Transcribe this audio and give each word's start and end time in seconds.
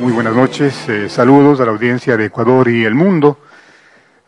Muy 0.00 0.12
buenas 0.12 0.34
noches, 0.34 0.88
eh, 0.88 1.08
saludos 1.08 1.58
a 1.58 1.64
la 1.64 1.72
audiencia 1.72 2.16
de 2.16 2.26
Ecuador 2.26 2.68
y 2.68 2.84
el 2.84 2.94
mundo. 2.94 3.40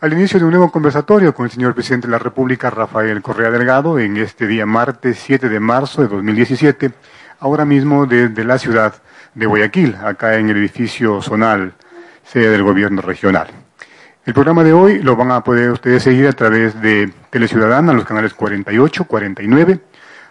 Al 0.01 0.13
inicio 0.13 0.41
de 0.41 0.45
un 0.45 0.51
nuevo 0.51 0.73
conversatorio 0.73 1.33
con 1.33 1.45
el 1.45 1.53
señor 1.53 1.75
presidente 1.75 2.09
de 2.09 2.11
la 2.11 2.19
República, 2.19 2.71
Rafael 2.71 3.23
Correa 3.23 3.53
Delgado, 3.53 4.01
en 4.01 4.17
este 4.17 4.49
día 4.49 4.67
martes 4.67 5.21
7 5.21 5.49
de 5.49 5.61
marzo 5.61 6.03
de 6.03 6.09
2017, 6.09 6.91
ahora 7.39 7.65
mismo 7.65 8.05
desde 8.07 8.43
la 8.43 8.59
ciudad 8.59 8.95
de 9.33 9.47
Guayaquil, 9.47 9.95
acá 10.03 10.39
en 10.39 10.51
el 10.51 10.57
edificio 10.57 11.23
zonal, 11.23 11.75
sede 12.25 12.51
del 12.51 12.65
gobierno 12.65 13.01
regional. 13.01 13.47
El 14.27 14.35
programa 14.35 14.65
de 14.65 14.73
hoy 14.73 15.01
lo 15.01 15.15
van 15.15 15.30
a 15.30 15.45
poder 15.45 15.71
ustedes 15.71 16.02
seguir 16.02 16.27
a 16.27 16.33
través 16.33 16.83
de 16.83 17.13
Teleciudadana, 17.30 17.93
los 17.93 18.05
canales 18.05 18.35
48, 18.35 19.05
49, 19.05 19.79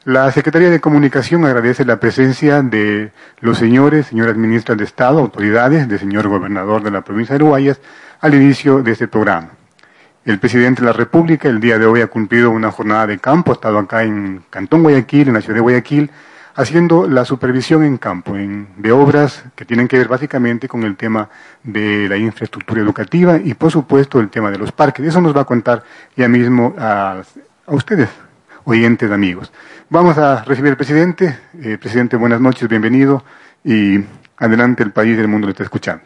La 0.05 0.33
Secretaría 0.33 0.69
de 0.69 0.81
Comunicación 0.81 1.45
agradece 1.45 1.85
la 1.85 2.01
presencia 2.01 2.61
de 2.63 3.13
los 3.39 3.57
señores, 3.57 4.07
señoras 4.07 4.37
ministras 4.37 4.77
de 4.77 4.83
Estado, 4.83 5.21
autoridades, 5.21 5.89
del 5.89 6.01
señor 6.01 6.27
gobernador 6.27 6.83
de 6.83 6.91
la 6.91 7.03
provincia 7.03 7.39
de 7.39 7.45
Uruguayas 7.45 7.81
al 8.21 8.35
inicio 8.35 8.83
de 8.83 8.91
este 8.91 9.07
programa. 9.07 9.51
El 10.25 10.41
presidente 10.41 10.83
de 10.83 10.87
la 10.87 10.93
República 10.93 11.49
el 11.49 11.61
día 11.61 11.79
de 11.79 11.87
hoy 11.87 12.01
ha 12.01 12.09
cumplido 12.09 12.51
una 12.51 12.73
jornada 12.73 13.07
de 13.07 13.21
campo, 13.21 13.53
ha 13.53 13.55
estado 13.55 13.79
acá 13.79 14.03
en 14.03 14.43
Cantón 14.51 14.83
Guayaquil, 14.83 15.29
en 15.29 15.35
la 15.35 15.41
ciudad 15.41 15.55
de 15.55 15.61
Guayaquil, 15.61 16.11
haciendo 16.55 17.09
la 17.09 17.25
supervisión 17.25 17.85
en 17.85 17.97
campo 17.99 18.37
en, 18.37 18.69
de 18.77 18.93
obras 18.93 19.45
que 19.55 19.65
tienen 19.65 19.89
que 19.89 19.99
ver 19.99 20.09
básicamente 20.09 20.69
con 20.69 20.83
el 20.85 20.97
tema 20.97 21.29
de 21.63 22.09
la 22.09 22.17
infraestructura 22.17 22.81
educativa 22.81 23.39
y 23.43 23.55
por 23.55 23.71
supuesto 23.71 24.21
el 24.21 24.29
tema 24.29 24.51
de 24.51 24.59
los 24.59 24.73
parques. 24.73 25.07
Eso 25.07 25.21
nos 25.21 25.37
va 25.37 25.43
a 25.43 25.45
contar 25.45 25.83
ya 26.17 26.29
mismo 26.29 26.75
a, 26.79 27.23
ustedes, 27.67 28.11
oyentes 28.65 29.11
amigos. 29.11 29.53
Vamos 29.89 30.19
a 30.19 30.45
recibir 30.45 30.71
al 30.71 30.77
presidente. 30.77 31.39
Eh, 31.63 31.79
presidente, 31.79 32.17
buenas 32.17 32.41
noches, 32.41 32.69
bienvenido 32.69 33.25
y 33.65 34.05
adelante 34.37 34.83
el 34.83 34.93
país 34.93 35.17
y 35.17 35.21
el 35.21 35.29
mundo 35.29 35.47
le 35.47 35.53
está 35.53 35.63
escuchando. 35.63 36.05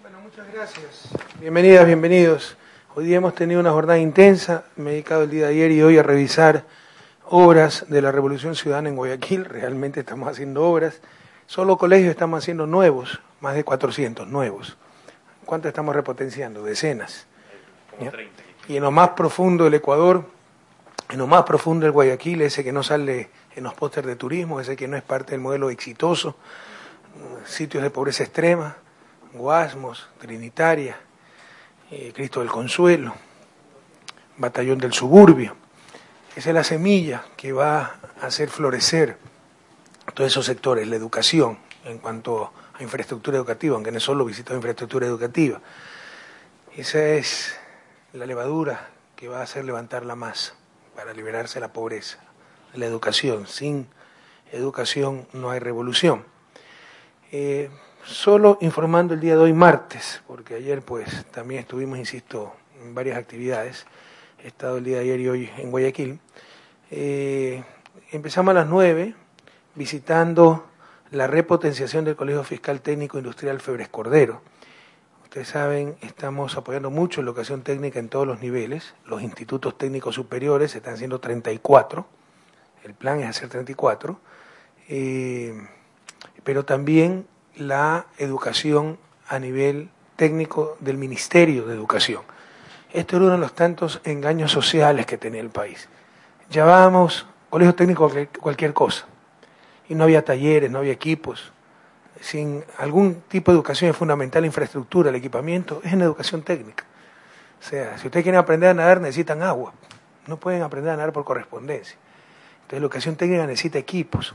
Bueno, 0.00 0.18
muchas 0.22 0.46
gracias. 0.52 1.08
Bienvenidas, 1.40 1.86
bienvenidos. 1.86 2.56
Hoy 2.94 3.06
día 3.06 3.18
hemos 3.18 3.34
tenido 3.34 3.60
una 3.60 3.72
jornada 3.72 3.98
intensa. 3.98 4.64
Me 4.76 4.90
he 4.90 4.92
dedicado 4.94 5.24
el 5.24 5.30
día 5.30 5.46
de 5.46 5.52
ayer 5.52 5.70
y 5.70 5.82
hoy 5.82 5.98
a 5.98 6.02
revisar 6.02 6.64
obras 7.28 7.86
de 7.88 8.02
la 8.02 8.12
Revolución 8.12 8.54
Ciudadana 8.54 8.88
en 8.88 8.96
Guayaquil, 8.96 9.44
realmente 9.46 10.00
estamos 10.00 10.28
haciendo 10.28 10.64
obras. 10.64 11.00
Solo 11.46 11.76
colegios 11.76 12.10
estamos 12.10 12.42
haciendo 12.42 12.66
nuevos, 12.66 13.20
más 13.40 13.54
de 13.54 13.64
400 13.64 14.26
nuevos. 14.28 14.76
¿Cuántos 15.44 15.68
estamos 15.68 15.94
repotenciando? 15.94 16.64
Decenas. 16.64 17.26
Y 18.68 18.76
en 18.76 18.82
lo 18.82 18.90
más 18.90 19.10
profundo 19.10 19.64
del 19.64 19.74
Ecuador, 19.74 20.24
en 21.08 21.18
lo 21.18 21.28
más 21.28 21.44
profundo 21.44 21.84
del 21.84 21.92
Guayaquil, 21.92 22.42
ese 22.42 22.64
que 22.64 22.72
no 22.72 22.82
sale 22.82 23.30
en 23.54 23.62
los 23.62 23.74
pósteres 23.74 24.08
de 24.08 24.16
turismo, 24.16 24.60
ese 24.60 24.74
que 24.74 24.88
no 24.88 24.96
es 24.96 25.04
parte 25.04 25.30
del 25.30 25.40
modelo 25.40 25.70
exitoso, 25.70 26.36
sitios 27.44 27.84
de 27.84 27.90
pobreza 27.90 28.24
extrema, 28.24 28.76
Guasmos, 29.34 30.08
Trinitaria, 30.18 30.96
eh, 31.92 32.12
Cristo 32.12 32.40
del 32.40 32.50
Consuelo, 32.50 33.14
Batallón 34.36 34.78
del 34.78 34.92
Suburbio 34.92 35.56
esa 36.36 36.50
es 36.50 36.54
la 36.54 36.64
semilla 36.64 37.24
que 37.34 37.52
va 37.52 37.98
a 38.20 38.26
hacer 38.26 38.50
florecer 38.50 39.16
todos 40.12 40.30
esos 40.30 40.44
sectores, 40.44 40.86
la 40.86 40.94
educación 40.96 41.58
en 41.84 41.96
cuanto 41.96 42.52
a 42.74 42.82
infraestructura 42.82 43.38
educativa, 43.38 43.74
aunque 43.74 43.90
no 43.90 44.00
solo 44.00 44.26
visitó 44.26 44.54
infraestructura 44.54 45.06
educativa. 45.06 45.62
Esa 46.76 47.02
es 47.08 47.56
la 48.12 48.26
levadura 48.26 48.90
que 49.16 49.28
va 49.28 49.40
a 49.40 49.44
hacer 49.44 49.64
levantar 49.64 50.04
la 50.04 50.14
masa 50.14 50.52
para 50.94 51.14
liberarse 51.14 51.54
de 51.54 51.60
la 51.60 51.72
pobreza, 51.72 52.18
la 52.74 52.84
educación. 52.84 53.46
Sin 53.46 53.88
educación 54.52 55.26
no 55.32 55.50
hay 55.50 55.58
revolución. 55.58 56.22
Eh, 57.32 57.70
solo 58.04 58.58
informando 58.60 59.14
el 59.14 59.20
día 59.20 59.36
de 59.36 59.40
hoy 59.40 59.54
martes, 59.54 60.20
porque 60.26 60.56
ayer 60.56 60.82
pues 60.82 61.24
también 61.30 61.60
estuvimos, 61.60 61.98
insisto, 61.98 62.54
en 62.82 62.94
varias 62.94 63.16
actividades 63.16 63.86
estado 64.46 64.78
el 64.78 64.84
día 64.84 64.98
de 64.98 65.02
ayer 65.02 65.20
y 65.20 65.28
hoy 65.28 65.50
en 65.58 65.70
Guayaquil. 65.70 66.20
Eh, 66.90 67.64
empezamos 68.12 68.52
a 68.52 68.54
las 68.54 68.68
9 68.68 69.14
visitando 69.74 70.66
la 71.10 71.26
repotenciación 71.26 72.04
del 72.04 72.16
Colegio 72.16 72.44
Fiscal 72.44 72.80
Técnico 72.80 73.18
Industrial 73.18 73.60
Febres 73.60 73.88
Cordero. 73.88 74.42
Ustedes 75.24 75.48
saben, 75.48 75.96
estamos 76.00 76.56
apoyando 76.56 76.90
mucho 76.90 77.22
la 77.22 77.30
educación 77.30 77.62
técnica 77.62 77.98
en 77.98 78.08
todos 78.08 78.26
los 78.26 78.40
niveles. 78.40 78.94
Los 79.04 79.22
institutos 79.22 79.76
técnicos 79.76 80.14
superiores 80.14 80.74
están 80.74 80.94
haciendo 80.94 81.20
34, 81.20 82.06
el 82.84 82.94
plan 82.94 83.20
es 83.20 83.28
hacer 83.28 83.48
34, 83.48 84.20
eh, 84.88 85.60
pero 86.44 86.64
también 86.64 87.26
la 87.56 88.06
educación 88.18 88.98
a 89.26 89.40
nivel 89.40 89.90
técnico 90.14 90.76
del 90.78 90.98
Ministerio 90.98 91.66
de 91.66 91.74
Educación. 91.74 92.22
Esto 92.92 93.16
era 93.16 93.26
uno 93.26 93.34
de 93.34 93.40
los 93.40 93.54
tantos 93.54 94.00
engaños 94.04 94.52
sociales 94.52 95.06
que 95.06 95.18
tenía 95.18 95.40
el 95.40 95.50
país. 95.50 95.88
Llamábamos 96.50 97.26
colegio 97.50 97.74
técnico 97.74 98.10
cualquier 98.40 98.72
cosa. 98.72 99.06
Y 99.88 99.94
no 99.94 100.04
había 100.04 100.24
talleres, 100.24 100.70
no 100.70 100.78
había 100.78 100.92
equipos. 100.92 101.52
Sin 102.20 102.64
algún 102.78 103.22
tipo 103.28 103.50
de 103.50 103.56
educación 103.56 103.90
es 103.90 103.96
fundamental 103.96 104.42
la 104.42 104.46
infraestructura, 104.46 105.10
el 105.10 105.16
equipamiento, 105.16 105.80
es 105.84 105.92
en 105.92 106.02
educación 106.02 106.42
técnica. 106.42 106.84
O 107.60 107.62
sea, 107.62 107.98
si 107.98 108.06
ustedes 108.06 108.24
quieren 108.24 108.38
aprender 108.38 108.70
a 108.70 108.74
nadar, 108.74 109.00
necesitan 109.00 109.42
agua. 109.42 109.72
No 110.26 110.38
pueden 110.38 110.62
aprender 110.62 110.92
a 110.92 110.96
nadar 110.96 111.12
por 111.12 111.24
correspondencia. 111.24 111.96
Entonces, 112.56 112.78
educación 112.78 113.16
técnica 113.16 113.46
necesita 113.46 113.78
equipos. 113.78 114.34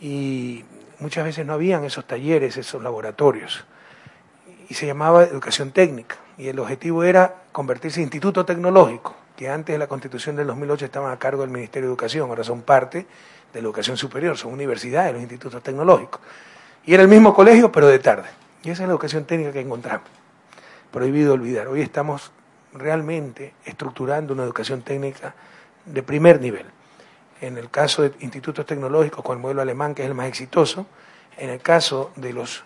Y 0.00 0.64
muchas 0.98 1.24
veces 1.24 1.46
no 1.46 1.54
habían 1.54 1.84
esos 1.84 2.06
talleres, 2.06 2.56
esos 2.56 2.82
laboratorios. 2.82 3.64
Y 4.68 4.74
se 4.74 4.86
llamaba 4.86 5.24
educación 5.24 5.72
técnica 5.72 6.16
y 6.42 6.48
el 6.48 6.58
objetivo 6.58 7.04
era 7.04 7.44
convertirse 7.52 8.00
en 8.00 8.06
instituto 8.06 8.44
tecnológico, 8.44 9.14
que 9.36 9.48
antes 9.48 9.72
de 9.74 9.78
la 9.78 9.86
constitución 9.86 10.34
del 10.34 10.48
2008 10.48 10.86
estaban 10.86 11.12
a 11.12 11.16
cargo 11.16 11.42
del 11.42 11.50
Ministerio 11.50 11.88
de 11.88 11.92
Educación, 11.92 12.28
ahora 12.28 12.42
son 12.42 12.62
parte 12.62 13.06
de 13.52 13.62
la 13.62 13.66
educación 13.66 13.96
superior, 13.96 14.36
son 14.36 14.52
universidades, 14.52 15.12
los 15.12 15.22
institutos 15.22 15.62
tecnológicos. 15.62 16.20
Y 16.84 16.94
era 16.94 17.04
el 17.04 17.08
mismo 17.08 17.32
colegio, 17.32 17.70
pero 17.70 17.86
de 17.86 18.00
tarde. 18.00 18.28
Y 18.64 18.70
esa 18.70 18.82
es 18.82 18.88
la 18.88 18.92
educación 18.92 19.24
técnica 19.24 19.52
que 19.52 19.60
encontramos. 19.60 20.08
Prohibido 20.90 21.34
olvidar. 21.34 21.68
Hoy 21.68 21.80
estamos 21.80 22.32
realmente 22.72 23.54
estructurando 23.64 24.34
una 24.34 24.42
educación 24.42 24.82
técnica 24.82 25.36
de 25.86 26.02
primer 26.02 26.40
nivel. 26.40 26.66
En 27.40 27.56
el 27.56 27.70
caso 27.70 28.02
de 28.02 28.14
institutos 28.18 28.66
tecnológicos 28.66 29.24
con 29.24 29.36
el 29.36 29.42
modelo 29.42 29.62
alemán, 29.62 29.94
que 29.94 30.02
es 30.02 30.08
el 30.08 30.14
más 30.14 30.26
exitoso, 30.26 30.86
en 31.36 31.50
el 31.50 31.60
caso 31.60 32.10
de 32.16 32.32
los 32.32 32.64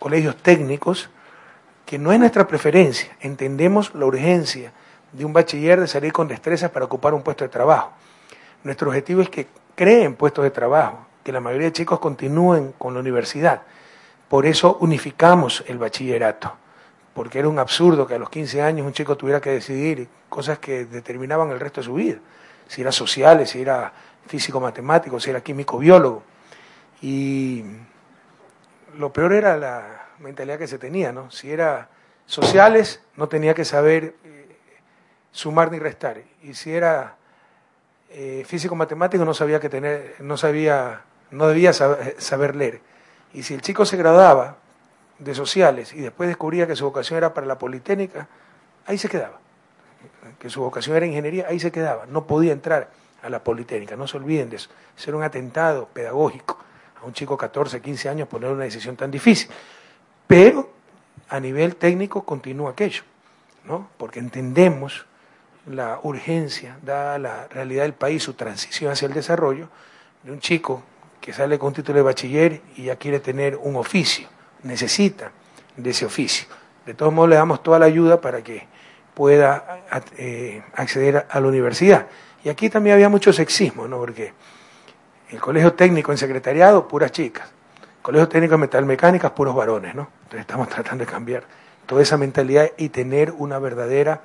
colegios 0.00 0.36
técnicos, 0.38 1.10
que 1.84 1.98
no 1.98 2.12
es 2.12 2.18
nuestra 2.18 2.46
preferencia. 2.46 3.16
Entendemos 3.20 3.94
la 3.94 4.06
urgencia 4.06 4.72
de 5.12 5.24
un 5.24 5.32
bachiller 5.32 5.80
de 5.80 5.86
salir 5.86 6.12
con 6.12 6.28
destrezas 6.28 6.70
para 6.70 6.84
ocupar 6.84 7.14
un 7.14 7.22
puesto 7.22 7.44
de 7.44 7.48
trabajo. 7.48 7.92
Nuestro 8.64 8.88
objetivo 8.88 9.20
es 9.20 9.28
que 9.28 9.46
creen 9.74 10.14
puestos 10.14 10.44
de 10.44 10.50
trabajo, 10.50 11.06
que 11.22 11.32
la 11.32 11.40
mayoría 11.40 11.66
de 11.68 11.72
chicos 11.72 11.98
continúen 12.00 12.74
con 12.78 12.94
la 12.94 13.00
universidad. 13.00 13.62
Por 14.28 14.46
eso 14.46 14.78
unificamos 14.80 15.64
el 15.68 15.78
bachillerato, 15.78 16.54
porque 17.12 17.38
era 17.38 17.48
un 17.48 17.58
absurdo 17.58 18.06
que 18.06 18.14
a 18.14 18.18
los 18.18 18.30
15 18.30 18.62
años 18.62 18.86
un 18.86 18.92
chico 18.92 19.16
tuviera 19.16 19.40
que 19.40 19.50
decidir 19.50 20.08
cosas 20.28 20.58
que 20.58 20.86
determinaban 20.86 21.50
el 21.50 21.60
resto 21.60 21.80
de 21.80 21.84
su 21.84 21.94
vida, 21.94 22.18
si 22.66 22.80
era 22.80 22.90
sociales, 22.90 23.50
si 23.50 23.60
era 23.60 23.92
físico-matemático, 24.26 25.20
si 25.20 25.30
era 25.30 25.42
químico-biólogo. 25.42 26.22
Y 27.02 27.62
lo 28.96 29.12
peor 29.12 29.34
era 29.34 29.56
la, 29.56 29.93
mentalidad 30.18 30.58
que 30.58 30.66
se 30.66 30.78
tenía, 30.78 31.12
¿no? 31.12 31.30
Si 31.30 31.50
era 31.50 31.88
sociales, 32.26 33.02
no 33.16 33.28
tenía 33.28 33.54
que 33.54 33.64
saber 33.64 34.14
eh, 34.24 34.56
sumar 35.32 35.70
ni 35.70 35.78
restar. 35.78 36.22
Y 36.42 36.54
si 36.54 36.72
era 36.72 37.16
eh, 38.10 38.44
físico-matemático, 38.46 39.24
no 39.24 39.34
sabía 39.34 39.60
que 39.60 39.68
tener, 39.68 40.14
no 40.20 40.36
sabía, 40.36 41.02
no 41.30 41.48
debía 41.48 41.72
saber, 41.72 42.56
leer. 42.56 42.80
Y 43.32 43.42
si 43.42 43.54
el 43.54 43.60
chico 43.60 43.84
se 43.84 43.96
graduaba 43.96 44.56
de 45.18 45.34
sociales 45.34 45.92
y 45.92 46.00
después 46.00 46.28
descubría 46.28 46.66
que 46.66 46.76
su 46.76 46.84
vocación 46.84 47.18
era 47.18 47.34
para 47.34 47.46
la 47.46 47.58
Politécnica, 47.58 48.28
ahí 48.86 48.98
se 48.98 49.08
quedaba. 49.08 49.40
Que 50.38 50.48
su 50.48 50.60
vocación 50.60 50.96
era 50.96 51.06
ingeniería, 51.06 51.46
ahí 51.48 51.58
se 51.58 51.72
quedaba. 51.72 52.06
No 52.06 52.26
podía 52.26 52.52
entrar 52.52 52.90
a 53.22 53.28
la 53.28 53.42
Politécnica, 53.42 53.96
no 53.96 54.06
se 54.06 54.16
olviden 54.16 54.50
de 54.50 54.56
eso. 54.56 54.70
Ser 54.96 55.14
un 55.14 55.22
atentado 55.22 55.88
pedagógico 55.92 56.58
a 57.00 57.06
un 57.06 57.12
chico 57.12 57.34
de 57.34 57.38
14, 57.38 57.80
15 57.80 58.08
años 58.08 58.28
poner 58.28 58.50
una 58.50 58.64
decisión 58.64 58.96
tan 58.96 59.10
difícil. 59.10 59.50
Pero 60.34 60.68
a 61.28 61.38
nivel 61.38 61.76
técnico 61.76 62.24
continúa 62.24 62.72
aquello, 62.72 63.02
¿no? 63.64 63.88
Porque 63.96 64.18
entendemos 64.18 65.06
la 65.64 66.00
urgencia, 66.02 66.76
dada 66.82 67.20
la 67.20 67.46
realidad 67.46 67.84
del 67.84 67.94
país, 67.94 68.24
su 68.24 68.34
transición 68.34 68.90
hacia 68.90 69.06
el 69.06 69.14
desarrollo, 69.14 69.68
de 70.24 70.32
un 70.32 70.40
chico 70.40 70.82
que 71.20 71.32
sale 71.32 71.56
con 71.56 71.68
un 71.68 71.74
título 71.74 71.98
de 71.98 72.02
bachiller 72.02 72.62
y 72.74 72.86
ya 72.86 72.96
quiere 72.96 73.20
tener 73.20 73.54
un 73.62 73.76
oficio, 73.76 74.26
necesita 74.64 75.30
de 75.76 75.90
ese 75.90 76.04
oficio. 76.04 76.48
De 76.84 76.94
todos 76.94 77.12
modos 77.12 77.30
le 77.30 77.36
damos 77.36 77.62
toda 77.62 77.78
la 77.78 77.86
ayuda 77.86 78.20
para 78.20 78.42
que 78.42 78.66
pueda 79.14 79.84
eh, 80.18 80.64
acceder 80.74 81.28
a 81.30 81.38
la 81.38 81.46
universidad. 81.46 82.08
Y 82.42 82.48
aquí 82.48 82.68
también 82.68 82.94
había 82.94 83.08
mucho 83.08 83.32
sexismo, 83.32 83.86
¿no? 83.86 83.98
Porque 83.98 84.32
el 85.30 85.40
colegio 85.40 85.74
técnico 85.74 86.10
en 86.10 86.18
secretariado, 86.18 86.88
puras 86.88 87.12
chicas. 87.12 87.48
El 87.98 88.02
colegio 88.02 88.28
técnico 88.28 88.54
en 88.54 88.62
metalmecánicas, 88.62 89.30
puros 89.30 89.54
varones, 89.54 89.94
¿no? 89.94 90.23
Estamos 90.40 90.68
tratando 90.68 91.04
de 91.04 91.10
cambiar 91.10 91.44
toda 91.86 92.02
esa 92.02 92.16
mentalidad 92.16 92.70
y 92.76 92.88
tener 92.88 93.32
una 93.32 93.58
verdadera 93.58 94.22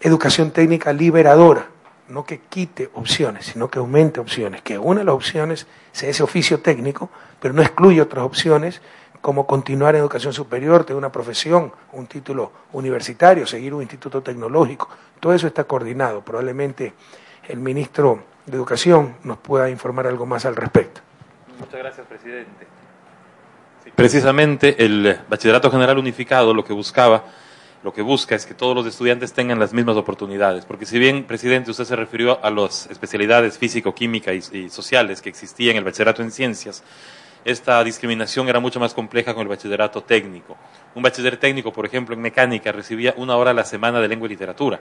educación 0.00 0.50
técnica 0.50 0.92
liberadora, 0.92 1.66
no 2.08 2.24
que 2.24 2.40
quite 2.40 2.90
opciones, 2.94 3.46
sino 3.46 3.68
que 3.68 3.78
aumente 3.78 4.20
opciones, 4.20 4.62
que 4.62 4.78
una 4.78 5.00
de 5.00 5.06
las 5.06 5.14
opciones 5.14 5.66
sea 5.92 6.10
ese 6.10 6.22
oficio 6.22 6.60
técnico, 6.60 7.10
pero 7.40 7.54
no 7.54 7.62
excluye 7.62 8.00
otras 8.00 8.24
opciones 8.24 8.80
como 9.20 9.46
continuar 9.46 9.94
en 9.94 10.02
educación 10.02 10.32
superior, 10.32 10.84
tener 10.84 10.98
una 10.98 11.10
profesión, 11.10 11.72
un 11.92 12.06
título 12.06 12.52
universitario, 12.72 13.46
seguir 13.46 13.74
un 13.74 13.82
instituto 13.82 14.22
tecnológico. 14.22 14.88
Todo 15.18 15.34
eso 15.34 15.48
está 15.48 15.64
coordinado. 15.64 16.20
Probablemente 16.20 16.92
el 17.48 17.58
ministro 17.58 18.22
de 18.46 18.56
Educación 18.56 19.16
nos 19.24 19.38
pueda 19.38 19.68
informar 19.68 20.06
algo 20.06 20.26
más 20.26 20.46
al 20.46 20.54
respecto. 20.54 21.00
Muchas 21.58 21.80
gracias, 21.80 22.06
presidente. 22.06 22.65
Precisamente 23.94 24.84
el 24.84 25.18
Bachillerato 25.28 25.70
General 25.70 25.98
Unificado 25.98 26.52
lo 26.52 26.64
que 26.64 26.72
buscaba 26.72 27.24
lo 27.82 27.92
que 27.92 28.02
busca 28.02 28.34
es 28.34 28.46
que 28.46 28.54
todos 28.54 28.74
los 28.74 28.84
estudiantes 28.84 29.32
tengan 29.32 29.60
las 29.60 29.72
mismas 29.72 29.96
oportunidades, 29.96 30.64
porque 30.64 30.86
si 30.86 30.98
bien, 30.98 31.22
presidente, 31.22 31.70
usted 31.70 31.84
se 31.84 31.94
refirió 31.94 32.44
a 32.44 32.50
las 32.50 32.88
especialidades 32.90 33.58
físico, 33.58 33.94
química 33.94 34.34
y, 34.34 34.42
y, 34.52 34.68
sociales 34.70 35.22
que 35.22 35.28
existían 35.28 35.72
en 35.72 35.76
el 35.76 35.84
bachillerato 35.84 36.20
en 36.20 36.32
ciencias, 36.32 36.82
esta 37.44 37.84
discriminación 37.84 38.48
era 38.48 38.58
mucho 38.58 38.80
más 38.80 38.92
compleja 38.92 39.34
con 39.34 39.42
el 39.42 39.48
bachillerato 39.48 40.02
técnico. 40.02 40.56
Un 40.96 41.02
bachiller 41.04 41.36
técnico, 41.36 41.72
por 41.72 41.86
ejemplo, 41.86 42.16
en 42.16 42.22
mecánica, 42.22 42.72
recibía 42.72 43.14
una 43.18 43.36
hora 43.36 43.52
a 43.52 43.54
la 43.54 43.64
semana 43.64 44.00
de 44.00 44.08
lengua 44.08 44.26
y 44.26 44.30
literatura 44.30 44.80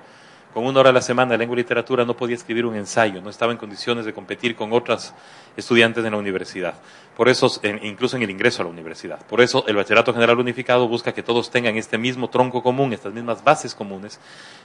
con 0.55 0.65
una 0.65 0.79
hora 0.79 0.91
a 0.91 0.93
la 0.93 1.01
semana 1.01 1.33
de 1.33 1.37
lengua 1.37 1.55
y 1.55 1.57
literatura 1.57 2.05
no 2.05 2.15
podía 2.15 2.37
escribir 2.37 2.65
un 2.65 2.77
ensayo, 2.77 3.21
no 3.21 3.29
estaba 3.29 3.51
en 3.51 3.57
condiciones 3.57 4.05
de 4.05 4.13
competir 4.13 4.55
con 4.55 4.71
otras 4.71 5.13
estudiantes 5.57 6.05
en 6.05 6.11
la 6.11 6.17
universidad. 6.17 6.75
Por 7.17 7.27
eso, 7.27 7.51
incluso 7.81 8.15
en 8.15 8.23
el 8.23 8.29
ingreso 8.29 8.61
a 8.61 8.63
la 8.63 8.71
universidad. 8.71 9.19
Por 9.27 9.41
eso, 9.41 9.65
el 9.67 9.75
Bachillerato 9.75 10.13
General 10.13 10.39
Unificado 10.39 10.87
busca 10.87 11.13
que 11.13 11.23
todos 11.23 11.51
tengan 11.51 11.75
este 11.75 11.97
mismo 11.97 12.29
tronco 12.29 12.63
común, 12.63 12.93
estas 12.93 13.11
mismas 13.11 13.43
bases 13.43 13.75
comunes, 13.75 14.17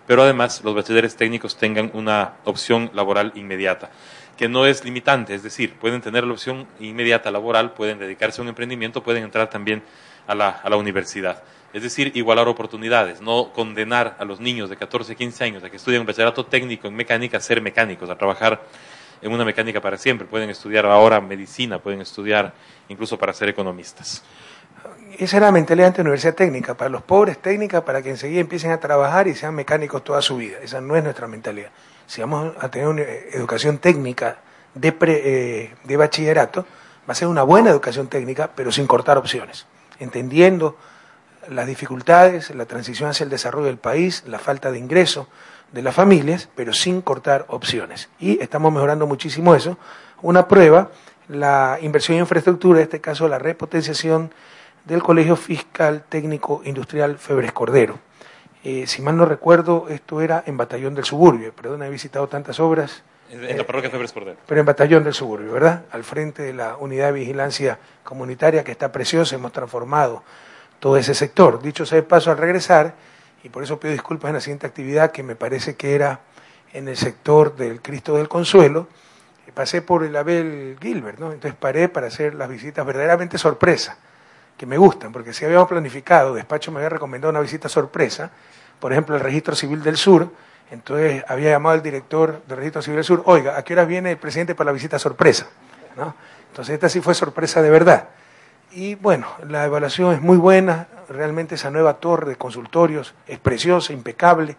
pero 0.07 0.23
además 0.23 0.63
los 0.63 0.77
bachilleres 0.77 1.17
técnicos 1.17 1.57
tengan 1.57 1.91
una 1.93 2.35
opción 2.45 2.93
laboral 2.95 3.33
inmediata, 3.35 3.91
que 4.37 4.49
no 4.49 4.67
es 4.67 4.85
limitante, 4.85 5.35
es 5.35 5.43
decir, 5.43 5.75
pueden 5.75 6.01
tener 6.01 6.23
la 6.23 6.35
opción 6.35 6.69
inmediata 6.79 7.33
laboral, 7.33 7.73
pueden 7.73 7.99
dedicarse 7.99 8.41
a 8.41 8.43
un 8.43 8.49
emprendimiento, 8.49 9.03
pueden 9.03 9.25
entrar 9.25 9.51
también 9.51 9.83
a 10.29 10.37
la, 10.37 10.51
a 10.51 10.71
la 10.71 10.77
universidad. 10.77 11.43
Es 11.73 11.83
decir, 11.83 12.11
igualar 12.17 12.49
oportunidades, 12.49 13.21
no 13.21 13.53
condenar 13.53 14.17
a 14.19 14.25
los 14.25 14.41
niños 14.41 14.69
de 14.71 14.77
14, 14.77 15.15
15 15.15 15.45
años 15.45 15.65
a 15.65 15.71
que 15.71 15.77
estudien 15.77 16.01
un 16.01 16.07
bachillerato 16.07 16.45
técnico 16.47 16.89
en 16.89 16.95
mecánica 16.95 17.39
a 17.39 17.41
ser 17.41 17.63
mecánicos, 17.63 18.11
a 18.11 18.17
trabajar 18.17 18.61
en 19.23 19.33
una 19.33 19.45
mecánica 19.45 19.81
para 19.81 19.97
siempre. 19.97 20.27
Pueden 20.27 20.51
estudiar 20.51 20.85
ahora 20.87 21.21
medicina, 21.21 21.79
pueden 21.79 22.01
estudiar 22.01 22.53
incluso 22.89 23.17
para 23.19 23.33
ser 23.33 23.49
economistas. 23.49 24.25
Esa 25.19 25.37
era 25.37 25.47
la 25.47 25.53
mentalidad 25.53 25.93
de 25.93 25.99
la 25.99 26.03
universidad 26.03 26.35
técnica, 26.35 26.75
para 26.75 26.89
los 26.89 27.03
pobres 27.03 27.39
técnica, 27.39 27.85
para 27.85 28.03
que 28.03 28.11
enseguida 28.11 28.41
empiecen 28.41 28.73
a 28.73 28.81
trabajar 28.81 29.29
y 29.29 29.35
sean 29.35 29.55
mecánicos 29.55 30.03
toda 30.03 30.23
su 30.23 30.37
vida. 30.37 30.59
Esa 30.63 30.81
no 30.81 30.97
es 30.97 31.05
nuestra 31.05 31.29
mentalidad. 31.29 31.71
Si 32.07 32.21
vamos 32.21 32.55
a 32.59 32.69
tener 32.69 32.89
una 32.89 33.03
educación 33.03 33.79
técnica 33.79 34.39
de, 34.75 34.97
eh, 35.03 35.75
de 35.85 35.97
bachillerato, 35.97 36.63
va 36.63 37.13
a 37.13 37.15
ser 37.15 37.29
una 37.29 37.43
buena 37.43 37.71
educación 37.71 38.09
técnica, 38.09 38.51
pero 38.55 38.73
sin 38.73 38.87
cortar 38.87 39.19
opciones, 39.19 39.67
entendiendo 39.99 40.77
las 41.51 41.67
dificultades, 41.67 42.55
la 42.55 42.65
transición 42.65 43.11
hacia 43.11 43.25
el 43.25 43.31
desarrollo 43.31 43.67
del 43.67 43.77
país, 43.77 44.23
la 44.27 44.39
falta 44.39 44.71
de 44.71 44.79
ingreso 44.79 45.29
de 45.73 45.83
las 45.83 45.95
familias, 45.95 46.49
pero 46.55 46.73
sin 46.73 47.03
cortar 47.03 47.45
opciones. 47.49 48.09
Y 48.19 48.41
estamos 48.43 48.73
mejorando 48.73 49.07
muchísimo 49.07 49.55
eso. 49.55 49.77
Una 50.23 50.49
prueba, 50.49 50.91
la 51.29 51.79
inversión 51.83 52.17
en 52.17 52.23
infraestructura, 52.23 52.79
en 52.79 52.85
este 52.85 53.01
caso 53.01 53.29
la 53.29 53.39
repotenciación 53.39 54.33
del 54.85 55.03
Colegio 55.03 55.37
Fiscal 55.37 56.05
Técnico 56.09 56.63
Industrial 56.65 57.19
Febres 57.19 57.53
Cordero. 57.53 57.99
Eh, 58.63 58.87
si 58.87 59.03
mal 59.03 59.17
no 59.17 59.25
recuerdo, 59.25 59.87
esto 59.89 60.21
era 60.21 60.43
en 60.47 60.57
Batallón 60.57 60.95
del 60.95 61.05
Suburbio. 61.05 61.53
Perdón, 61.53 61.83
he 61.83 61.91
visitado 61.91 62.29
tantas 62.29 62.61
obras. 62.61 63.03
En 63.31 63.57
la 63.57 63.65
parroquia 63.65 63.91
Febres 63.91 64.13
Cordero. 64.13 64.39
Pero 64.47 64.61
en 64.61 64.67
Batallón 64.67 65.05
del 65.05 65.15
Suburbio, 65.15 65.53
¿verdad? 65.53 65.85
Al 65.91 66.05
frente 66.05 66.43
de 66.43 66.53
la 66.53 66.77
unidad 66.77 67.07
de 67.07 67.13
vigilancia 67.13 67.79
comunitaria 68.05 68.65
que 68.65 68.73
está 68.73 68.93
preciosa, 68.93 69.35
hemos 69.35 69.53
transformado 69.53 70.23
todo 70.81 70.97
ese 70.97 71.15
sector. 71.15 71.63
Dicho 71.63 71.87
sea 71.87 71.97
de 71.97 72.03
paso, 72.03 72.31
al 72.33 72.39
regresar, 72.39 72.95
y 73.45 73.49
por 73.49 73.63
eso 73.63 73.79
pido 73.79 73.93
disculpas 73.93 74.31
en 74.31 74.35
la 74.35 74.41
siguiente 74.41 74.67
actividad, 74.67 75.13
que 75.13 75.23
me 75.23 75.37
parece 75.37 75.77
que 75.77 75.95
era 75.95 76.21
en 76.73 76.89
el 76.89 76.97
sector 76.97 77.55
del 77.55 77.81
Cristo 77.81 78.17
del 78.17 78.29
Consuelo, 78.29 78.89
pasé 79.53 79.83
por 79.83 80.05
el 80.05 80.17
Abel 80.17 80.77
Gilbert, 80.81 81.19
¿no? 81.19 81.33
Entonces 81.33 81.59
paré 81.59 81.89
para 81.89 82.07
hacer 82.07 82.35
las 82.35 82.49
visitas 82.49 82.85
verdaderamente 82.87 83.39
sorpresa, 83.39 83.97
que 84.57 84.67
me 84.67 84.79
gustan, 84.79 85.13
porque 85.13 85.33
si 85.33 85.45
habíamos 85.45 85.69
planificado, 85.69 86.35
despacho 86.35 86.71
me 86.73 86.79
había 86.79 86.91
recomendado 86.91 87.31
una 87.31 87.41
visita 87.41 87.69
sorpresa, 87.69 88.31
por 88.79 88.93
ejemplo, 88.93 89.17
el 89.17 89.21
Registro 89.21 89.55
Civil 89.55 89.83
del 89.83 89.97
Sur, 89.97 90.31
entonces 90.71 91.25
había 91.29 91.51
llamado 91.51 91.75
al 91.75 91.83
director 91.83 92.43
del 92.47 92.57
Registro 92.57 92.83
Civil 92.83 92.97
del 92.97 93.05
Sur, 93.05 93.23
oiga, 93.27 93.59
¿a 93.59 93.63
qué 93.63 93.73
hora 93.73 93.85
viene 93.85 94.13
el 94.13 94.19
presidente 94.19 94.55
para 94.55 94.67
la 94.67 94.73
visita 94.73 94.99
sorpresa? 94.99 95.49
¿No? 95.97 96.15
Entonces 96.49 96.75
esta 96.75 96.89
sí 96.89 97.01
fue 97.01 97.15
sorpresa 97.15 97.61
de 97.61 97.71
verdad. 97.71 98.09
Y 98.73 98.95
bueno, 98.95 99.27
la 99.49 99.65
evaluación 99.65 100.15
es 100.15 100.21
muy 100.21 100.37
buena, 100.37 100.87
realmente 101.09 101.57
esa 101.57 101.71
nueva 101.71 101.95
torre 101.95 102.31
de 102.31 102.37
consultorios 102.37 103.15
es 103.27 103.41
preciosa, 103.41 103.93
impecable. 103.93 104.57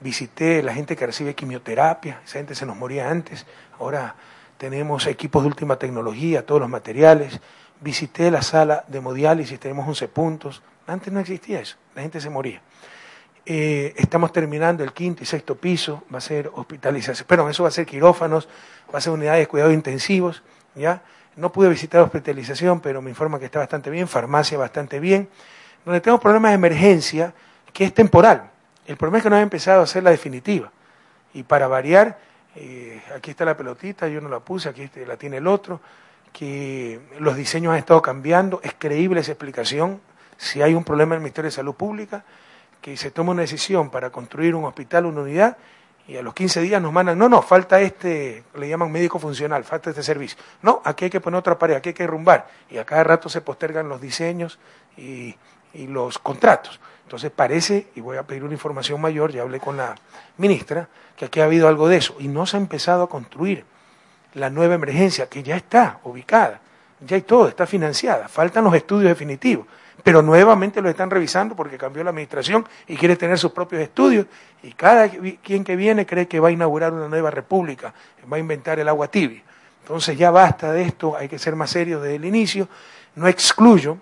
Visité 0.00 0.62
la 0.62 0.74
gente 0.74 0.94
que 0.94 1.06
recibe 1.06 1.34
quimioterapia, 1.34 2.20
esa 2.24 2.38
gente 2.38 2.54
se 2.54 2.66
nos 2.66 2.76
moría 2.76 3.10
antes, 3.10 3.46
ahora 3.78 4.14
tenemos 4.58 5.06
equipos 5.06 5.42
de 5.42 5.48
última 5.48 5.76
tecnología, 5.76 6.44
todos 6.44 6.60
los 6.60 6.68
materiales. 6.68 7.40
Visité 7.80 8.30
la 8.30 8.42
sala 8.42 8.84
de 8.86 8.98
hemodiálisis, 8.98 9.58
tenemos 9.58 9.88
11 9.88 10.08
puntos. 10.08 10.62
Antes 10.86 11.12
no 11.12 11.20
existía 11.20 11.60
eso, 11.60 11.76
la 11.94 12.02
gente 12.02 12.20
se 12.20 12.28
moría. 12.28 12.60
Eh, 13.46 13.94
estamos 13.96 14.30
terminando 14.30 14.84
el 14.84 14.92
quinto 14.92 15.22
y 15.22 15.26
sexto 15.26 15.54
piso, 15.54 16.02
va 16.12 16.18
a 16.18 16.20
ser 16.20 16.50
hospitalización, 16.54 17.24
pero 17.26 17.48
eso 17.48 17.62
va 17.62 17.70
a 17.70 17.72
ser 17.72 17.86
quirófanos, 17.86 18.46
va 18.92 18.98
a 18.98 19.00
ser 19.00 19.12
unidades 19.14 19.40
de 19.40 19.46
cuidados 19.46 19.72
intensivos, 19.72 20.42
¿ya? 20.74 21.02
No 21.38 21.52
pude 21.52 21.68
visitar 21.68 22.00
hospitalización, 22.00 22.80
pero 22.80 23.00
me 23.00 23.10
informa 23.10 23.38
que 23.38 23.44
está 23.44 23.60
bastante 23.60 23.90
bien, 23.90 24.08
farmacia 24.08 24.58
bastante 24.58 24.98
bien. 24.98 25.28
Donde 25.84 26.00
tenemos 26.00 26.20
problemas 26.20 26.50
de 26.50 26.56
emergencia, 26.56 27.32
que 27.72 27.84
es 27.84 27.94
temporal. 27.94 28.50
El 28.88 28.96
problema 28.96 29.18
es 29.18 29.22
que 29.22 29.30
no 29.30 29.36
ha 29.36 29.40
empezado 29.40 29.80
a 29.80 29.84
hacer 29.84 30.02
la 30.02 30.10
definitiva. 30.10 30.72
Y 31.32 31.44
para 31.44 31.68
variar, 31.68 32.18
eh, 32.56 33.00
aquí 33.14 33.30
está 33.30 33.44
la 33.44 33.56
pelotita, 33.56 34.08
yo 34.08 34.20
no 34.20 34.28
la 34.28 34.40
puse, 34.40 34.68
aquí 34.68 34.90
la 35.06 35.16
tiene 35.16 35.36
el 35.36 35.46
otro, 35.46 35.80
que 36.32 36.98
los 37.20 37.36
diseños 37.36 37.72
han 37.72 37.78
estado 37.78 38.02
cambiando, 38.02 38.60
es 38.64 38.74
creíble 38.76 39.20
esa 39.20 39.30
explicación. 39.30 40.00
Si 40.36 40.60
hay 40.60 40.74
un 40.74 40.82
problema 40.82 41.14
en 41.14 41.18
el 41.18 41.22
Ministerio 41.22 41.50
de 41.50 41.54
Salud 41.54 41.74
Pública, 41.74 42.24
que 42.82 42.96
se 42.96 43.12
toma 43.12 43.30
una 43.30 43.42
decisión 43.42 43.90
para 43.90 44.10
construir 44.10 44.56
un 44.56 44.64
hospital, 44.64 45.06
una 45.06 45.20
unidad, 45.20 45.56
y 46.08 46.16
a 46.16 46.22
los 46.22 46.32
15 46.32 46.62
días 46.62 46.80
nos 46.80 46.90
mandan, 46.90 47.18
no, 47.18 47.28
no, 47.28 47.42
falta 47.42 47.78
este, 47.82 48.42
le 48.54 48.66
llaman 48.66 48.90
médico 48.90 49.18
funcional, 49.18 49.62
falta 49.62 49.90
este 49.90 50.02
servicio. 50.02 50.38
No, 50.62 50.80
aquí 50.82 51.04
hay 51.04 51.10
que 51.10 51.20
poner 51.20 51.38
otra 51.38 51.58
pared, 51.58 51.76
aquí 51.76 51.90
hay 51.90 51.94
que 51.94 52.04
derrumbar. 52.04 52.48
Y 52.70 52.78
a 52.78 52.86
cada 52.86 53.04
rato 53.04 53.28
se 53.28 53.42
postergan 53.42 53.90
los 53.90 54.00
diseños 54.00 54.58
y, 54.96 55.36
y 55.74 55.86
los 55.86 56.18
contratos. 56.18 56.80
Entonces 57.02 57.30
parece, 57.30 57.88
y 57.94 58.00
voy 58.00 58.16
a 58.16 58.22
pedir 58.22 58.42
una 58.42 58.54
información 58.54 58.98
mayor, 59.02 59.32
ya 59.32 59.42
hablé 59.42 59.60
con 59.60 59.76
la 59.76 59.96
ministra, 60.38 60.88
que 61.14 61.26
aquí 61.26 61.40
ha 61.40 61.44
habido 61.44 61.68
algo 61.68 61.88
de 61.88 61.98
eso. 61.98 62.16
Y 62.18 62.28
no 62.28 62.46
se 62.46 62.56
ha 62.56 62.60
empezado 62.60 63.02
a 63.02 63.08
construir 63.10 63.66
la 64.32 64.48
nueva 64.48 64.76
emergencia, 64.76 65.28
que 65.28 65.42
ya 65.42 65.56
está 65.56 66.00
ubicada, 66.04 66.62
ya 67.00 67.16
hay 67.16 67.22
todo, 67.22 67.48
está 67.48 67.66
financiada. 67.66 68.28
Faltan 68.28 68.64
los 68.64 68.74
estudios 68.74 69.10
definitivos 69.10 69.66
pero 70.02 70.22
nuevamente 70.22 70.80
lo 70.80 70.88
están 70.88 71.10
revisando 71.10 71.56
porque 71.56 71.76
cambió 71.76 72.04
la 72.04 72.10
administración 72.10 72.66
y 72.86 72.96
quiere 72.96 73.16
tener 73.16 73.38
sus 73.38 73.52
propios 73.52 73.82
estudios 73.82 74.26
y 74.62 74.72
cada 74.72 75.08
quien 75.08 75.64
que 75.64 75.76
viene 75.76 76.06
cree 76.06 76.28
que 76.28 76.40
va 76.40 76.48
a 76.48 76.52
inaugurar 76.52 76.92
una 76.92 77.08
nueva 77.08 77.30
república, 77.30 77.92
va 78.30 78.36
a 78.36 78.40
inventar 78.40 78.78
el 78.78 78.88
agua 78.88 79.08
tibia. 79.08 79.42
Entonces 79.82 80.16
ya 80.16 80.30
basta 80.30 80.72
de 80.72 80.82
esto, 80.82 81.16
hay 81.16 81.28
que 81.28 81.38
ser 81.38 81.56
más 81.56 81.70
serios 81.70 82.02
desde 82.02 82.16
el 82.16 82.24
inicio. 82.24 82.68
No 83.14 83.26
excluyo 83.26 83.98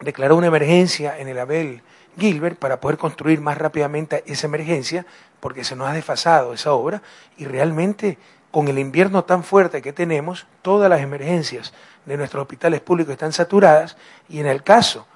declaró 0.00 0.36
una 0.36 0.48
emergencia 0.48 1.18
en 1.18 1.28
el 1.28 1.38
Abel 1.38 1.82
Gilbert 2.18 2.58
para 2.58 2.80
poder 2.80 2.98
construir 2.98 3.40
más 3.40 3.58
rápidamente 3.58 4.22
esa 4.26 4.46
emergencia, 4.46 5.06
porque 5.40 5.64
se 5.64 5.76
nos 5.76 5.88
ha 5.88 5.92
desfasado 5.92 6.52
esa 6.52 6.72
obra 6.72 7.02
y 7.36 7.44
realmente 7.44 8.18
con 8.50 8.68
el 8.68 8.78
invierno 8.78 9.24
tan 9.24 9.44
fuerte 9.44 9.82
que 9.82 9.92
tenemos, 9.92 10.46
todas 10.62 10.88
las 10.88 11.00
emergencias 11.00 11.74
de 12.06 12.16
nuestros 12.16 12.42
hospitales 12.42 12.80
públicos 12.80 13.12
están 13.12 13.32
saturadas 13.32 13.96
y 14.28 14.40
en 14.40 14.46
el 14.46 14.62
caso 14.62 15.06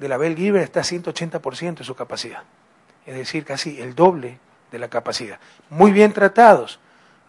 de 0.00 0.08
la 0.08 0.16
Bell 0.16 0.34
Gilbert 0.34 0.64
está 0.64 0.80
a 0.80 0.82
180% 0.82 1.78
de 1.78 1.84
su 1.84 1.94
capacidad, 1.94 2.42
es 3.04 3.14
decir, 3.14 3.44
casi 3.44 3.80
el 3.80 3.94
doble 3.94 4.38
de 4.72 4.78
la 4.78 4.88
capacidad. 4.88 5.38
Muy 5.68 5.92
bien 5.92 6.14
tratados 6.14 6.80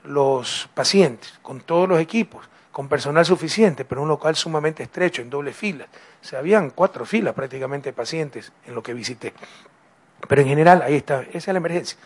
los 0.06 0.70
pacientes, 0.74 1.38
con 1.42 1.60
todos 1.60 1.88
los 1.88 2.00
equipos, 2.00 2.48
con 2.72 2.88
personal 2.88 3.25
suficiente, 3.25 3.84
pero 3.84 4.01
un 4.01 4.08
local 4.08 4.38
sumamente 4.38 4.84
estrecho, 4.84 5.22
en 5.22 5.30
doble 5.30 5.51
fila. 5.51 5.86
O 6.22 6.25
sea, 6.25 6.40
habían 6.40 6.70
cuatro 6.70 7.06
filas 7.06 7.34
prácticamente 7.34 7.90
de 7.90 7.94
pacientes 7.94 8.54
en 8.66 8.74
lo 8.74 8.82
que 8.82 8.94
visité. 8.94 9.34
Pero 10.25 10.42
en 10.42 10.48
general, 10.48 10.82
ahí 10.82 10.96
está, 10.96 11.24
esa 11.24 11.38
es 11.38 11.48
la 11.48 11.58
emergencia. 11.58 11.98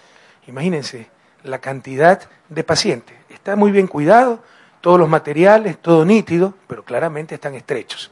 Imagínense 0.48 1.08
la 1.44 1.60
cantidad 1.60 2.28
de 2.50 2.64
pacientes. 2.64 3.16
Está 3.30 3.56
muy 3.56 3.72
bien 3.72 3.86
cuidado, 3.86 4.44
todos 4.82 5.00
los 5.00 5.08
materiales, 5.08 5.78
todo 5.78 6.06
nítido, 6.06 6.56
pero 6.66 6.84
claramente 6.84 7.36
están 7.36 7.54
estrechos. 7.54 8.10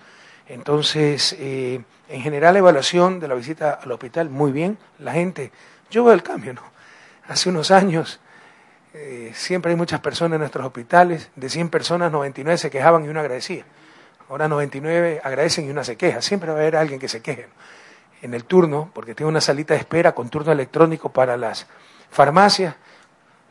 Entonces, 0.53 1.35
eh, 1.39 1.81
en 2.09 2.21
general, 2.21 2.55
evaluación 2.55 3.19
de 3.19 3.27
la 3.27 3.33
visita 3.33 3.79
al 3.81 3.91
hospital, 3.91 4.29
muy 4.29 4.51
bien. 4.51 4.77
La 4.99 5.11
gente, 5.13 5.51
yo 5.89 6.03
veo 6.03 6.13
el 6.13 6.21
cambio, 6.21 6.53
¿no? 6.53 6.61
Hace 7.27 7.49
unos 7.49 7.71
años 7.71 8.19
eh, 8.93 9.31
siempre 9.33 9.71
hay 9.71 9.75
muchas 9.75 9.99
personas 9.99 10.35
en 10.35 10.41
nuestros 10.41 10.63
hospitales. 10.63 11.31
De 11.35 11.49
100 11.49 11.69
personas, 11.69 12.11
99 12.11 12.59
se 12.59 12.69
quejaban 12.69 13.03
y 13.03 13.07
una 13.07 13.21
agradecía. 13.21 13.65
Ahora 14.29 14.47
99 14.47 15.21
agradecen 15.23 15.65
y 15.65 15.71
una 15.71 15.83
se 15.83 15.97
queja. 15.97 16.21
Siempre 16.21 16.51
va 16.51 16.57
a 16.57 16.61
haber 16.61 16.75
alguien 16.75 16.99
que 16.99 17.07
se 17.07 17.21
queje. 17.23 17.47
En 18.21 18.35
el 18.35 18.45
turno, 18.45 18.91
porque 18.93 19.15
tengo 19.15 19.29
una 19.29 19.41
salita 19.41 19.73
de 19.73 19.79
espera 19.79 20.13
con 20.13 20.29
turno 20.29 20.51
electrónico 20.51 21.11
para 21.11 21.35
las 21.35 21.65
farmacias. 22.11 22.75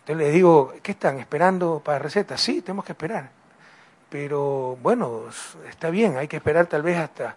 Entonces 0.01 0.25
les 0.25 0.35
digo, 0.35 0.73
¿qué 0.83 0.93
están 0.93 1.19
esperando 1.19 1.83
para 1.85 1.99
recetas? 1.99 2.41
Sí, 2.41 2.63
tenemos 2.63 2.85
que 2.85 2.93
esperar. 2.93 3.42
Pero 4.13 4.77
bueno, 4.83 5.23
está 5.71 5.89
bien, 5.89 6.19
hay 6.19 6.29
que 6.29 6.37
esperar 6.37 6.67
tal 6.67 6.83
vez 6.83 6.99
hasta 6.99 7.35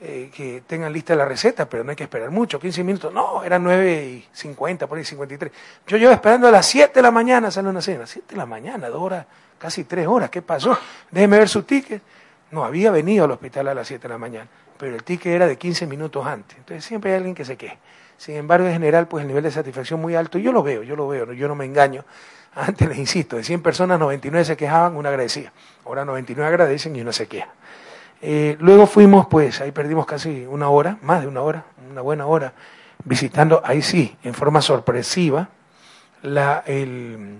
eh, 0.00 0.32
que 0.34 0.64
tengan 0.66 0.92
lista 0.92 1.14
la 1.14 1.24
receta, 1.24 1.68
pero 1.68 1.84
no 1.84 1.90
hay 1.90 1.96
que 1.96 2.02
esperar 2.02 2.32
mucho, 2.32 2.58
15 2.58 2.82
minutos. 2.82 3.14
No, 3.14 3.44
eran 3.44 3.62
9 3.62 4.04
y 4.04 4.28
50, 4.32 4.88
por 4.88 4.98
ahí 4.98 5.04
53. 5.04 5.52
Yo 5.86 5.96
llevo 5.96 6.10
esperando 6.10 6.48
a 6.48 6.50
las 6.50 6.66
7 6.66 6.92
de 6.92 7.02
la 7.02 7.12
mañana, 7.12 7.52
sale 7.52 7.68
una 7.68 7.80
cena. 7.80 8.04
7 8.04 8.26
de 8.30 8.36
la 8.36 8.46
mañana, 8.46 8.88
dos 8.88 9.00
horas, 9.00 9.26
casi 9.58 9.84
tres 9.84 10.08
horas. 10.08 10.28
¿Qué 10.28 10.42
pasó? 10.42 10.76
Déjeme 11.08 11.38
ver 11.38 11.48
su 11.48 11.62
ticket. 11.62 12.02
No, 12.50 12.64
había 12.64 12.90
venido 12.90 13.24
al 13.24 13.30
hospital 13.30 13.68
a 13.68 13.74
las 13.74 13.86
7 13.86 14.02
de 14.02 14.08
la 14.08 14.18
mañana, 14.18 14.48
pero 14.76 14.96
el 14.96 15.04
ticket 15.04 15.32
era 15.32 15.46
de 15.46 15.56
15 15.56 15.86
minutos 15.86 16.26
antes. 16.26 16.58
Entonces 16.58 16.84
siempre 16.84 17.12
hay 17.12 17.18
alguien 17.18 17.36
que 17.36 17.44
se 17.44 17.56
queje. 17.56 17.78
Sin 18.16 18.34
embargo, 18.34 18.66
en 18.66 18.72
general, 18.72 19.06
pues 19.06 19.22
el 19.22 19.28
nivel 19.28 19.44
de 19.44 19.52
satisfacción 19.52 20.00
muy 20.00 20.16
alto. 20.16 20.36
Yo 20.38 20.50
lo 20.50 20.64
veo, 20.64 20.82
yo 20.82 20.96
lo 20.96 21.06
veo, 21.06 21.32
yo 21.32 21.46
no 21.46 21.54
me 21.54 21.64
engaño. 21.64 22.04
Antes 22.58 22.88
les 22.88 22.98
insisto, 22.98 23.36
de 23.36 23.44
100 23.44 23.62
personas, 23.62 24.00
99 24.00 24.44
se 24.44 24.56
quejaban, 24.56 24.96
una 24.96 25.10
agradecía. 25.10 25.52
Ahora 25.86 26.04
99 26.04 26.48
agradecen 26.48 26.96
y 26.96 27.00
una 27.00 27.12
se 27.12 27.28
queja. 27.28 27.50
Eh, 28.20 28.56
luego 28.58 28.88
fuimos, 28.88 29.28
pues, 29.28 29.60
ahí 29.60 29.70
perdimos 29.70 30.06
casi 30.06 30.44
una 30.44 30.68
hora, 30.68 30.98
más 31.02 31.20
de 31.20 31.28
una 31.28 31.40
hora, 31.40 31.66
una 31.88 32.00
buena 32.00 32.26
hora, 32.26 32.52
visitando, 33.04 33.62
ahí 33.64 33.80
sí, 33.80 34.16
en 34.24 34.34
forma 34.34 34.60
sorpresiva, 34.60 35.50
la, 36.22 36.64
el 36.66 37.38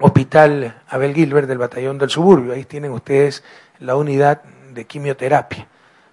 hospital 0.00 0.82
Abel 0.88 1.14
Gilbert 1.14 1.46
del 1.46 1.58
Batallón 1.58 1.96
del 1.96 2.10
Suburbio. 2.10 2.52
Ahí 2.52 2.64
tienen 2.64 2.90
ustedes 2.90 3.44
la 3.78 3.94
unidad 3.94 4.42
de 4.72 4.86
quimioterapia, 4.86 5.68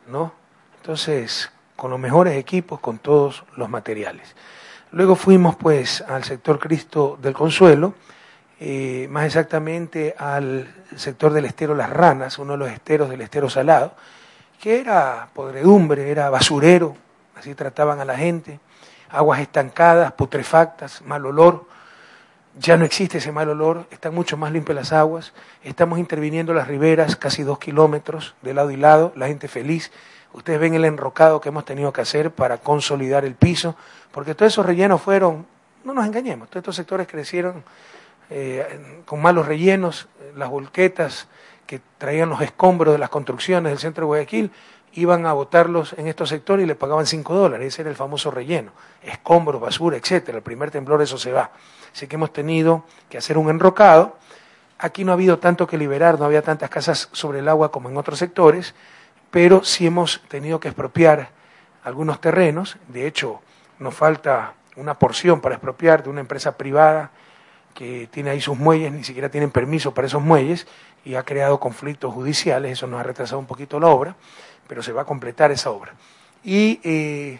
¿no? 0.07 0.33
Entonces, 0.77 1.51
con 1.75 1.89
los 1.89 1.99
mejores 1.99 2.37
equipos, 2.37 2.79
con 2.79 2.99
todos 2.99 3.43
los 3.55 3.71
materiales. 3.71 4.35
Luego 4.91 5.15
fuimos, 5.15 5.55
pues, 5.55 6.01
al 6.07 6.23
sector 6.23 6.59
Cristo 6.59 7.17
del 7.19 7.33
Consuelo, 7.33 7.95
eh, 8.59 9.07
más 9.09 9.25
exactamente 9.25 10.15
al 10.17 10.73
sector 10.95 11.33
del 11.33 11.45
estero 11.45 11.75
Las 11.75 11.89
Ranas, 11.89 12.39
uno 12.39 12.53
de 12.53 12.57
los 12.57 12.71
esteros 12.71 13.09
del 13.09 13.21
estero 13.21 13.49
Salado, 13.49 13.93
que 14.61 14.79
era 14.79 15.27
podredumbre, 15.33 16.09
era 16.09 16.29
basurero, 16.29 16.95
así 17.35 17.53
trataban 17.53 17.99
a 17.99 18.05
la 18.05 18.17
gente, 18.17 18.59
aguas 19.09 19.41
estancadas, 19.41 20.13
putrefactas, 20.13 21.01
mal 21.01 21.25
olor. 21.25 21.65
Ya 22.57 22.77
no 22.77 22.85
existe 22.85 23.17
ese 23.17 23.33
mal 23.33 23.49
olor, 23.49 23.85
están 23.91 24.15
mucho 24.15 24.37
más 24.37 24.53
limpias 24.53 24.75
las 24.77 24.93
aguas, 24.93 25.33
estamos 25.61 25.99
interviniendo 25.99 26.53
las 26.53 26.69
riberas, 26.69 27.17
casi 27.17 27.43
dos 27.43 27.59
kilómetros 27.59 28.35
de 28.41 28.53
lado 28.53 28.71
y 28.71 28.77
lado, 28.77 29.11
la 29.17 29.27
gente 29.27 29.49
feliz. 29.49 29.91
Ustedes 30.31 30.59
ven 30.61 30.73
el 30.73 30.85
enrocado 30.85 31.41
que 31.41 31.49
hemos 31.49 31.65
tenido 31.65 31.91
que 31.91 31.99
hacer 31.99 32.31
para 32.31 32.59
consolidar 32.59 33.25
el 33.25 33.35
piso, 33.35 33.75
porque 34.11 34.35
todos 34.35 34.53
esos 34.53 34.65
rellenos 34.65 35.01
fueron, 35.01 35.45
no 35.83 35.93
nos 35.93 36.05
engañemos, 36.05 36.49
todos 36.49 36.61
estos 36.61 36.75
sectores 36.77 37.07
crecieron 37.07 37.61
eh, 38.29 39.01
con 39.05 39.21
malos 39.21 39.45
rellenos, 39.45 40.07
las 40.35 40.49
volquetas 40.49 41.27
que 41.65 41.81
traían 41.97 42.29
los 42.29 42.41
escombros 42.41 42.93
de 42.93 42.99
las 42.99 43.09
construcciones 43.09 43.71
del 43.71 43.79
centro 43.79 44.03
de 44.03 44.07
Guayaquil, 44.07 44.51
iban 44.93 45.25
a 45.25 45.33
botarlos 45.33 45.93
en 45.97 46.07
estos 46.07 46.29
sectores 46.29 46.63
y 46.63 46.67
le 46.67 46.75
pagaban 46.75 47.05
5 47.05 47.33
dólares, 47.33 47.67
ese 47.67 47.81
era 47.81 47.89
el 47.89 47.97
famoso 47.97 48.31
relleno, 48.31 48.71
escombros, 49.03 49.59
basura, 49.59 49.97
etcétera. 49.97 50.37
El 50.37 50.43
primer 50.43 50.71
temblor 50.71 51.01
eso 51.01 51.17
se 51.17 51.31
va. 51.31 51.51
Así 51.93 52.07
que 52.07 52.15
hemos 52.15 52.31
tenido 52.31 52.85
que 53.09 53.17
hacer 53.17 53.37
un 53.37 53.49
enrocado. 53.49 54.17
Aquí 54.77 55.03
no 55.03 55.11
ha 55.11 55.15
habido 55.15 55.39
tanto 55.39 55.67
que 55.67 55.77
liberar, 55.77 56.17
no 56.19 56.25
había 56.25 56.41
tantas 56.41 56.69
casas 56.69 57.09
sobre 57.11 57.39
el 57.39 57.49
agua 57.49 57.71
como 57.71 57.89
en 57.89 57.97
otros 57.97 58.19
sectores, 58.19 58.73
pero 59.31 59.63
sí 59.63 59.85
hemos 59.85 60.21
tenido 60.29 60.59
que 60.59 60.69
expropiar 60.69 61.29
algunos 61.83 62.21
terrenos. 62.21 62.77
De 62.87 63.05
hecho, 63.05 63.41
nos 63.79 63.93
falta 63.93 64.53
una 64.77 64.97
porción 64.97 65.41
para 65.41 65.55
expropiar 65.55 66.03
de 66.03 66.09
una 66.09 66.21
empresa 66.21 66.57
privada 66.57 67.11
que 67.75 68.07
tiene 68.09 68.31
ahí 68.31 68.41
sus 68.41 68.57
muelles, 68.57 68.91
ni 68.91 69.03
siquiera 69.03 69.29
tienen 69.29 69.51
permiso 69.51 69.93
para 69.93 70.07
esos 70.07 70.23
muelles 70.23 70.65
y 71.03 71.15
ha 71.15 71.23
creado 71.23 71.59
conflictos 71.59 72.13
judiciales, 72.13 72.71
eso 72.71 72.87
nos 72.87 72.99
ha 72.99 73.03
retrasado 73.03 73.37
un 73.37 73.45
poquito 73.45 73.79
la 73.79 73.87
obra, 73.87 74.15
pero 74.67 74.81
se 74.81 74.93
va 74.93 75.03
a 75.03 75.05
completar 75.05 75.51
esa 75.51 75.69
obra. 75.69 75.93
Y 76.43 76.79
eh, 76.83 77.39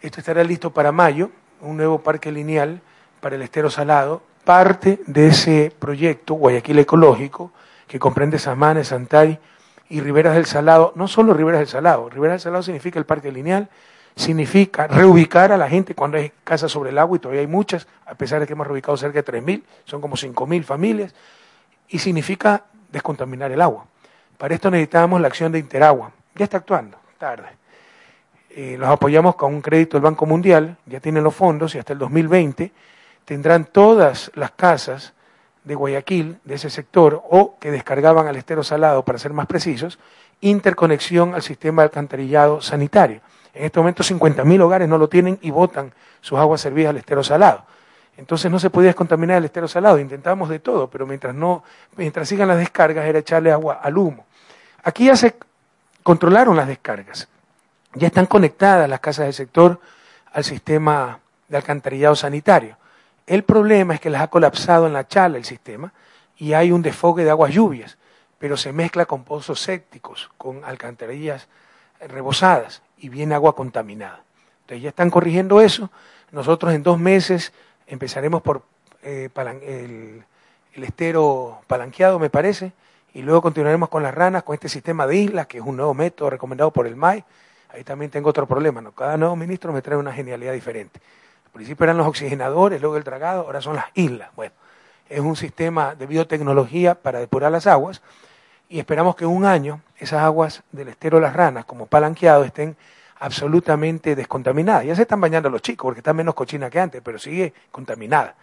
esto 0.00 0.20
estará 0.20 0.42
listo 0.42 0.72
para 0.72 0.90
mayo, 0.90 1.30
un 1.60 1.76
nuevo 1.76 2.00
parque 2.00 2.32
lineal 2.32 2.80
para 3.20 3.36
el 3.36 3.42
estero 3.42 3.70
salado, 3.70 4.22
parte 4.44 5.00
de 5.06 5.28
ese 5.28 5.72
proyecto 5.78 6.34
Guayaquil 6.34 6.78
Ecológico, 6.78 7.52
que 7.86 7.98
comprende 7.98 8.38
Samanes, 8.38 8.88
Santay 8.88 9.38
y 9.90 10.00
Riberas 10.00 10.34
del 10.34 10.46
Salado, 10.46 10.92
no 10.96 11.08
solo 11.08 11.34
Riberas 11.34 11.60
del 11.60 11.68
Salado, 11.68 12.08
Riberas 12.08 12.34
del 12.34 12.40
Salado 12.40 12.62
significa 12.62 12.98
el 12.98 13.04
parque 13.04 13.30
lineal, 13.30 13.68
significa 14.16 14.86
reubicar 14.86 15.52
a 15.52 15.56
la 15.56 15.68
gente 15.68 15.94
cuando 15.94 16.18
hay 16.18 16.32
casas 16.44 16.70
sobre 16.70 16.90
el 16.90 16.98
agua, 16.98 17.16
y 17.16 17.20
todavía 17.20 17.40
hay 17.40 17.46
muchas, 17.46 17.86
a 18.06 18.14
pesar 18.14 18.40
de 18.40 18.46
que 18.46 18.52
hemos 18.52 18.66
reubicado 18.66 18.96
cerca 18.96 19.22
de 19.22 19.24
3.000, 19.24 19.62
son 19.84 20.00
como 20.00 20.16
5.000 20.16 20.62
familias, 20.64 21.14
y 21.88 21.98
significa 21.98 22.64
descontaminar 22.90 23.50
el 23.52 23.60
agua. 23.60 23.86
Para 24.38 24.54
esto 24.54 24.70
necesitábamos 24.70 25.20
la 25.20 25.28
acción 25.28 25.52
de 25.52 25.58
Interagua. 25.58 26.12
Ya 26.34 26.44
está 26.44 26.58
actuando, 26.58 26.96
tarde. 27.18 27.48
Eh, 28.50 28.76
los 28.78 28.88
apoyamos 28.88 29.34
con 29.34 29.52
un 29.52 29.60
crédito 29.60 29.96
del 29.96 30.02
Banco 30.02 30.26
Mundial, 30.26 30.76
ya 30.86 31.00
tienen 31.00 31.24
los 31.24 31.34
fondos 31.34 31.74
y 31.74 31.78
hasta 31.78 31.92
el 31.92 31.98
2020 31.98 32.72
tendrán 33.24 33.64
todas 33.64 34.30
las 34.34 34.52
casas 34.52 35.12
de 35.64 35.74
Guayaquil, 35.74 36.38
de 36.44 36.54
ese 36.54 36.70
sector, 36.70 37.22
o 37.30 37.58
que 37.58 37.70
descargaban 37.70 38.26
al 38.26 38.36
estero 38.36 38.62
salado, 38.62 39.04
para 39.04 39.18
ser 39.18 39.32
más 39.32 39.46
precisos, 39.46 39.98
interconexión 40.40 41.34
al 41.34 41.42
sistema 41.42 41.82
de 41.82 41.86
alcantarillado 41.86 42.60
sanitario. 42.60 43.22
En 43.54 43.64
este 43.66 43.78
momento 43.78 44.02
50.000 44.02 44.60
hogares 44.60 44.88
no 44.88 44.98
lo 44.98 45.08
tienen 45.08 45.38
y 45.40 45.50
botan 45.50 45.92
sus 46.20 46.38
aguas 46.38 46.60
servidas 46.60 46.90
al 46.90 46.96
estero 46.96 47.22
salado. 47.22 47.64
Entonces 48.16 48.50
no 48.50 48.58
se 48.58 48.70
podía 48.70 48.88
descontaminar 48.88 49.38
el 49.38 49.44
estero 49.44 49.68
salado. 49.68 49.98
Intentábamos 49.98 50.48
de 50.48 50.58
todo, 50.58 50.90
pero 50.90 51.06
mientras 51.06 51.34
no, 51.34 51.62
mientras 51.96 52.28
sigan 52.28 52.48
las 52.48 52.58
descargas 52.58 53.06
era 53.06 53.20
echarle 53.20 53.52
agua 53.52 53.80
al 53.82 53.96
humo. 53.96 54.26
Aquí 54.82 55.06
ya 55.06 55.16
se 55.16 55.36
controlaron 56.02 56.56
las 56.56 56.66
descargas. 56.66 57.28
Ya 57.94 58.08
están 58.08 58.26
conectadas 58.26 58.88
las 58.88 59.00
casas 59.00 59.26
del 59.26 59.34
sector 59.34 59.80
al 60.32 60.44
sistema 60.44 61.20
de 61.48 61.56
alcantarillado 61.56 62.16
sanitario. 62.16 62.76
El 63.26 63.44
problema 63.44 63.94
es 63.94 64.00
que 64.00 64.10
las 64.10 64.22
ha 64.22 64.28
colapsado 64.28 64.86
en 64.86 64.92
la 64.92 65.06
chala 65.06 65.38
el 65.38 65.44
sistema 65.44 65.92
y 66.36 66.52
hay 66.54 66.72
un 66.72 66.82
desfogue 66.82 67.24
de 67.24 67.30
aguas 67.30 67.52
lluvias, 67.52 67.98
pero 68.38 68.56
se 68.56 68.72
mezcla 68.72 69.06
con 69.06 69.22
pozos 69.22 69.60
sépticos, 69.60 70.30
con 70.36 70.64
alcantarillas 70.64 71.48
rebosadas 72.00 72.82
y 72.98 73.08
viene 73.08 73.34
agua 73.34 73.54
contaminada. 73.54 74.22
Entonces 74.62 74.82
ya 74.82 74.88
están 74.88 75.10
corrigiendo 75.10 75.60
eso. 75.60 75.90
Nosotros 76.32 76.72
en 76.74 76.82
dos 76.82 76.98
meses 76.98 77.52
empezaremos 77.86 78.42
por 78.42 78.62
eh, 79.02 79.28
el, 79.34 80.24
estero 80.82 81.60
palanqueado, 81.66 82.18
me 82.18 82.30
parece, 82.30 82.72
y 83.12 83.22
luego 83.22 83.42
continuaremos 83.42 83.88
con 83.88 84.02
las 84.02 84.14
ranas, 84.14 84.42
con 84.42 84.54
este 84.54 84.68
sistema 84.68 85.06
de 85.06 85.16
islas, 85.16 85.46
que 85.46 85.58
es 85.58 85.64
un 85.64 85.76
nuevo 85.76 85.94
método 85.94 86.30
recomendado 86.30 86.70
por 86.70 86.86
el 86.86 86.96
MAI. 86.96 87.24
Ahí 87.68 87.84
también 87.84 88.10
tengo 88.10 88.30
otro 88.30 88.46
problema, 88.46 88.80
¿no? 88.80 88.92
Cada 88.92 89.16
nuevo 89.16 89.36
ministro 89.36 89.72
me 89.72 89.82
trae 89.82 89.98
una 89.98 90.12
genialidad 90.12 90.52
diferente. 90.52 91.00
Al 91.44 91.52
principio 91.52 91.84
eran 91.84 91.96
los 91.98 92.06
oxigenadores, 92.06 92.80
luego 92.80 92.96
el 92.96 93.04
dragado, 93.04 93.42
ahora 93.42 93.60
son 93.60 93.76
las 93.76 93.86
islas. 93.94 94.30
Bueno, 94.34 94.54
es 95.08 95.20
un 95.20 95.36
sistema 95.36 95.94
de 95.94 96.06
biotecnología 96.06 96.94
para 96.94 97.20
depurar 97.20 97.52
las 97.52 97.66
aguas 97.66 98.02
y 98.68 98.78
esperamos 98.78 99.16
que 99.16 99.26
un 99.26 99.44
año 99.44 99.80
esas 99.98 100.22
aguas 100.22 100.62
del 100.72 100.88
estero 100.88 101.20
las 101.20 101.34
ranas, 101.34 101.64
como 101.64 101.86
palanqueado, 101.86 102.44
estén 102.44 102.76
absolutamente 103.20 104.14
descontaminada. 104.14 104.84
Ya 104.84 104.94
se 104.94 105.02
están 105.02 105.20
bañando 105.20 105.48
los 105.50 105.62
chicos 105.62 105.84
porque 105.84 106.00
está 106.00 106.12
menos 106.12 106.34
cochina 106.34 106.68
que 106.70 106.80
antes, 106.80 107.02
pero 107.02 107.18
sigue 107.18 107.52
contaminada. 107.70 108.34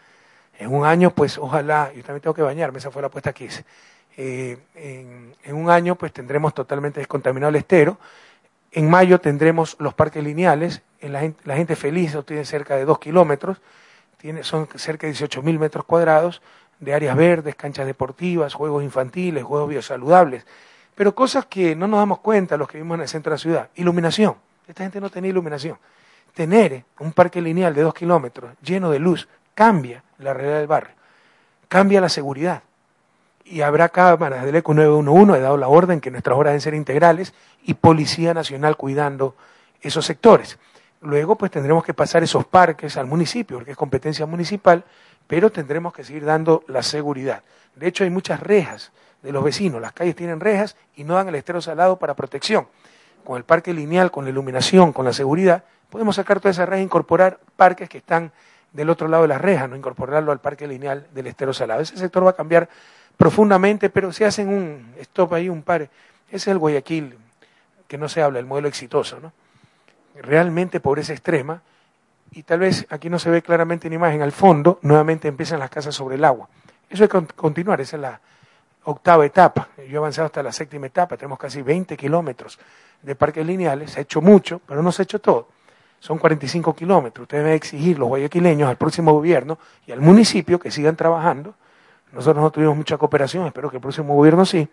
En 0.58 0.74
un 0.74 0.86
año, 0.86 1.12
pues 1.12 1.38
ojalá, 1.38 1.92
yo 1.94 2.04
también 2.04 2.22
tengo 2.22 2.34
que 2.34 2.42
bañarme, 2.42 2.80
esa 2.80 2.92
fue 2.92 3.02
la 3.02 3.08
apuesta 3.08 3.34
que 3.34 3.46
hice. 3.46 3.66
Eh, 4.18 4.58
en, 4.76 5.56
un 5.56 5.70
año, 5.70 5.96
pues 5.96 6.12
tendremos 6.14 6.54
totalmente 6.54 7.00
descontaminado 7.00 7.50
el 7.50 7.56
estero. 7.56 7.98
En 8.72 8.90
mayo 8.90 9.20
tendremos 9.20 9.76
los 9.80 9.94
parques 9.94 10.24
lineales. 10.24 10.82
En 11.00 11.14
la, 11.14 11.22
gente, 11.22 11.42
la 11.46 11.56
gente 11.56 11.76
feliz 11.76 12.16
tiene 12.26 12.46
cerca 12.46 12.76
de 12.76 12.86
dos 12.86 13.00
kilómetros, 13.00 13.62
tiene, 14.18 14.44
son 14.44 14.68
cerca 14.76 15.08
de 15.08 15.14
18 15.14 15.42
mil 15.42 15.58
metros 15.58 15.86
cuadrados 15.86 16.42
de 16.82 16.94
áreas 16.94 17.16
verdes, 17.16 17.56
canchas 17.56 17.86
deportivas, 17.86 18.54
juegos 18.54 18.84
infantiles, 18.84 19.44
juegos 19.44 19.70
biosaludables. 19.70 20.46
Pero 20.96 21.16
cosas 21.16 21.46
que 21.46 21.76
no 21.76 21.88
nos 21.88 22.00
damos 22.00 22.20
cuenta 22.20 22.58
los 22.58 22.68
que 22.68 22.78
vivimos 22.78 22.96
en 22.96 23.02
el 23.02 23.08
centro 23.08 23.30
de 23.30 23.36
la 23.36 23.42
ciudad. 23.42 23.70
Iluminación. 23.76 24.36
Esta 24.68 24.84
gente 24.84 25.00
no 25.00 25.10
tenía 25.10 25.30
iluminación. 25.30 25.78
Tener 26.34 26.84
un 27.00 27.14
parque 27.14 27.42
lineal 27.42 27.74
de 27.74 27.82
dos 27.84 27.94
kilómetros 27.94 28.52
lleno 28.62 28.90
de 28.90 29.00
luz 29.00 29.28
cambia 29.54 30.04
la 30.18 30.34
realidad 30.34 30.60
del 30.60 30.68
barrio, 30.68 30.96
cambia 31.68 32.02
la 32.02 32.10
seguridad. 32.10 32.64
Y 33.44 33.62
habrá 33.62 33.90
cámaras 33.90 34.46
del 34.46 34.56
ECO 34.56 34.74
911, 34.74 35.38
he 35.38 35.42
dado 35.42 35.58
la 35.58 35.68
orden 35.68 36.00
que 36.00 36.10
nuestras 36.10 36.38
horas 36.38 36.52
deben 36.52 36.62
ser 36.62 36.74
integrales, 36.74 37.34
y 37.64 37.74
Policía 37.74 38.34
Nacional 38.34 38.78
cuidando 38.78 39.36
esos 39.82 40.06
sectores. 40.06 40.58
Luego, 41.02 41.36
pues 41.36 41.52
tendremos 41.52 41.84
que 41.84 41.94
pasar 41.94 42.24
esos 42.24 42.46
parques 42.46 42.96
al 42.96 43.08
municipio, 43.08 43.58
porque 43.58 43.72
es 43.72 43.78
competencia 43.78 44.26
municipal, 44.26 44.86
pero 45.28 45.52
tendremos 45.52 45.94
que 45.94 46.04
seguir 46.04 46.26
dando 46.26 46.64
la 46.68 46.84
seguridad. 46.84 47.44
De 47.76 47.88
hecho, 47.88 48.04
hay 48.04 48.10
muchas 48.10 48.40
rejas 48.40 48.92
de 49.22 49.32
los 49.32 49.44
vecinos, 49.44 49.82
las 49.82 49.94
calles 49.94 50.16
tienen 50.16 50.40
rejas 50.40 50.76
y 50.96 51.04
no 51.04 51.16
dan 51.16 51.28
el 51.28 51.36
estero 51.36 51.62
salado 51.62 51.98
para 51.98 52.16
protección 52.16 52.68
con 53.24 53.38
el 53.38 53.44
parque 53.44 53.74
lineal, 53.74 54.12
con 54.12 54.26
la 54.26 54.32
iluminación, 54.32 54.94
con 54.94 55.06
la 55.06 55.14
seguridad, 55.14 55.64
podemos 55.90 56.16
sacar 56.16 56.40
toda 56.40 56.52
esa 56.52 56.66
reja 56.66 56.80
e 56.80 56.84
incorporar 56.84 57.40
parques 57.56 57.90
que 57.90 58.00
están 58.00 58.32
del 58.72 58.90
otro 58.90 59.08
lado 59.08 59.24
de 59.24 59.30
las 59.30 59.42
rejas, 59.42 59.70
no 59.70 59.76
incorporarlo 59.76 60.32
al 60.32 60.40
parque 60.40 60.68
lineal 60.68 61.08
del 61.14 61.28
estero 61.28 61.54
salado. 61.54 61.82
Ese 61.82 61.98
sector 61.98 62.26
va 62.26 62.32
a 62.32 62.36
cambiar 62.36 62.70
profundamente, 63.18 63.90
pero 63.90 64.12
si 64.12 64.24
hacen 64.24 64.48
un 64.48 64.94
stop 65.00 65.34
ahí, 65.34 65.50
un 65.50 65.62
par, 65.62 65.82
ese 65.82 65.92
es 66.36 66.48
el 66.48 66.58
Guayaquil 66.58 67.18
que 67.88 67.98
no 67.98 68.08
se 68.08 68.22
habla, 68.22 68.40
el 68.40 68.46
modelo 68.46 68.70
exitoso, 68.70 69.20
¿no? 69.20 69.34
Realmente 70.16 70.80
pobreza 70.80 71.14
extrema, 71.14 71.62
y 72.32 72.44
tal 72.44 72.60
vez 72.60 72.86
aquí 72.90 73.10
no 73.10 73.20
se 73.20 73.30
ve 73.30 73.42
claramente 73.42 73.88
en 73.88 73.94
imagen, 73.94 74.22
al 74.22 74.32
fondo 74.32 74.80
nuevamente 74.82 75.28
empiezan 75.28 75.60
las 75.60 75.70
casas 75.70 75.94
sobre 75.94 76.16
el 76.16 76.24
agua. 76.24 76.48
Eso 76.90 77.08
que 77.08 77.26
continuar, 77.36 77.82
esa 77.82 77.98
es 77.98 78.02
la 78.02 78.22
octava 78.84 79.26
etapa. 79.26 79.70
Yo 79.78 79.96
he 79.96 79.98
avanzado 79.98 80.28
hasta 80.28 80.42
la 80.42 80.52
séptima 80.52 80.88
etapa, 80.88 81.18
tenemos 81.18 81.38
casi 81.38 81.62
20 81.62 81.96
kilómetros 81.98 82.58
de 83.02 83.16
parques 83.16 83.46
lineales, 83.46 83.92
se 83.92 84.00
ha 84.00 84.02
hecho 84.04 84.22
mucho, 84.22 84.62
pero 84.66 84.82
no 84.82 84.92
se 84.92 85.02
ha 85.02 85.04
hecho 85.04 85.20
todo. 85.20 85.50
Son 86.00 86.18
45 86.18 86.76
kilómetros. 86.76 87.24
Ustedes 87.24 87.44
deben 87.44 87.56
exigir 87.56 88.00
los 88.00 88.08
guayaquileños 88.08 88.70
al 88.70 88.76
próximo 88.76 89.14
gobierno 89.14 89.60
y 89.86 89.92
al 89.92 90.02
municipio 90.02 90.60
que 90.60 90.72
sigan 90.72 90.96
trabajando. 90.96 91.54
Nosotros 92.12 92.42
no 92.42 92.52
tuvimos 92.52 92.76
mucha 92.76 92.98
cooperación, 92.98 93.46
espero 93.46 93.70
que 93.70 93.78
el 93.78 93.82
próximo 93.82 94.16
gobierno 94.16 94.46
sí. 94.46 94.68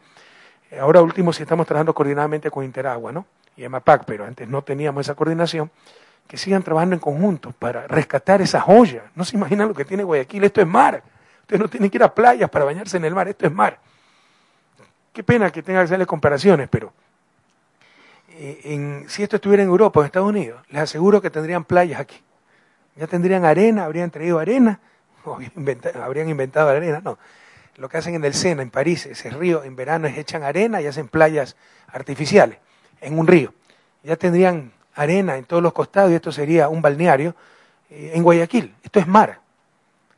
Ahora 0.81 1.03
último 1.03 1.33
sí 1.33 1.43
estamos 1.43 1.67
trabajando 1.67 1.95
coordinadamente 1.95 2.51
con 2.51 2.65
Interagua 2.65 3.13
¿no? 3.13 3.27
y 3.57 3.65
EMAPAC, 3.65 4.05
pero 4.05 4.25
antes 4.25 4.49
no 4.49 4.63
teníamos 4.63 5.07
esa 5.07 5.15
coordinación. 5.15 5.71
Que 6.29 6.37
sigan 6.37 6.63
trabajando 6.63 6.95
en 6.95 7.01
conjunto 7.01 7.53
para 7.53 7.89
rescatar 7.89 8.41
esa 8.41 8.61
joya. 8.61 9.05
No 9.17 9.25
se 9.25 9.37
imaginan 9.37 9.67
lo 9.67 9.75
que 9.75 9.85
tiene 9.85 10.05
Guayaquil, 10.05 10.45
esto 10.45 10.61
es 10.61 10.67
mar. 10.67 11.03
Ustedes 11.41 11.61
no 11.61 11.69
tienen 11.69 11.91
que 11.91 11.97
ir 11.97 12.03
a 12.05 12.15
playas 12.15 12.49
para 12.51 12.65
bañarse 12.65 12.99
en 12.99 13.05
el 13.07 13.15
mar, 13.15 13.27
esto 13.27 13.47
es 13.47 13.53
mar. 13.53 13.81
Qué 15.13 15.25
pena 15.25 15.51
que 15.51 15.63
tenga 15.63 15.81
que 15.81 15.87
hacerle 15.87 16.07
comparaciones, 16.07 16.69
pero 16.69 16.93
eh, 18.41 19.05
si 19.09 19.23
esto 19.23 19.37
estuviera 19.37 19.63
en 19.63 19.69
Europa 19.69 19.99
o 19.99 20.03
en 20.03 20.07
Estados 20.07 20.29
Unidos, 20.29 20.63
les 20.69 20.83
aseguro 20.83 21.21
que 21.21 21.31
tendrían 21.31 21.65
playas 21.65 21.99
aquí. 21.99 22.23
Ya 22.95 23.07
tendrían 23.07 23.45
arena, 23.45 23.85
habrían 23.85 24.11
traído 24.11 24.39
arena, 24.39 24.81
habrían 26.03 26.29
inventado 26.29 26.69
arena, 26.69 27.01
no. 27.03 27.19
Lo 27.77 27.89
que 27.89 27.97
hacen 27.97 28.15
en 28.15 28.25
el 28.25 28.35
Sena, 28.35 28.63
en 28.63 28.71
París, 28.71 29.07
ese 29.07 29.31
río, 29.31 29.65
en 29.65 29.77
verano 29.77 30.09
es 30.09 30.19
echan 30.19 30.43
arena 30.43 30.83
y 30.83 30.87
hacen 30.87 31.09
playas 31.09 31.57
artificiales 31.87 32.59
en 33.01 33.19
un 33.19 33.27
río. 33.27 33.55
Ya 34.03 34.17
tendrían 34.17 34.73
arena 34.99 35.37
en 35.37 35.45
todos 35.45 35.63
los 35.63 35.73
costados 35.73 36.11
y 36.11 36.15
esto 36.15 36.33
sería 36.33 36.69
un 36.69 36.83
balneario 36.83 37.35
eh, 37.91 38.13
en 38.15 38.23
Guayaquil. 38.23 38.75
Esto 38.83 38.99
es 38.99 39.07
mar. 39.07 39.41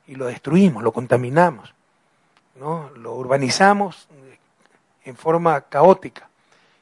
Y 0.06 0.16
lo 0.16 0.26
destruimos, 0.26 0.82
lo 0.82 0.90
contaminamos, 0.90 1.72
¿no? 2.58 2.90
lo 2.96 3.14
urbanizamos 3.14 4.08
en 5.04 5.16
forma 5.16 5.60
caótica. 5.60 6.28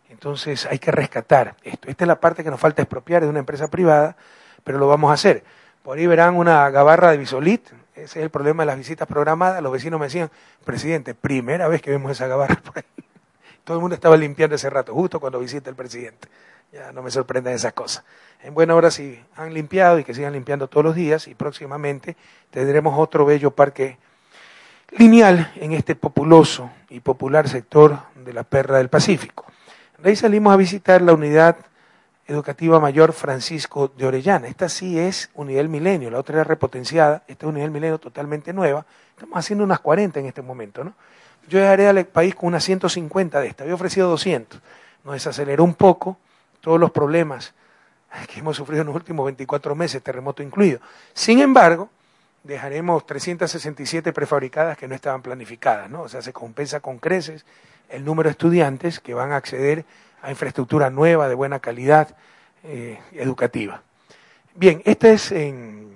Entonces 0.09 0.65
hay 0.65 0.79
que 0.79 0.91
rescatar 0.91 1.57
esto. 1.63 1.89
Esta 1.89 2.05
es 2.05 2.09
la 2.09 2.19
parte 2.19 2.43
que 2.43 2.51
nos 2.51 2.59
falta 2.59 2.81
expropiar 2.81 3.23
de 3.23 3.29
una 3.29 3.41
empresa 3.41 3.69
privada, 3.69 4.17
pero 4.65 4.79
lo 4.79 4.89
vamos 4.89 5.11
a 5.11 5.15
hacer. 5.15 5.45
Por 5.83 5.99
ahí 5.99 6.07
verán 6.07 6.37
una 6.37 6.71
gabarra 6.71 7.11
de 7.11 7.19
bisolit, 7.19 7.69
ese 7.95 8.21
es 8.21 8.25
el 8.25 8.31
problema 8.31 8.63
de 8.63 8.69
las 8.69 8.79
visitas 8.79 9.09
programadas. 9.09 9.63
Los 9.63 9.73
vecinos 9.73 9.99
me 9.99 10.07
decían, 10.07 10.31
presidente, 10.65 11.15
primera 11.15 11.69
vez 11.69 11.83
que 11.83 11.91
vemos 11.91 12.13
esa 12.13 12.27
gabarra 12.27 12.57
por 12.65 12.79
ahí. 12.79 13.05
Todo 13.69 13.77
el 13.77 13.81
mundo 13.83 13.97
estaba 13.97 14.17
limpiando 14.17 14.57
ese 14.57 14.71
rato, 14.71 14.95
justo 14.95 15.21
cuando 15.21 15.39
visita 15.41 15.69
el 15.69 15.77
presidente. 15.77 16.27
Ya 16.73 16.91
no 16.91 17.03
me 17.03 17.11
sorprenden 17.11 17.53
esas 17.53 17.75
cosas. 17.75 18.03
En 18.43 18.55
buena 18.55 18.75
hora 18.75 18.91
sí 18.91 19.23
han 19.37 19.53
limpiado 19.53 19.99
y 19.99 20.05
que 20.05 20.15
sigan 20.15 20.33
limpiando 20.33 20.69
todos 20.69 20.85
los 20.85 20.95
días 20.95 21.29
y 21.29 21.35
próximamente 21.35 22.17
tendremos 22.51 22.99
otro 22.99 23.27
bello 23.27 23.51
parque 23.51 23.99
lineal 24.93 25.53
en 25.57 25.73
este 25.73 25.97
populoso 25.97 26.71
y 26.89 27.01
popular 27.01 27.47
sector 27.47 27.99
de 28.15 28.33
la 28.33 28.43
Perla 28.43 28.79
del 28.79 28.89
Pacífico. 28.89 29.45
De 29.99 30.09
ahí 30.09 30.17
salimos 30.17 30.55
a 30.55 30.57
visitar 30.57 31.03
la 31.03 31.13
unidad 31.13 31.59
educativa 32.27 32.81
mayor 32.81 33.13
Francisco 33.13 33.93
de 33.95 34.07
Orellana. 34.07 34.49
Esta 34.49 34.71
sí 34.71 34.99
es 34.99 35.29
unidad 35.35 35.59
del 35.59 35.69
milenio, 35.69 36.11
la 36.11 36.21
otra 36.21 36.37
era 36.37 36.45
repotenciada, 36.45 37.23
esta 37.29 37.45
es 37.45 37.51
unidad 37.51 37.67
del 37.67 37.73
milenio 37.73 37.99
totalmente 37.99 38.55
nueva. 38.55 38.87
Estamos 39.11 39.37
haciendo 39.37 39.63
unas 39.63 39.81
40 39.81 40.21
en 40.21 40.25
este 40.25 40.41
momento, 40.41 40.85
¿no? 40.85 40.95
Yo 41.49 41.59
dejaré 41.59 41.89
al 41.89 42.05
país 42.07 42.35
con 42.35 42.49
unas 42.49 42.65
150 42.65 43.41
de 43.41 43.49
estas, 43.49 43.63
había 43.63 43.75
ofrecido 43.75 44.09
200. 44.09 44.61
Nos 45.05 45.15
desaceleró 45.15 45.65
un 45.65 45.75
poco 45.75 46.19
todos 46.61 46.79
los 46.79 46.91
problemas 46.91 47.55
que 48.33 48.41
hemos 48.41 48.57
sufrido 48.57 48.83
en 48.83 48.89
los 48.89 48.97
últimos 48.97 49.25
24 49.27 49.75
meses, 49.75 50.03
terremoto 50.03 50.43
incluido. 50.43 50.81
Sin 51.15 51.41
embargo, 51.41 51.91
dejaremos 52.43 53.07
367 53.07 54.13
prefabricadas 54.13 54.77
que 54.79 54.89
no 54.89 54.95
estaban 54.95 55.23
planificadas, 55.23 55.91
¿no? 55.91 56.03
O 56.03 56.09
sea, 56.09 56.23
se 56.23 56.33
compensa 56.33 56.81
con 56.81 56.99
creces 56.99 57.45
el 57.89 58.05
número 58.05 58.29
de 58.29 58.33
estudiantes 58.33 59.01
que 59.01 59.15
van 59.15 59.33
a 59.33 59.37
acceder 59.37 59.85
a 60.23 60.31
infraestructura 60.31 60.91
nueva 60.91 61.29
de 61.29 61.35
buena 61.35 61.61
calidad 61.61 62.15
eh, 62.65 62.99
educativa. 63.13 63.83
Bien, 64.55 64.83
esta 64.85 65.09
es 65.09 65.31
en, 65.31 65.93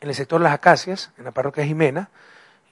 el 0.00 0.14
sector 0.14 0.40
Las 0.40 0.52
Acacias, 0.52 1.10
en 1.18 1.24
la 1.24 1.32
parroquia 1.32 1.64
Jimena. 1.64 2.08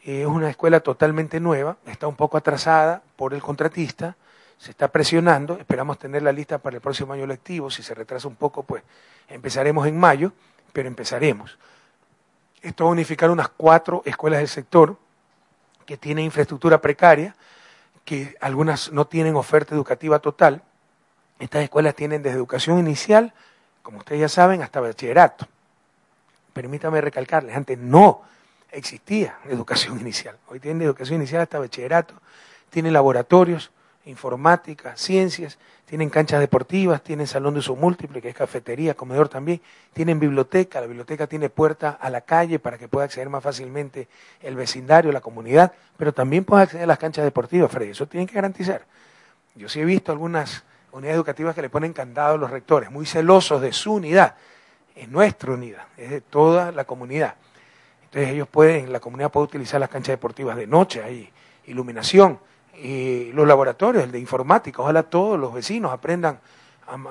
Es 0.04 0.26
una 0.26 0.50
escuela 0.50 0.80
totalmente 0.80 1.40
nueva, 1.40 1.78
está 1.86 2.06
un 2.06 2.14
poco 2.14 2.36
atrasada 2.36 3.02
por 3.16 3.32
el 3.32 3.40
contratista, 3.40 4.16
se 4.58 4.70
está 4.70 4.88
presionando, 4.88 5.56
esperamos 5.58 5.98
tener 5.98 6.22
la 6.22 6.30
lista 6.30 6.58
para 6.58 6.76
el 6.76 6.82
próximo 6.82 7.14
año 7.14 7.26
lectivo, 7.26 7.70
si 7.70 7.82
se 7.82 7.94
retrasa 7.94 8.28
un 8.28 8.36
poco, 8.36 8.64
pues 8.64 8.82
empezaremos 9.28 9.86
en 9.86 9.98
mayo, 9.98 10.32
pero 10.74 10.88
empezaremos. 10.88 11.58
Esto 12.60 12.84
va 12.84 12.90
a 12.90 12.92
unificar 12.92 13.30
unas 13.30 13.48
cuatro 13.48 14.02
escuelas 14.04 14.40
del 14.40 14.48
sector 14.48 14.98
que 15.86 15.96
tienen 15.96 16.26
infraestructura 16.26 16.82
precaria, 16.82 17.34
que 18.04 18.36
algunas 18.42 18.92
no 18.92 19.06
tienen 19.06 19.36
oferta 19.36 19.74
educativa 19.74 20.18
total. 20.18 20.62
Estas 21.38 21.62
escuelas 21.62 21.94
tienen 21.94 22.22
desde 22.22 22.36
educación 22.36 22.78
inicial, 22.78 23.32
como 23.82 23.98
ustedes 23.98 24.20
ya 24.20 24.28
saben, 24.28 24.62
hasta 24.62 24.80
bachillerato. 24.80 25.46
Permítame 26.52 27.00
recalcarles, 27.00 27.56
antes 27.56 27.78
no 27.78 28.33
existía 28.74 29.38
educación 29.48 30.00
inicial. 30.00 30.36
Hoy 30.48 30.60
tienen 30.60 30.82
educación 30.82 31.16
inicial 31.16 31.42
hasta 31.42 31.58
bachillerato, 31.58 32.14
tienen 32.70 32.92
laboratorios, 32.92 33.70
informática, 34.06 34.96
ciencias, 34.96 35.58
tienen 35.86 36.10
canchas 36.10 36.40
deportivas, 36.40 37.02
tienen 37.02 37.26
salón 37.26 37.54
de 37.54 37.60
uso 37.60 37.76
múltiple, 37.76 38.20
que 38.20 38.28
es 38.28 38.34
cafetería, 38.34 38.94
comedor 38.94 39.28
también, 39.28 39.60
tienen 39.92 40.18
biblioteca, 40.18 40.80
la 40.80 40.86
biblioteca 40.86 41.26
tiene 41.26 41.48
puerta 41.48 41.90
a 42.00 42.10
la 42.10 42.22
calle 42.22 42.58
para 42.58 42.76
que 42.78 42.88
pueda 42.88 43.04
acceder 43.04 43.28
más 43.28 43.42
fácilmente 43.42 44.08
el 44.42 44.56
vecindario, 44.56 45.12
la 45.12 45.20
comunidad, 45.20 45.72
pero 45.96 46.12
también 46.12 46.44
puede 46.44 46.64
acceder 46.64 46.84
a 46.84 46.88
las 46.88 46.98
canchas 46.98 47.24
deportivas, 47.24 47.70
Freddy, 47.70 47.90
eso 47.90 48.06
tienen 48.06 48.26
que 48.26 48.34
garantizar. 48.34 48.84
Yo 49.54 49.68
sí 49.68 49.80
he 49.80 49.84
visto 49.84 50.10
algunas 50.10 50.64
unidades 50.92 51.16
educativas 51.16 51.54
que 51.54 51.62
le 51.62 51.70
ponen 51.70 51.92
candado 51.92 52.34
a 52.34 52.38
los 52.38 52.50
rectores, 52.50 52.90
muy 52.90 53.06
celosos 53.06 53.60
de 53.60 53.72
su 53.72 53.94
unidad, 53.94 54.34
es 54.94 55.08
nuestra 55.08 55.52
unidad, 55.52 55.84
es 55.96 56.10
de 56.10 56.20
toda 56.20 56.72
la 56.72 56.84
comunidad. 56.84 57.34
Entonces 58.14 58.32
ellos 58.32 58.46
pueden, 58.46 58.92
la 58.92 59.00
comunidad 59.00 59.32
puede 59.32 59.46
utilizar 59.46 59.80
las 59.80 59.88
canchas 59.88 60.12
deportivas 60.12 60.56
de 60.56 60.68
noche, 60.68 61.02
hay 61.02 61.28
iluminación, 61.66 62.38
y 62.80 63.32
los 63.32 63.44
laboratorios, 63.44 64.04
el 64.04 64.12
de 64.12 64.20
informática, 64.20 64.82
ojalá 64.82 65.02
todos 65.02 65.36
los 65.36 65.52
vecinos 65.52 65.92
aprendan 65.92 66.38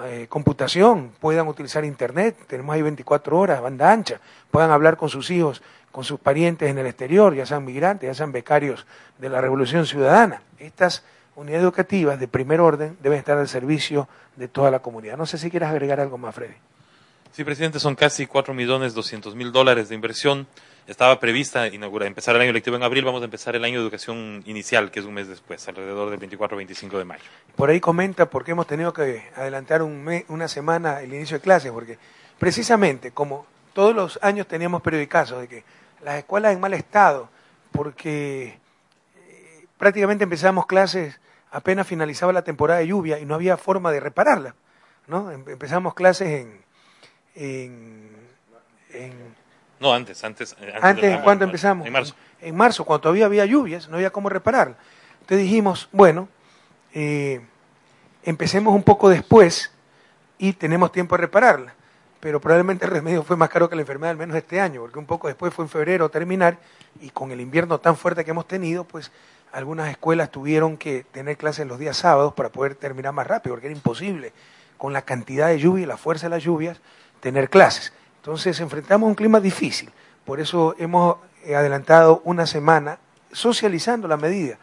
eh, 0.05 0.27
computación, 0.29 1.11
puedan 1.19 1.49
utilizar 1.49 1.83
internet, 1.83 2.37
tenemos 2.47 2.73
ahí 2.73 2.81
24 2.81 3.37
horas, 3.37 3.61
banda 3.61 3.91
ancha, 3.91 4.21
puedan 4.49 4.71
hablar 4.71 4.95
con 4.95 5.09
sus 5.09 5.29
hijos, 5.29 5.61
con 5.91 6.05
sus 6.05 6.21
parientes 6.21 6.69
en 6.69 6.77
el 6.77 6.85
exterior, 6.85 7.35
ya 7.35 7.45
sean 7.45 7.65
migrantes, 7.65 8.07
ya 8.07 8.13
sean 8.13 8.31
becarios 8.31 8.85
de 9.17 9.27
la 9.27 9.41
Revolución 9.41 9.85
Ciudadana. 9.85 10.41
Estas 10.57 11.03
unidades 11.35 11.63
educativas 11.63 12.17
de 12.17 12.29
primer 12.29 12.61
orden 12.61 12.97
deben 13.03 13.19
estar 13.19 13.37
al 13.37 13.49
servicio 13.49 14.07
de 14.37 14.47
toda 14.47 14.71
la 14.71 14.79
comunidad. 14.79 15.17
No 15.17 15.25
sé 15.25 15.37
si 15.37 15.51
quieres 15.51 15.67
agregar 15.67 15.99
algo 15.99 16.17
más, 16.17 16.33
Freddy. 16.33 16.55
Sí, 17.33 17.43
presidente, 17.43 17.79
son 17.79 17.95
casi 17.95 18.25
4 18.25 18.53
millones 18.53 18.93
200 18.93 19.35
mil 19.35 19.51
dólares 19.51 19.89
de 19.89 19.95
inversión. 19.95 20.47
Estaba 20.85 21.19
prevista 21.19 21.67
inaugurar, 21.67 22.07
empezar 22.07 22.35
el 22.35 22.41
año 22.41 22.51
lectivo 22.51 22.75
en 22.75 22.83
abril, 22.83 23.05
vamos 23.05 23.21
a 23.21 23.25
empezar 23.25 23.55
el 23.55 23.63
año 23.63 23.79
de 23.79 23.83
educación 23.83 24.43
inicial, 24.45 24.91
que 24.91 24.99
es 24.99 25.05
un 25.05 25.13
mes 25.13 25.29
después, 25.29 25.65
alrededor 25.67 26.09
del 26.09 26.19
24 26.19 26.55
o 26.55 26.57
25 26.57 26.97
de 26.97 27.05
mayo. 27.05 27.23
Por 27.55 27.69
ahí 27.69 27.79
comenta 27.79 28.29
por 28.29 28.43
qué 28.43 28.51
hemos 28.51 28.67
tenido 28.67 28.91
que 28.91 29.23
adelantar 29.35 29.81
un 29.81 30.03
mes, 30.03 30.25
una 30.27 30.47
semana 30.49 31.01
el 31.01 31.13
inicio 31.13 31.37
de 31.37 31.41
clases, 31.41 31.71
porque 31.71 31.97
precisamente 32.37 33.11
como 33.11 33.45
todos 33.73 33.95
los 33.95 34.19
años 34.21 34.45
teníamos 34.47 34.81
periodicazos 34.81 35.41
de 35.41 35.47
que 35.47 35.63
las 36.03 36.17
escuelas 36.17 36.53
en 36.53 36.59
mal 36.59 36.73
estado, 36.73 37.29
porque 37.71 38.59
eh, 39.17 39.65
prácticamente 39.77 40.25
empezamos 40.25 40.65
clases 40.65 41.17
apenas 41.53 41.87
finalizaba 41.87 42.33
la 42.33 42.41
temporada 42.41 42.79
de 42.79 42.87
lluvia 42.87 43.19
y 43.19 43.25
no 43.25 43.35
había 43.35 43.57
forma 43.57 43.91
de 43.91 43.99
repararla. 43.99 44.55
¿no? 45.07 45.31
Em, 45.31 45.43
empezamos 45.47 45.93
clases 45.93 46.27
en, 46.27 46.61
en, 47.35 49.33
no, 49.83 49.93
antes, 49.93 50.23
antes. 50.23 50.55
Eh, 50.61 50.73
¿Antes, 50.81 51.19
cuándo 51.19 51.43
empezamos? 51.43 51.85
En 51.85 51.91
marzo. 51.91 52.15
En 52.39 52.55
marzo, 52.55 52.85
cuando 52.85 53.01
todavía 53.01 53.25
había 53.25 53.45
lluvias, 53.45 53.89
no 53.89 53.97
había 53.97 54.11
cómo 54.11 54.29
repararla. 54.29 54.77
Entonces 55.19 55.39
dijimos, 55.39 55.89
bueno, 55.91 56.29
eh, 56.93 57.41
empecemos 58.23 58.73
un 58.73 58.83
poco 58.83 59.09
después 59.09 59.71
y 60.37 60.53
tenemos 60.53 60.93
tiempo 60.93 61.17
de 61.17 61.23
repararla. 61.23 61.75
Pero 62.21 62.39
probablemente 62.39 62.85
el 62.85 62.91
remedio 62.91 63.23
fue 63.23 63.35
más 63.35 63.49
caro 63.49 63.69
que 63.69 63.75
la 63.75 63.81
enfermedad, 63.81 64.11
al 64.11 64.17
menos 64.17 64.37
este 64.37 64.61
año, 64.61 64.79
porque 64.79 64.99
un 64.99 65.05
poco 65.05 65.27
después 65.27 65.53
fue 65.53 65.65
en 65.65 65.69
febrero 65.69 66.07
terminar 66.07 66.57
y 67.01 67.09
con 67.09 67.31
el 67.31 67.41
invierno 67.41 67.79
tan 67.79 67.97
fuerte 67.97 68.23
que 68.23 68.31
hemos 68.31 68.47
tenido, 68.47 68.85
pues 68.85 69.11
algunas 69.51 69.89
escuelas 69.89 70.31
tuvieron 70.31 70.77
que 70.77 71.03
tener 71.11 71.35
clases 71.35 71.67
los 71.67 71.77
días 71.77 71.97
sábados 71.97 72.33
para 72.33 72.47
poder 72.47 72.75
terminar 72.75 73.11
más 73.11 73.27
rápido, 73.27 73.53
porque 73.53 73.67
era 73.67 73.75
imposible 73.75 74.31
con 74.77 74.93
la 74.93 75.01
cantidad 75.01 75.49
de 75.49 75.59
lluvia 75.59 75.83
y 75.83 75.85
la 75.87 75.97
fuerza 75.97 76.27
de 76.27 76.29
las 76.29 76.43
lluvias 76.43 76.79
tener 77.19 77.49
clases. 77.49 77.91
Entonces 78.23 78.57
enfrentamos 78.61 79.09
un 79.09 79.15
clima 79.15 79.41
difícil, 79.41 79.91
por 80.23 80.39
eso 80.39 80.75
hemos 80.79 81.17
adelantado 81.45 82.21
una 82.23 82.47
semana 82.47 82.97
socializando 83.33 84.07
la 84.07 84.15
medida. 84.15 84.57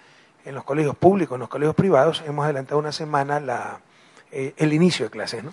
En 0.47 0.55
los 0.55 0.65
colegios 0.65 0.97
públicos, 0.97 1.37
en 1.37 1.41
los 1.41 1.51
colegios 1.51 1.75
privados, 1.75 2.23
hemos 2.27 2.47
adelantado 2.47 2.79
una 2.79 2.91
semana 2.91 3.39
la, 3.39 3.81
eh, 4.33 4.55
el 4.57 4.73
inicio 4.73 5.05
de 5.05 5.11
clases. 5.11 5.45
¿no? 5.45 5.51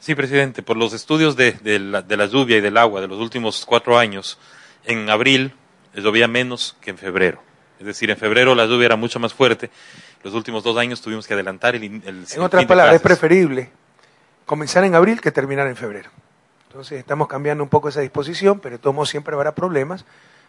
Sí, 0.00 0.16
presidente, 0.16 0.64
por 0.64 0.76
los 0.76 0.92
estudios 0.92 1.36
de, 1.36 1.52
de, 1.52 1.78
la, 1.78 2.02
de 2.02 2.16
la 2.16 2.26
lluvia 2.26 2.56
y 2.56 2.60
del 2.60 2.76
agua 2.76 3.00
de 3.00 3.06
los 3.06 3.20
últimos 3.20 3.64
cuatro 3.64 3.96
años, 3.96 4.40
en 4.84 5.08
abril 5.08 5.54
llovía 5.94 6.26
menos 6.26 6.76
que 6.80 6.90
en 6.90 6.98
febrero. 6.98 7.40
Es 7.78 7.86
decir, 7.86 8.10
en 8.10 8.16
febrero 8.16 8.56
la 8.56 8.66
lluvia 8.66 8.86
era 8.86 8.96
mucho 8.96 9.20
más 9.20 9.32
fuerte. 9.32 9.70
Los 10.24 10.34
últimos 10.34 10.64
dos 10.64 10.76
años 10.78 11.00
tuvimos 11.00 11.28
que 11.28 11.34
adelantar 11.34 11.76
el, 11.76 11.84
el 11.84 12.26
En 12.28 12.42
otras 12.42 12.64
palabras, 12.64 12.96
es 12.96 13.02
preferible 13.02 13.70
comenzar 14.46 14.82
en 14.82 14.96
abril 14.96 15.20
que 15.20 15.30
terminar 15.30 15.68
en 15.68 15.76
febrero. 15.76 16.10
Entonces 16.68 16.98
estamos 16.98 17.28
cambiando 17.28 17.62
un 17.62 17.70
poco 17.70 17.88
esa 17.88 18.00
disposición, 18.00 18.60
pero 18.60 18.76
de 18.76 18.78
todos 18.78 18.94
modos 18.94 19.08
siempre 19.08 19.34
habrá 19.34 19.54
problemas 19.54 20.04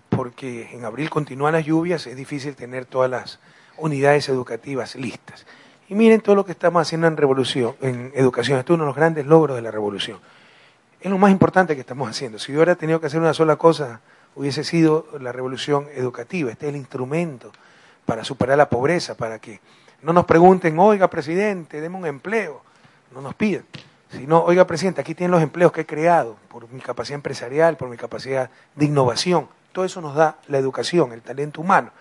porque 0.10 0.70
en 0.72 0.86
abril 0.86 1.10
continúan 1.10 1.54
las 1.54 1.66
lluvias, 1.66 2.08
es 2.08 2.16
difícil 2.16 2.56
tener 2.56 2.86
todas 2.86 3.10
las 3.10 3.40
unidades 3.78 4.30
educativas 4.30 4.96
listas. 4.96 5.46
Y 5.90 5.96
miren 5.96 6.22
todo 6.22 6.36
lo 6.36 6.46
que 6.46 6.52
estamos 6.52 6.82
haciendo 6.82 7.08
en 7.08 7.18
revolución, 7.18 7.76
en 7.82 8.12
educación. 8.16 8.60
Esto 8.60 8.74
es 8.74 8.76
uno 8.76 8.84
de 8.84 8.88
los 8.88 8.96
grandes 8.96 9.26
logros 9.26 9.56
de 9.56 9.62
la 9.62 9.72
revolución. 9.72 10.20
Es 11.00 11.10
lo 11.10 11.18
más 11.18 11.32
importante 11.32 11.76
que 11.76 11.82
estamos 11.82 12.10
haciendo. 12.10 12.40
Si 12.40 12.52
yo 12.52 12.58
hubiera 12.58 12.76
tenido 12.76 13.00
que 13.00 13.08
hacer 13.08 13.22
una 13.22 13.34
sola 13.34 13.56
cosa, 13.56 14.02
hubiese 14.36 14.64
sido 14.64 15.08
la 15.20 15.32
revolución 15.32 15.88
educativa. 15.96 16.52
Este 16.52 16.68
es 16.68 16.70
el 16.72 16.78
instrumento 16.78 17.52
para 18.06 18.24
superar 18.24 18.58
la 18.58 18.70
pobreza, 18.70 19.16
para 19.16 19.40
que 19.40 19.62
no 20.02 20.12
nos 20.14 20.26
pregunten, 20.26 20.78
oiga, 20.80 21.10
presidente, 21.10 21.80
deme 21.80 21.98
un 21.98 22.06
empleo. 22.06 22.62
No 23.14 23.22
nos 23.22 23.36
pidan. 23.36 23.64
Sino, 24.12 24.44
oiga, 24.44 24.66
presidente, 24.66 25.02
aquí 25.02 25.16
tienen 25.16 25.32
los 25.32 25.42
empleos 25.42 25.72
que 25.72 25.82
he 25.82 25.86
creado 25.86 26.38
por 26.48 26.70
mi 26.70 26.80
capacidad 26.80 27.16
empresarial, 27.16 27.76
por 27.76 27.90
mi 27.90 27.98
capacidad 27.98 28.50
de 28.76 28.86
innovación. 28.86 29.50
Todo 29.72 29.86
eso 29.86 30.02
nos 30.02 30.16
da 30.16 30.38
la 30.48 30.58
educación, 30.58 31.12
el 31.12 31.22
talento 31.22 31.62
humano. 31.62 31.92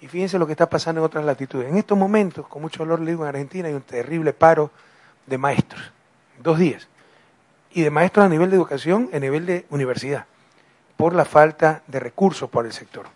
Y 0.00 0.06
fíjense 0.06 0.38
lo 0.38 0.46
que 0.46 0.52
está 0.52 0.70
pasando 0.70 1.00
en 1.00 1.04
otras 1.04 1.24
latitudes. 1.24 1.68
En 1.68 1.76
estos 1.76 1.98
momentos, 1.98 2.46
con 2.46 2.62
mucho 2.62 2.84
dolor 2.84 3.00
le 3.00 3.10
digo, 3.10 3.24
en 3.24 3.28
Argentina 3.28 3.68
hay 3.68 3.74
un 3.74 3.82
terrible 3.82 4.32
paro 4.32 4.70
de 5.26 5.36
maestros. 5.38 5.92
Dos 6.38 6.58
días. 6.58 6.88
Y 7.72 7.82
de 7.82 7.90
maestros 7.90 8.26
a 8.26 8.28
nivel 8.28 8.50
de 8.50 8.56
educación, 8.56 9.10
a 9.12 9.18
nivel 9.18 9.44
de 9.44 9.66
universidad 9.70 10.26
por 11.00 11.14
la 11.14 11.24
falta 11.24 11.82
de 11.86 11.98
recursos 11.98 12.50
por 12.50 12.66
el 12.66 12.72
sector. 12.72 13.06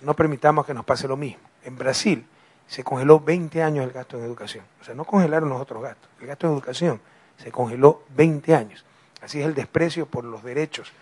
No 0.00 0.14
permitamos 0.14 0.66
que 0.66 0.74
nos 0.74 0.84
pase 0.84 1.06
lo 1.06 1.16
mismo. 1.16 1.40
En 1.62 1.78
Brasil 1.78 2.26
se 2.66 2.82
congeló 2.82 3.20
20 3.20 3.62
años 3.62 3.84
el 3.84 3.92
gasto 3.92 4.18
en 4.18 4.24
educación. 4.24 4.64
O 4.80 4.84
sea, 4.84 4.96
no 4.96 5.04
congelaron 5.04 5.48
los 5.48 5.60
otros 5.60 5.80
gastos. 5.80 6.10
El 6.20 6.26
gasto 6.26 6.48
en 6.48 6.54
educación 6.54 7.00
se 7.38 7.50
congeló 7.50 8.04
20 8.16 8.54
años. 8.54 8.84
Así 9.22 9.40
es 9.40 9.46
el 9.46 9.54
desprecio 9.54 10.06
por 10.06 10.24
los 10.24 10.42
derechos 10.42 10.92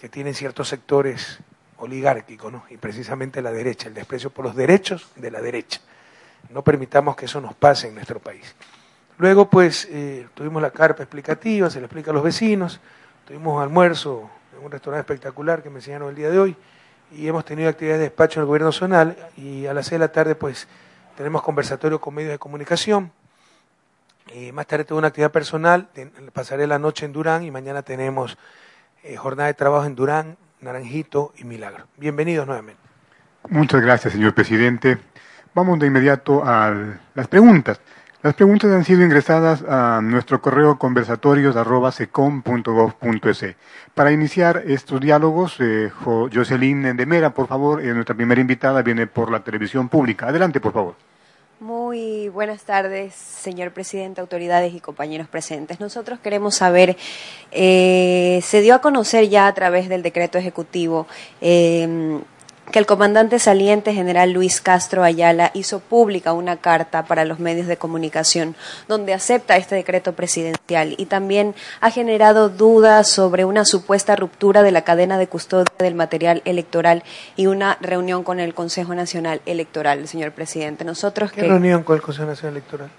que 0.00 0.08
tienen 0.08 0.34
ciertos 0.34 0.68
sectores 0.68 1.38
oligárquicos, 1.78 2.52
¿no? 2.52 2.64
y 2.68 2.76
precisamente 2.76 3.40
la 3.40 3.52
derecha, 3.52 3.88
el 3.88 3.94
desprecio 3.94 4.30
por 4.30 4.44
los 4.44 4.54
derechos 4.54 5.10
de 5.16 5.30
la 5.30 5.40
derecha. 5.40 5.80
No 6.50 6.62
permitamos 6.62 7.16
que 7.16 7.26
eso 7.26 7.40
nos 7.40 7.54
pase 7.54 7.88
en 7.88 7.94
nuestro 7.94 8.18
país. 8.18 8.54
Luego, 9.18 9.48
pues, 9.48 9.86
eh, 9.90 10.26
tuvimos 10.34 10.62
la 10.62 10.70
carpa 10.70 11.02
explicativa, 11.02 11.68
se 11.70 11.78
le 11.78 11.86
explica 11.86 12.10
a 12.10 12.14
los 12.14 12.22
vecinos, 12.22 12.80
tuvimos 13.26 13.62
almuerzo 13.62 14.30
un 14.62 14.70
restaurante 14.70 15.00
espectacular 15.00 15.62
que 15.62 15.70
me 15.70 15.78
enseñaron 15.78 16.10
el 16.10 16.14
día 16.14 16.30
de 16.30 16.38
hoy 16.38 16.56
y 17.12 17.26
hemos 17.26 17.44
tenido 17.44 17.68
actividades 17.68 18.00
de 18.00 18.04
despacho 18.04 18.40
en 18.40 18.42
el 18.42 18.46
gobierno 18.46 18.68
nacional 18.68 19.16
y 19.36 19.66
a 19.66 19.74
las 19.74 19.86
seis 19.86 19.92
de 19.92 20.06
la 20.06 20.12
tarde 20.12 20.34
pues 20.34 20.68
tenemos 21.16 21.42
conversatorio 21.42 22.00
con 22.00 22.14
medios 22.14 22.32
de 22.32 22.38
comunicación. 22.38 23.12
Y 24.34 24.52
más 24.52 24.66
tarde 24.66 24.84
tengo 24.84 24.98
una 24.98 25.08
actividad 25.08 25.32
personal, 25.32 25.88
pasaré 26.32 26.66
la 26.66 26.78
noche 26.78 27.04
en 27.04 27.12
Durán 27.12 27.42
y 27.42 27.50
mañana 27.50 27.82
tenemos 27.82 28.38
eh, 29.02 29.16
jornada 29.16 29.48
de 29.48 29.54
trabajo 29.54 29.86
en 29.86 29.96
Durán, 29.96 30.36
Naranjito 30.60 31.32
y 31.36 31.44
Milagro. 31.44 31.86
Bienvenidos 31.96 32.46
nuevamente. 32.46 32.80
Muchas 33.48 33.80
gracias, 33.80 34.12
señor 34.12 34.34
presidente. 34.34 34.98
Vamos 35.54 35.80
de 35.80 35.88
inmediato 35.88 36.44
a 36.44 36.72
las 37.14 37.26
preguntas. 37.26 37.80
Las 38.22 38.34
preguntas 38.34 38.70
han 38.70 38.84
sido 38.84 39.02
ingresadas 39.02 39.64
a 39.66 40.00
nuestro 40.02 40.42
correo 40.42 40.78
conversatorios.secom.gov.es. 40.78 43.56
Para 43.94 44.12
iniciar 44.12 44.62
estos 44.66 45.00
diálogos, 45.00 45.56
eh, 45.58 45.90
Jocelyn 46.04 46.84
Endemera, 46.84 47.32
por 47.32 47.46
favor, 47.48 47.82
eh, 47.82 47.94
nuestra 47.94 48.14
primera 48.14 48.38
invitada 48.40 48.82
viene 48.82 49.06
por 49.06 49.32
la 49.32 49.42
televisión 49.42 49.88
pública. 49.88 50.28
Adelante, 50.28 50.60
por 50.60 50.74
favor. 50.74 50.96
Muy 51.60 52.30
buenas 52.30 52.62
tardes, 52.62 53.14
señor 53.14 53.72
presidente, 53.72 54.22
autoridades 54.22 54.72
y 54.72 54.80
compañeros 54.80 55.28
presentes. 55.28 55.78
Nosotros 55.78 56.18
queremos 56.18 56.54
saber, 56.54 56.96
eh, 57.52 58.40
se 58.42 58.62
dio 58.62 58.74
a 58.74 58.80
conocer 58.80 59.28
ya 59.28 59.46
a 59.46 59.52
través 59.52 59.90
del 59.90 60.02
decreto 60.02 60.38
ejecutivo 60.38 61.06
eh, 61.42 62.18
que 62.70 62.78
el 62.78 62.86
comandante 62.86 63.38
saliente 63.38 63.92
general 63.92 64.32
Luis 64.32 64.60
Castro 64.60 65.02
Ayala 65.02 65.50
hizo 65.54 65.80
pública 65.80 66.32
una 66.32 66.56
carta 66.56 67.04
para 67.04 67.24
los 67.24 67.38
medios 67.38 67.66
de 67.66 67.76
comunicación 67.76 68.54
donde 68.88 69.14
acepta 69.14 69.56
este 69.56 69.74
decreto 69.74 70.12
presidencial 70.14 70.94
y 70.96 71.06
también 71.06 71.54
ha 71.80 71.90
generado 71.90 72.48
dudas 72.48 73.08
sobre 73.08 73.44
una 73.44 73.64
supuesta 73.64 74.16
ruptura 74.16 74.62
de 74.62 74.72
la 74.72 74.82
cadena 74.82 75.18
de 75.18 75.26
custodia 75.26 75.66
del 75.78 75.94
material 75.94 76.42
electoral 76.44 77.02
y 77.36 77.46
una 77.46 77.76
reunión 77.80 78.22
con 78.22 78.40
el 78.40 78.54
Consejo 78.54 78.94
Nacional 78.94 79.40
Electoral, 79.46 80.06
señor 80.06 80.32
presidente. 80.32 80.84
Nosotros 80.84 81.32
¿Qué 81.32 81.42
reunión 81.42 81.82
con 81.82 81.96
el 81.96 82.02
Consejo 82.02 82.28
Nacional 82.28 82.56
Electoral? 82.56 82.90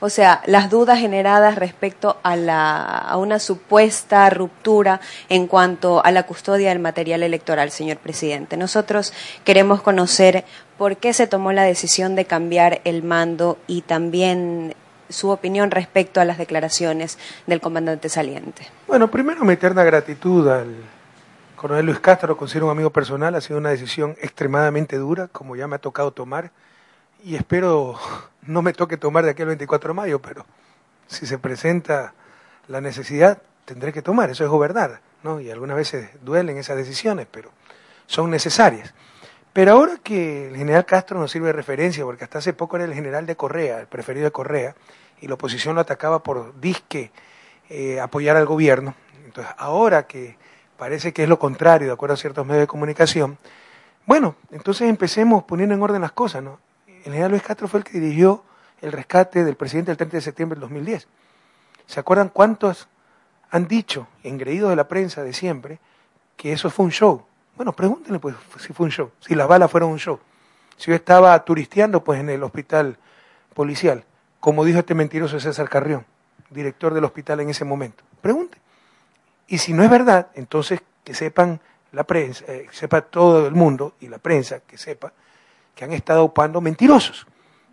O 0.00 0.08
sea, 0.08 0.42
las 0.46 0.70
dudas 0.70 0.98
generadas 0.98 1.56
respecto 1.56 2.18
a, 2.22 2.34
la, 2.34 3.14
una 3.18 3.38
supuesta 3.38 4.28
ruptura 4.30 5.00
en 5.28 5.46
cuanto 5.46 6.04
a 6.04 6.10
la 6.10 6.22
custodia 6.22 6.70
del 6.70 6.78
material 6.78 7.22
electoral, 7.22 7.70
señor 7.70 7.98
presidente. 7.98 8.56
Nosotros 8.56 9.12
queremos 9.44 9.82
conocer 9.82 10.44
por 10.78 10.96
qué 10.96 11.12
se 11.12 11.26
tomó 11.26 11.52
la 11.52 11.64
decisión 11.64 12.14
de 12.14 12.24
cambiar 12.24 12.80
el 12.84 13.02
mando 13.02 13.58
y 13.66 13.82
también 13.82 14.74
su 15.10 15.28
opinión 15.28 15.70
respecto 15.70 16.20
a 16.20 16.24
las 16.24 16.38
declaraciones 16.38 17.18
del 17.46 17.60
comandante 17.60 18.08
saliente. 18.08 18.66
Bueno, 18.86 19.10
primero 19.10 19.44
mi 19.44 19.52
eterna 19.52 19.84
gratitud 19.84 20.48
al 20.48 20.74
coronel 21.56 21.84
Luis 21.84 22.00
Castro, 22.00 22.36
considero 22.38 22.66
un 22.66 22.72
amigo 22.72 22.90
personal, 22.90 23.34
ha 23.34 23.40
sido 23.42 23.58
una 23.58 23.68
decisión 23.68 24.16
extremadamente 24.22 24.96
dura, 24.96 25.28
como 25.28 25.56
ya 25.56 25.66
me 25.66 25.76
ha 25.76 25.80
tocado 25.80 26.12
tomar 26.12 26.52
y 27.22 27.34
espero 27.34 27.98
no 28.42 28.62
me 28.62 28.72
toque 28.72 28.96
tomar 28.96 29.24
de 29.24 29.30
aquí 29.30 29.42
al 29.42 29.48
24 29.48 29.88
de 29.88 29.94
mayo, 29.94 30.22
pero 30.22 30.46
si 31.06 31.26
se 31.26 31.38
presenta 31.38 32.14
la 32.68 32.80
necesidad, 32.80 33.42
tendré 33.64 33.92
que 33.92 34.02
tomar, 34.02 34.30
eso 34.30 34.44
es 34.44 34.50
gobernar, 34.50 35.00
¿no? 35.22 35.40
Y 35.40 35.50
algunas 35.50 35.76
veces 35.76 36.10
duelen 36.22 36.56
esas 36.56 36.76
decisiones, 36.76 37.26
pero 37.30 37.50
son 38.06 38.30
necesarias. 38.30 38.94
Pero 39.52 39.72
ahora 39.72 39.98
que 40.02 40.48
el 40.48 40.56
general 40.56 40.86
Castro 40.86 41.18
nos 41.18 41.30
sirve 41.30 41.48
de 41.48 41.52
referencia, 41.52 42.04
porque 42.04 42.24
hasta 42.24 42.38
hace 42.38 42.52
poco 42.52 42.76
era 42.76 42.84
el 42.84 42.94
general 42.94 43.26
de 43.26 43.36
Correa, 43.36 43.80
el 43.80 43.86
preferido 43.86 44.24
de 44.24 44.30
Correa, 44.30 44.74
y 45.20 45.26
la 45.26 45.34
oposición 45.34 45.74
lo 45.74 45.80
atacaba 45.80 46.22
por 46.22 46.58
disque 46.60 47.10
eh, 47.68 48.00
apoyar 48.00 48.36
al 48.36 48.46
gobierno, 48.46 48.94
entonces 49.24 49.52
ahora 49.58 50.06
que 50.06 50.36
parece 50.76 51.12
que 51.12 51.24
es 51.24 51.28
lo 51.28 51.38
contrario, 51.38 51.88
de 51.88 51.92
acuerdo 51.92 52.14
a 52.14 52.16
ciertos 52.16 52.46
medios 52.46 52.62
de 52.62 52.66
comunicación, 52.66 53.38
bueno, 54.06 54.34
entonces 54.50 54.88
empecemos 54.88 55.44
poniendo 55.44 55.74
en 55.74 55.82
orden 55.82 56.00
las 56.00 56.12
cosas, 56.12 56.42
¿no? 56.42 56.58
El 57.04 57.12
general 57.12 57.30
Luis 57.30 57.42
Castro 57.42 57.68
fue 57.68 57.80
el 57.80 57.84
que 57.84 57.98
dirigió 57.98 58.44
el 58.80 58.92
rescate 58.92 59.44
del 59.44 59.56
presidente 59.56 59.90
el 59.90 59.96
30 59.96 60.16
de 60.16 60.20
septiembre 60.20 60.56
del 60.56 60.62
2010. 60.62 61.08
¿Se 61.86 62.00
acuerdan 62.00 62.28
cuántos 62.28 62.88
han 63.50 63.66
dicho, 63.66 64.06
engreídos 64.22 64.70
de 64.70 64.76
la 64.76 64.88
prensa 64.88 65.22
de 65.22 65.32
siempre, 65.32 65.80
que 66.36 66.52
eso 66.52 66.70
fue 66.70 66.84
un 66.84 66.92
show? 66.92 67.24
Bueno, 67.56 67.72
pregúntenle 67.72 68.18
pues 68.18 68.36
si 68.58 68.72
fue 68.72 68.84
un 68.84 68.92
show, 68.92 69.10
si 69.20 69.34
las 69.34 69.48
balas 69.48 69.70
fueron 69.70 69.90
un 69.90 69.98
show. 69.98 70.18
Si 70.76 70.90
yo 70.90 70.94
estaba 70.94 71.44
turisteando 71.44 72.02
pues 72.02 72.20
en 72.20 72.30
el 72.30 72.42
hospital 72.42 72.96
policial, 73.54 74.04
como 74.38 74.64
dijo 74.64 74.78
este 74.78 74.94
mentiroso 74.94 75.38
César 75.38 75.68
Carrión, 75.68 76.06
director 76.48 76.94
del 76.94 77.04
hospital 77.04 77.40
en 77.40 77.50
ese 77.50 77.64
momento. 77.64 78.02
Pregunte. 78.20 78.58
Y 79.46 79.58
si 79.58 79.72
no 79.72 79.82
es 79.82 79.90
verdad, 79.90 80.28
entonces 80.34 80.80
que 81.04 81.14
sepan 81.14 81.60
la 81.92 82.04
prensa, 82.04 82.44
eh, 82.48 82.68
sepa 82.70 83.02
todo 83.02 83.46
el 83.46 83.54
mundo 83.54 83.94
y 84.00 84.08
la 84.08 84.18
prensa 84.18 84.60
que 84.60 84.78
sepa 84.78 85.12
que 85.74 85.84
han 85.84 85.92
estado 85.92 86.24
ocupando 86.24 86.60
mentirosos. 86.60 87.26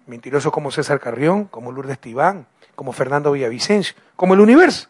Mentirosos 0.06 0.52
como 0.52 0.72
César 0.72 1.00
Carrión, 1.00 1.46
como 1.46 1.72
Lourdes 1.72 2.00
Tibán, 2.00 2.48
como 2.76 2.94
Fernando 2.94 3.32
Villavicencio, 3.32 3.96
como 4.16 4.34
el 4.34 4.40
Universo. 4.40 4.88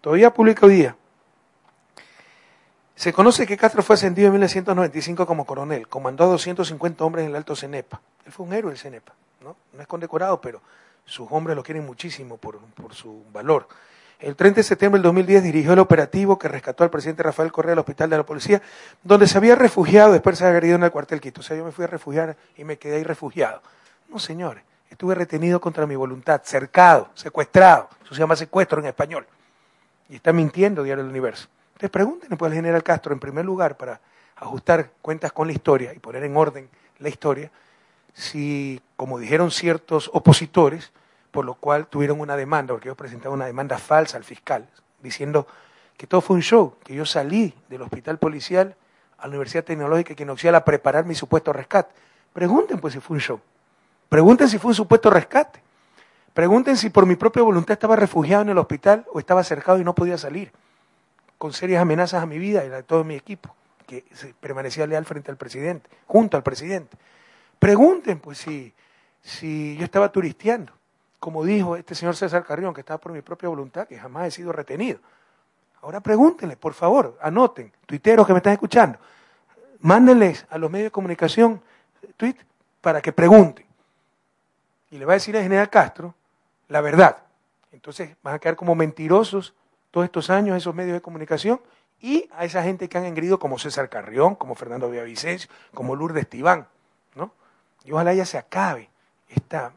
Todavía 0.00 0.32
publica 0.32 0.66
hoy 0.66 0.74
día. 0.74 0.96
Se 2.94 3.12
conoce 3.12 3.46
que 3.46 3.58
Castro 3.58 3.82
fue 3.82 3.94
ascendido 3.94 4.28
en 4.28 4.32
1995 4.32 5.26
como 5.26 5.44
coronel, 5.44 5.86
comandó 5.86 6.24
a 6.24 6.28
250 6.28 7.04
hombres 7.04 7.24
en 7.24 7.30
el 7.30 7.36
Alto 7.36 7.54
Cenepa. 7.54 8.00
Él 8.24 8.32
fue 8.32 8.46
un 8.46 8.54
héroe 8.54 8.70
del 8.70 8.78
Cenepa, 8.78 9.12
¿no? 9.42 9.56
Es 9.78 9.86
condecorado, 9.86 10.40
pero 10.40 10.62
sus 11.04 11.28
hombres 11.30 11.54
lo 11.54 11.62
quieren 11.62 11.84
muchísimo 11.84 12.38
por 12.38 12.58
su 12.92 13.22
valor. 13.32 13.68
El 14.18 14.34
30 14.34 14.56
de 14.56 14.62
septiembre 14.62 14.98
del 14.98 15.04
2010 15.04 15.42
dirigió 15.42 15.74
el 15.74 15.78
operativo 15.78 16.38
que 16.38 16.48
rescató 16.48 16.84
al 16.84 16.90
presidente 16.90 17.22
Rafael 17.22 17.52
Correa 17.52 17.74
al 17.74 17.80
hospital 17.80 18.08
de 18.08 18.16
la 18.16 18.24
policía, 18.24 18.62
donde 19.02 19.26
se 19.26 19.36
había 19.36 19.54
refugiado 19.54 20.12
después 20.12 20.36
de 20.36 20.44
ser 20.44 20.48
agredido 20.48 20.76
en 20.76 20.84
el 20.84 20.90
cuartel 20.90 21.20
Quito. 21.20 21.40
O 21.40 21.44
sea, 21.44 21.56
yo 21.56 21.64
me 21.64 21.72
fui 21.72 21.84
a 21.84 21.88
refugiar 21.88 22.36
y 22.56 22.64
me 22.64 22.78
quedé 22.78 22.96
ahí 22.96 23.04
refugiado. 23.04 23.60
No, 24.08 24.18
señores, 24.18 24.64
estuve 24.90 25.14
retenido 25.14 25.60
contra 25.60 25.86
mi 25.86 25.96
voluntad, 25.96 26.40
cercado, 26.44 27.10
secuestrado. 27.14 27.90
Eso 28.04 28.14
se 28.14 28.20
llama 28.20 28.36
secuestro 28.36 28.80
en 28.80 28.86
español. 28.86 29.26
Y 30.08 30.16
está 30.16 30.32
mintiendo 30.32 30.82
Diario 30.82 31.04
del 31.04 31.10
Universo. 31.10 31.48
Entonces 31.68 31.90
pregúntenle 31.90 32.36
pues 32.36 32.50
al 32.50 32.56
general 32.56 32.82
Castro, 32.82 33.12
en 33.12 33.20
primer 33.20 33.44
lugar, 33.44 33.76
para 33.76 34.00
ajustar 34.36 34.92
cuentas 35.02 35.30
con 35.32 35.46
la 35.46 35.52
historia 35.52 35.92
y 35.92 35.98
poner 35.98 36.24
en 36.24 36.34
orden 36.34 36.70
la 37.00 37.10
historia, 37.10 37.50
si, 38.14 38.80
como 38.96 39.18
dijeron 39.18 39.50
ciertos 39.50 40.10
opositores, 40.14 40.90
por 41.30 41.44
lo 41.44 41.54
cual 41.54 41.86
tuvieron 41.86 42.20
una 42.20 42.36
demanda, 42.36 42.74
porque 42.74 42.88
ellos 42.88 42.96
presentaron 42.96 43.34
una 43.34 43.46
demanda 43.46 43.78
falsa 43.78 44.16
al 44.16 44.24
fiscal, 44.24 44.68
diciendo 45.00 45.46
que 45.96 46.06
todo 46.06 46.20
fue 46.20 46.36
un 46.36 46.42
show, 46.42 46.76
que 46.84 46.94
yo 46.94 47.06
salí 47.06 47.54
del 47.68 47.82
hospital 47.82 48.18
policial 48.18 48.76
a 49.18 49.22
la 49.22 49.30
Universidad 49.30 49.64
Tecnológica 49.64 50.14
Quinoxial 50.14 50.54
a 50.54 50.64
preparar 50.64 51.04
mi 51.04 51.14
supuesto 51.14 51.52
rescate. 51.52 51.94
Pregunten 52.32 52.78
pues 52.78 52.94
si 52.94 53.00
fue 53.00 53.16
un 53.16 53.20
show. 53.20 53.40
Pregunten 54.08 54.48
si 54.48 54.58
fue 54.58 54.70
un 54.70 54.74
supuesto 54.74 55.10
rescate. 55.10 55.62
Pregunten 56.34 56.76
si 56.76 56.90
por 56.90 57.06
mi 57.06 57.16
propia 57.16 57.42
voluntad 57.42 57.72
estaba 57.72 57.96
refugiado 57.96 58.42
en 58.42 58.50
el 58.50 58.58
hospital 58.58 59.06
o 59.12 59.18
estaba 59.18 59.42
cercado 59.42 59.78
y 59.78 59.84
no 59.84 59.94
podía 59.94 60.18
salir, 60.18 60.52
con 61.38 61.54
serias 61.54 61.80
amenazas 61.80 62.22
a 62.22 62.26
mi 62.26 62.38
vida 62.38 62.64
y 62.64 62.70
a 62.70 62.82
todo 62.82 63.04
mi 63.04 63.14
equipo, 63.14 63.54
que 63.86 64.04
permanecía 64.38 64.86
leal 64.86 65.06
frente 65.06 65.30
al 65.30 65.38
presidente, 65.38 65.88
junto 66.06 66.36
al 66.36 66.42
presidente. 66.42 66.98
Pregunten 67.58 68.18
pues 68.20 68.36
si, 68.36 68.74
si 69.22 69.78
yo 69.78 69.84
estaba 69.84 70.12
turisteando 70.12 70.75
como 71.18 71.44
dijo 71.44 71.76
este 71.76 71.94
señor 71.94 72.16
César 72.16 72.44
Carrión, 72.44 72.74
que 72.74 72.80
estaba 72.80 72.98
por 72.98 73.12
mi 73.12 73.22
propia 73.22 73.48
voluntad, 73.48 73.86
que 73.86 73.98
jamás 73.98 74.28
he 74.28 74.30
sido 74.30 74.52
retenido. 74.52 74.98
Ahora 75.82 76.00
pregúntenle, 76.00 76.56
por 76.56 76.74
favor, 76.74 77.16
anoten, 77.20 77.72
tuiteros 77.86 78.26
que 78.26 78.32
me 78.32 78.38
están 78.38 78.52
escuchando, 78.52 78.98
mándenles 79.80 80.46
a 80.50 80.58
los 80.58 80.70
medios 80.70 80.86
de 80.86 80.90
comunicación 80.90 81.60
tweet 82.16 82.36
para 82.80 83.00
que 83.00 83.12
pregunten. 83.12 83.66
Y 84.90 84.98
le 84.98 85.04
va 85.04 85.12
a 85.12 85.14
decir 85.14 85.36
al 85.36 85.42
general 85.42 85.70
Castro 85.70 86.14
la 86.68 86.80
verdad. 86.80 87.18
Entonces 87.72 88.16
van 88.22 88.34
a 88.34 88.38
quedar 88.38 88.56
como 88.56 88.74
mentirosos 88.74 89.54
todos 89.90 90.04
estos 90.04 90.30
años 90.30 90.56
esos 90.56 90.74
medios 90.74 90.94
de 90.94 91.00
comunicación 91.00 91.60
y 92.00 92.28
a 92.34 92.44
esa 92.44 92.62
gente 92.62 92.88
que 92.88 92.98
han 92.98 93.04
engrido 93.04 93.38
como 93.38 93.58
César 93.58 93.88
Carrión, 93.88 94.34
como 94.34 94.54
Fernando 94.54 94.90
Villavicencio, 94.90 95.50
como 95.72 95.96
Lourdes 95.96 96.28
Tibán, 96.28 96.66
¿no? 97.14 97.32
Y 97.84 97.92
ojalá 97.92 98.12
ya 98.12 98.26
se 98.26 98.38
acabe 98.38 98.90
esta 99.28 99.72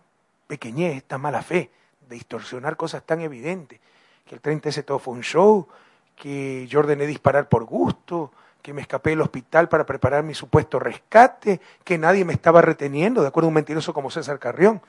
pequeñez, 0.50 0.98
esta 0.98 1.20
mala 1.20 1.44
fe, 1.44 1.70
de 2.10 2.16
distorsionar 2.16 2.76
cosas 2.76 3.04
tan 3.04 3.22
evidentes, 3.22 3.80
que 4.26 4.34
el 4.34 4.42
30 4.42 4.70
ese 4.70 4.82
todo 4.82 4.98
fue 4.98 5.14
un 5.14 5.22
show, 5.22 5.68
que 6.16 6.66
yo 6.68 6.80
ordené 6.80 7.06
disparar 7.06 7.48
por 7.48 7.66
gusto, 7.66 8.32
que 8.64 8.74
me 8.74 8.82
escapé 8.82 9.12
del 9.12 9.22
hospital 9.22 9.70
para 9.70 9.86
preparar 9.86 10.24
mi 10.24 10.34
supuesto 10.34 10.80
rescate, 10.80 11.62
que 11.84 12.00
nadie 12.00 12.26
me 12.26 12.34
estaba 12.34 12.62
reteniendo, 12.62 13.22
de 13.22 13.28
acuerdo 13.28 13.46
a 13.46 13.50
un 13.50 13.54
mentiroso 13.54 13.94
como 13.94 14.10
César 14.10 14.40
Carrión. 14.40 14.82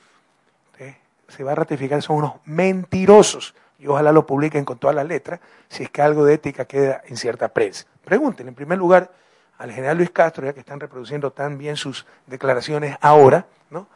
Se 1.27 1.43
va 1.45 1.53
a 1.53 1.55
ratificar, 1.55 2.01
son 2.01 2.17
unos 2.17 2.33
mentirosos, 2.43 3.55
y 3.79 3.87
ojalá 3.87 4.11
lo 4.11 4.25
publiquen 4.25 4.65
con 4.65 4.79
todas 4.79 4.95
las 4.95 5.05
letras, 5.05 5.39
si 5.69 5.83
es 5.83 5.89
que 5.89 6.01
algo 6.01 6.25
de 6.25 6.33
ética 6.33 6.65
queda 6.65 7.01
en 7.05 7.15
cierta 7.15 7.47
prensa. 7.49 7.85
Pregunten, 8.03 8.47
en 8.47 8.55
primer 8.55 8.77
lugar, 8.77 9.11
al 9.57 9.71
general 9.71 9.97
Luis 9.97 10.09
Castro, 10.09 10.43
ya 10.43 10.53
que 10.53 10.59
están 10.59 10.79
reproduciendo 10.79 11.31
tan 11.31 11.57
bien 11.57 11.77
sus 11.77 12.05
declaraciones 12.25 12.97
ahora, 12.99 13.45
¿no? 13.69 13.87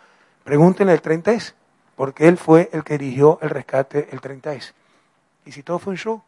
Pregúntenle 0.45 0.93
el 0.93 1.01
30S, 1.01 1.55
porque 1.95 2.27
él 2.27 2.37
fue 2.37 2.69
el 2.71 2.83
que 2.83 2.99
dirigió 2.99 3.39
el 3.41 3.49
rescate 3.49 4.09
el 4.11 4.21
30S. 4.21 4.73
Y 5.43 5.51
si 5.51 5.63
todo 5.63 5.79
fue 5.79 5.91
un 5.91 5.97
show, 5.97 6.21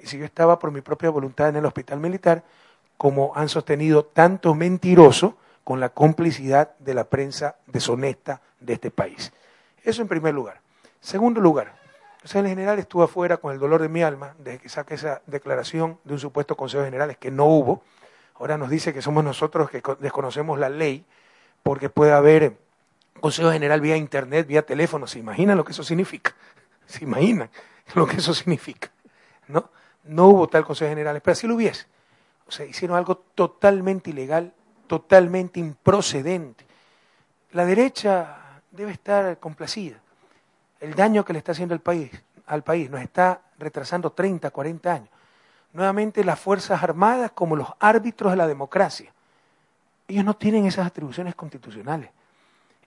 y 0.00 0.06
si 0.06 0.18
yo 0.18 0.24
estaba 0.24 0.58
por 0.58 0.72
mi 0.72 0.80
propia 0.80 1.08
voluntad 1.08 1.50
en 1.50 1.56
el 1.56 1.64
hospital 1.64 2.00
militar, 2.00 2.42
como 2.96 3.30
han 3.36 3.48
sostenido 3.48 4.04
tantos 4.04 4.56
mentirosos 4.56 5.34
con 5.62 5.78
la 5.78 5.90
complicidad 5.90 6.76
de 6.80 6.94
la 6.94 7.04
prensa 7.04 7.54
deshonesta 7.68 8.40
de 8.58 8.72
este 8.72 8.90
país. 8.90 9.32
Eso 9.84 10.02
en 10.02 10.08
primer 10.08 10.34
lugar. 10.34 10.60
Segundo 11.00 11.40
lugar, 11.40 11.76
el 12.24 12.46
general 12.48 12.80
estuvo 12.80 13.04
afuera 13.04 13.36
con 13.36 13.52
el 13.52 13.60
dolor 13.60 13.80
de 13.82 13.88
mi 13.88 14.02
alma 14.02 14.34
desde 14.40 14.58
que 14.58 14.68
saque 14.68 14.94
esa 14.94 15.22
declaración 15.26 16.00
de 16.02 16.14
un 16.14 16.18
supuesto 16.18 16.56
Consejo 16.56 16.82
General, 16.82 17.16
que 17.18 17.30
no 17.30 17.44
hubo. 17.44 17.84
Ahora 18.34 18.58
nos 18.58 18.68
dice 18.68 18.92
que 18.92 19.00
somos 19.00 19.22
nosotros 19.22 19.70
que 19.70 19.80
desconocemos 20.00 20.58
la 20.58 20.70
ley, 20.70 21.06
porque 21.62 21.88
puede 21.88 22.10
haber 22.10 22.56
Consejo 23.20 23.52
General 23.52 23.80
vía 23.80 23.96
Internet, 23.96 24.46
vía 24.46 24.64
teléfono. 24.64 25.06
¿Se 25.06 25.18
imaginan 25.18 25.56
lo 25.56 25.64
que 25.64 25.72
eso 25.72 25.84
significa? 25.84 26.34
¿Se 26.86 27.04
imaginan 27.04 27.50
lo 27.94 28.06
que 28.06 28.16
eso 28.16 28.34
significa? 28.34 28.90
¿No? 29.48 29.70
No 30.04 30.26
hubo 30.26 30.48
tal 30.48 30.64
Consejo 30.64 30.88
General, 30.88 31.20
pero 31.20 31.32
así 31.32 31.46
lo 31.46 31.54
hubiese. 31.54 31.86
O 32.46 32.50
sea, 32.50 32.66
hicieron 32.66 32.96
algo 32.96 33.16
totalmente 33.16 34.10
ilegal, 34.10 34.52
totalmente 34.86 35.60
improcedente. 35.60 36.64
La 37.52 37.64
derecha 37.64 38.60
debe 38.70 38.92
estar 38.92 39.38
complacida. 39.38 39.98
El 40.80 40.94
daño 40.94 41.24
que 41.24 41.32
le 41.32 41.38
está 41.38 41.52
haciendo 41.52 41.74
el 41.74 41.80
país, 41.80 42.10
al 42.46 42.64
país 42.64 42.90
nos 42.90 43.00
está 43.00 43.42
retrasando 43.58 44.10
30, 44.10 44.50
40 44.50 44.92
años. 44.92 45.08
Nuevamente 45.72 46.24
las 46.24 46.40
Fuerzas 46.40 46.82
Armadas 46.82 47.30
como 47.32 47.54
los 47.54 47.68
árbitros 47.78 48.32
de 48.32 48.36
la 48.36 48.46
democracia. 48.48 49.12
Ellos 50.08 50.24
no 50.24 50.34
tienen 50.34 50.66
esas 50.66 50.86
atribuciones 50.86 51.34
constitucionales. 51.36 52.10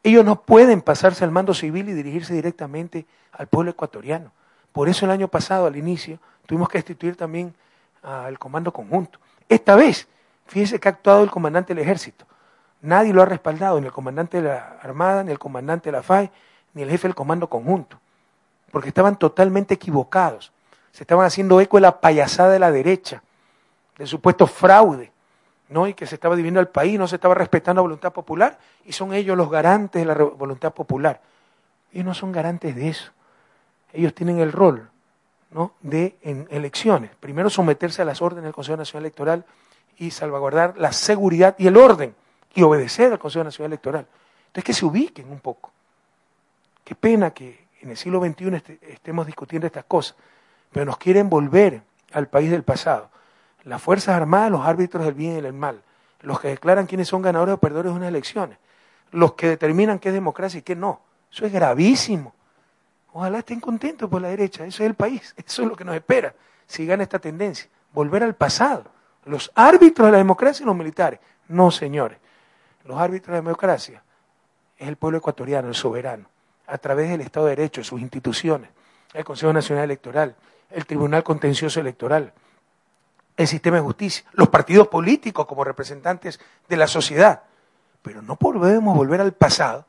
Ellos 0.03 0.25
no 0.25 0.41
pueden 0.41 0.81
pasarse 0.81 1.23
al 1.23 1.31
mando 1.31 1.53
civil 1.53 1.87
y 1.87 1.93
dirigirse 1.93 2.33
directamente 2.33 3.05
al 3.31 3.47
pueblo 3.47 3.71
ecuatoriano. 3.71 4.33
Por 4.73 4.89
eso 4.89 5.05
el 5.05 5.11
año 5.11 5.29
pasado, 5.29 5.65
al 5.65 5.77
inicio, 5.77 6.19
tuvimos 6.45 6.67
que 6.67 6.77
instituir 6.77 7.15
también 7.15 7.55
al 8.01 8.37
comando 8.37 8.73
conjunto. 8.73 9.19
Esta 9.47 9.75
vez, 9.75 10.07
fíjense 10.45 10.77
que 10.77 10.89
ha 10.89 10.91
actuado 10.91 11.23
el 11.23 11.31
comandante 11.31 11.73
del 11.73 11.81
ejército. 11.81 12.25
Nadie 12.81 13.13
lo 13.13 13.21
ha 13.21 13.25
respaldado, 13.25 13.79
ni 13.79 13.85
el 13.85 13.93
comandante 13.93 14.41
de 14.41 14.49
la 14.49 14.77
Armada, 14.81 15.23
ni 15.23 15.31
el 15.31 15.39
comandante 15.39 15.89
de 15.89 15.93
la 15.93 16.03
FAE, 16.03 16.31
ni 16.73 16.81
el 16.81 16.89
jefe 16.89 17.07
del 17.07 17.15
comando 17.15 17.49
conjunto. 17.49 17.97
Porque 18.71 18.89
estaban 18.89 19.15
totalmente 19.15 19.75
equivocados. 19.75 20.51
Se 20.91 21.03
estaban 21.03 21.25
haciendo 21.25 21.61
eco 21.61 21.77
de 21.77 21.81
la 21.81 22.01
payasada 22.01 22.51
de 22.51 22.59
la 22.59 22.71
derecha, 22.71 23.23
del 23.97 24.07
supuesto 24.07 24.47
fraude, 24.47 25.12
y 25.87 25.93
que 25.93 26.05
se 26.05 26.15
estaba 26.15 26.35
dividiendo 26.35 26.59
el 26.59 26.67
país, 26.67 26.97
no 26.99 27.07
se 27.07 27.15
estaba 27.15 27.35
respetando 27.35 27.79
la 27.79 27.83
voluntad 27.83 28.13
popular, 28.13 28.59
y 28.85 28.93
son 28.93 29.13
ellos 29.13 29.35
los 29.35 29.49
garantes 29.49 30.01
de 30.01 30.05
la 30.05 30.13
voluntad 30.13 30.73
popular. 30.73 31.21
Ellos 31.91 32.05
no 32.05 32.13
son 32.13 32.31
garantes 32.31 32.75
de 32.75 32.89
eso. 32.89 33.11
Ellos 33.91 34.13
tienen 34.13 34.39
el 34.39 34.51
rol 34.51 34.89
¿no? 35.51 35.73
de, 35.81 36.17
en 36.21 36.47
elecciones, 36.49 37.11
primero 37.19 37.49
someterse 37.49 38.01
a 38.01 38.05
las 38.05 38.21
órdenes 38.21 38.45
del 38.45 38.53
Consejo 38.53 38.77
Nacional 38.77 39.05
Electoral 39.05 39.45
y 39.97 40.11
salvaguardar 40.11 40.75
la 40.77 40.91
seguridad 40.91 41.55
y 41.57 41.67
el 41.67 41.77
orden, 41.77 42.15
y 42.55 42.61
obedecer 42.61 43.11
al 43.11 43.19
Consejo 43.19 43.43
Nacional 43.43 43.71
Electoral. 43.71 44.07
Entonces, 44.47 44.63
que 44.63 44.73
se 44.73 44.85
ubiquen 44.85 45.31
un 45.31 45.39
poco. 45.39 45.71
Qué 46.83 46.95
pena 46.95 47.31
que 47.31 47.67
en 47.81 47.89
el 47.89 47.97
siglo 47.97 48.19
XXI 48.23 48.79
estemos 48.81 49.25
discutiendo 49.25 49.65
estas 49.65 49.85
cosas, 49.85 50.15
pero 50.71 50.85
nos 50.85 50.97
quieren 50.97 51.29
volver 51.29 51.81
al 52.11 52.27
país 52.27 52.51
del 52.51 52.63
pasado 52.63 53.09
las 53.65 53.81
Fuerzas 53.81 54.15
Armadas, 54.15 54.51
los 54.51 54.65
árbitros 54.65 55.05
del 55.05 55.13
bien 55.13 55.37
y 55.37 55.41
del 55.41 55.53
mal, 55.53 55.81
los 56.21 56.39
que 56.39 56.49
declaran 56.49 56.85
quiénes 56.85 57.07
son 57.07 57.21
ganadores 57.21 57.55
o 57.55 57.57
perdedores 57.57 57.91
de 57.91 57.97
unas 57.97 58.09
elecciones, 58.09 58.57
los 59.11 59.33
que 59.33 59.47
determinan 59.47 59.99
qué 59.99 60.09
es 60.09 60.13
democracia 60.13 60.59
y 60.59 60.63
qué 60.63 60.75
no. 60.75 61.01
Eso 61.31 61.45
es 61.45 61.51
gravísimo. 61.51 62.33
Ojalá 63.13 63.39
estén 63.39 63.59
contentos 63.59 64.09
por 64.09 64.21
la 64.21 64.29
derecha, 64.29 64.65
eso 64.65 64.83
es 64.83 64.89
el 64.89 64.95
país, 64.95 65.33
eso 65.45 65.63
es 65.63 65.67
lo 65.67 65.75
que 65.75 65.85
nos 65.85 65.95
espera, 65.95 66.33
si 66.65 66.85
gana 66.85 67.03
esta 67.03 67.19
tendencia, 67.19 67.69
volver 67.93 68.23
al 68.23 68.35
pasado. 68.35 68.85
Los 69.25 69.51
árbitros 69.55 70.07
de 70.07 70.11
la 70.11 70.17
democracia 70.17 70.63
y 70.63 70.67
los 70.67 70.75
militares. 70.75 71.19
No, 71.47 71.71
señores, 71.71 72.17
los 72.83 72.97
árbitros 72.97 73.27
de 73.27 73.33
la 73.33 73.43
democracia 73.43 74.03
es 74.77 74.87
el 74.87 74.97
pueblo 74.97 75.19
ecuatoriano, 75.19 75.69
el 75.69 75.75
soberano, 75.75 76.25
a 76.67 76.77
través 76.77 77.09
del 77.09 77.21
Estado 77.21 77.45
de 77.45 77.55
Derecho, 77.55 77.83
sus 77.83 78.01
instituciones, 78.01 78.69
el 79.13 79.23
Consejo 79.23 79.53
Nacional 79.53 79.85
Electoral, 79.85 80.35
el 80.71 80.85
Tribunal 80.85 81.23
Contencioso 81.23 81.79
Electoral, 81.79 82.33
el 83.35 83.47
sistema 83.47 83.77
de 83.77 83.83
justicia, 83.83 84.25
los 84.33 84.49
partidos 84.49 84.87
políticos 84.87 85.45
como 85.45 85.63
representantes 85.63 86.39
de 86.67 86.77
la 86.77 86.87
sociedad. 86.87 87.43
Pero 88.01 88.21
no 88.21 88.35
podemos 88.35 88.95
volver 88.95 89.21
al 89.21 89.33
pasado 89.33 89.85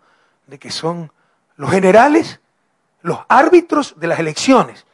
de 0.46 0.59
que 0.59 0.70
son 0.70 1.11
los 1.57 1.70
generales, 1.70 2.40
los 3.02 3.18
árbitros 3.28 3.98
de 3.98 4.07
las 4.07 4.18
elecciones. 4.18 4.87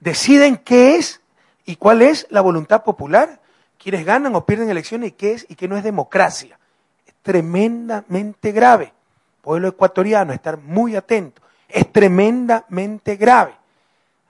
Deciden 0.00 0.56
qué 0.58 0.96
es 0.96 1.20
y 1.64 1.76
cuál 1.76 2.02
es 2.02 2.26
la 2.30 2.40
voluntad 2.40 2.82
popular, 2.82 3.40
quienes 3.78 4.04
ganan 4.04 4.34
o 4.34 4.46
pierden 4.46 4.70
elecciones 4.70 5.10
y 5.10 5.12
qué 5.12 5.32
es 5.32 5.46
y 5.48 5.54
qué 5.54 5.68
no 5.68 5.76
es 5.76 5.84
democracia. 5.84 6.58
Es 7.06 7.14
tremendamente 7.22 8.52
grave. 8.52 8.92
Pueblo 9.40 9.68
ecuatoriano, 9.68 10.32
estar 10.32 10.56
muy 10.58 10.94
atento. 10.94 11.42
Es 11.68 11.90
tremendamente 11.90 13.16
grave. 13.16 13.54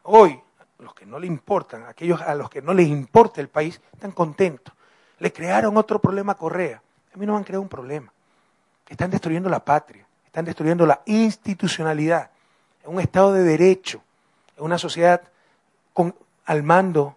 Hoy, 0.04 0.40
los 0.82 0.94
que 0.94 1.06
no 1.06 1.18
le 1.18 1.26
importan, 1.26 1.84
aquellos 1.84 2.20
a 2.20 2.34
los 2.34 2.50
que 2.50 2.62
no 2.62 2.74
les 2.74 2.88
importa 2.88 3.40
el 3.40 3.48
país, 3.48 3.80
están 3.92 4.12
contentos. 4.12 4.74
Le 5.18 5.32
crearon 5.32 5.76
otro 5.76 6.00
problema 6.00 6.32
a 6.32 6.36
Correa. 6.36 6.82
A 7.14 7.16
mí 7.16 7.26
no 7.26 7.32
me 7.32 7.38
han 7.38 7.44
creado 7.44 7.62
un 7.62 7.68
problema. 7.68 8.12
Están 8.88 9.10
destruyendo 9.10 9.48
la 9.48 9.64
patria, 9.64 10.06
están 10.26 10.44
destruyendo 10.44 10.84
la 10.84 11.02
institucionalidad, 11.06 12.30
en 12.84 12.94
un 12.94 13.00
Estado 13.00 13.32
de 13.32 13.42
derecho, 13.42 14.02
en 14.56 14.64
una 14.64 14.76
sociedad 14.76 15.22
con, 15.92 16.14
al 16.44 16.62
mando, 16.62 17.16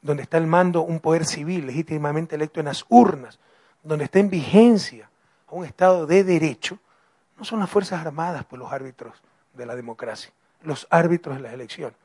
donde 0.00 0.22
está 0.22 0.38
el 0.38 0.46
mando 0.46 0.82
un 0.82 1.00
poder 1.00 1.26
civil 1.26 1.66
legítimamente 1.66 2.36
electo 2.36 2.60
en 2.60 2.66
las 2.66 2.84
urnas, 2.88 3.38
donde 3.82 4.04
está 4.04 4.20
en 4.20 4.30
vigencia 4.30 5.10
un 5.54 5.64
Estado 5.64 6.06
de 6.06 6.24
derecho, 6.24 6.78
no 7.38 7.44
son 7.44 7.60
las 7.60 7.70
Fuerzas 7.70 8.04
Armadas 8.04 8.44
pues 8.44 8.58
los 8.58 8.72
árbitros 8.72 9.14
de 9.54 9.66
la 9.66 9.76
democracia, 9.76 10.32
los 10.62 10.86
árbitros 10.90 11.36
de 11.36 11.42
las 11.42 11.52
elecciones 11.52 11.96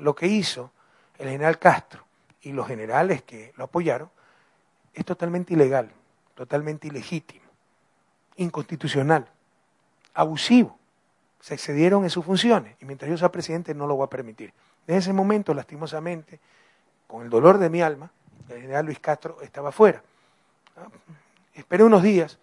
lo 0.00 0.14
que 0.14 0.26
hizo 0.26 0.70
el 1.18 1.28
general 1.28 1.58
Castro 1.58 2.04
y 2.42 2.52
los 2.52 2.66
generales 2.66 3.22
que 3.22 3.52
lo 3.56 3.64
apoyaron 3.64 4.10
es 4.94 5.04
totalmente 5.04 5.54
ilegal, 5.54 5.90
totalmente 6.34 6.88
ilegítimo, 6.88 7.44
inconstitucional, 8.36 9.26
abusivo. 10.14 10.78
Se 11.40 11.54
excedieron 11.54 12.04
en 12.04 12.10
sus 12.10 12.24
funciones 12.24 12.76
y 12.80 12.84
mientras 12.84 13.10
yo 13.10 13.16
sea 13.16 13.30
presidente 13.30 13.74
no 13.74 13.86
lo 13.86 13.96
voy 13.96 14.04
a 14.04 14.10
permitir. 14.10 14.52
Desde 14.86 14.98
ese 14.98 15.12
momento, 15.12 15.54
lastimosamente, 15.54 16.40
con 17.06 17.22
el 17.22 17.30
dolor 17.30 17.58
de 17.58 17.70
mi 17.70 17.82
alma, 17.82 18.10
el 18.48 18.62
general 18.62 18.86
Luis 18.86 18.98
Castro 18.98 19.40
estaba 19.42 19.72
fuera. 19.72 20.02
Esperé 21.54 21.84
unos 21.84 22.02
días 22.02 22.38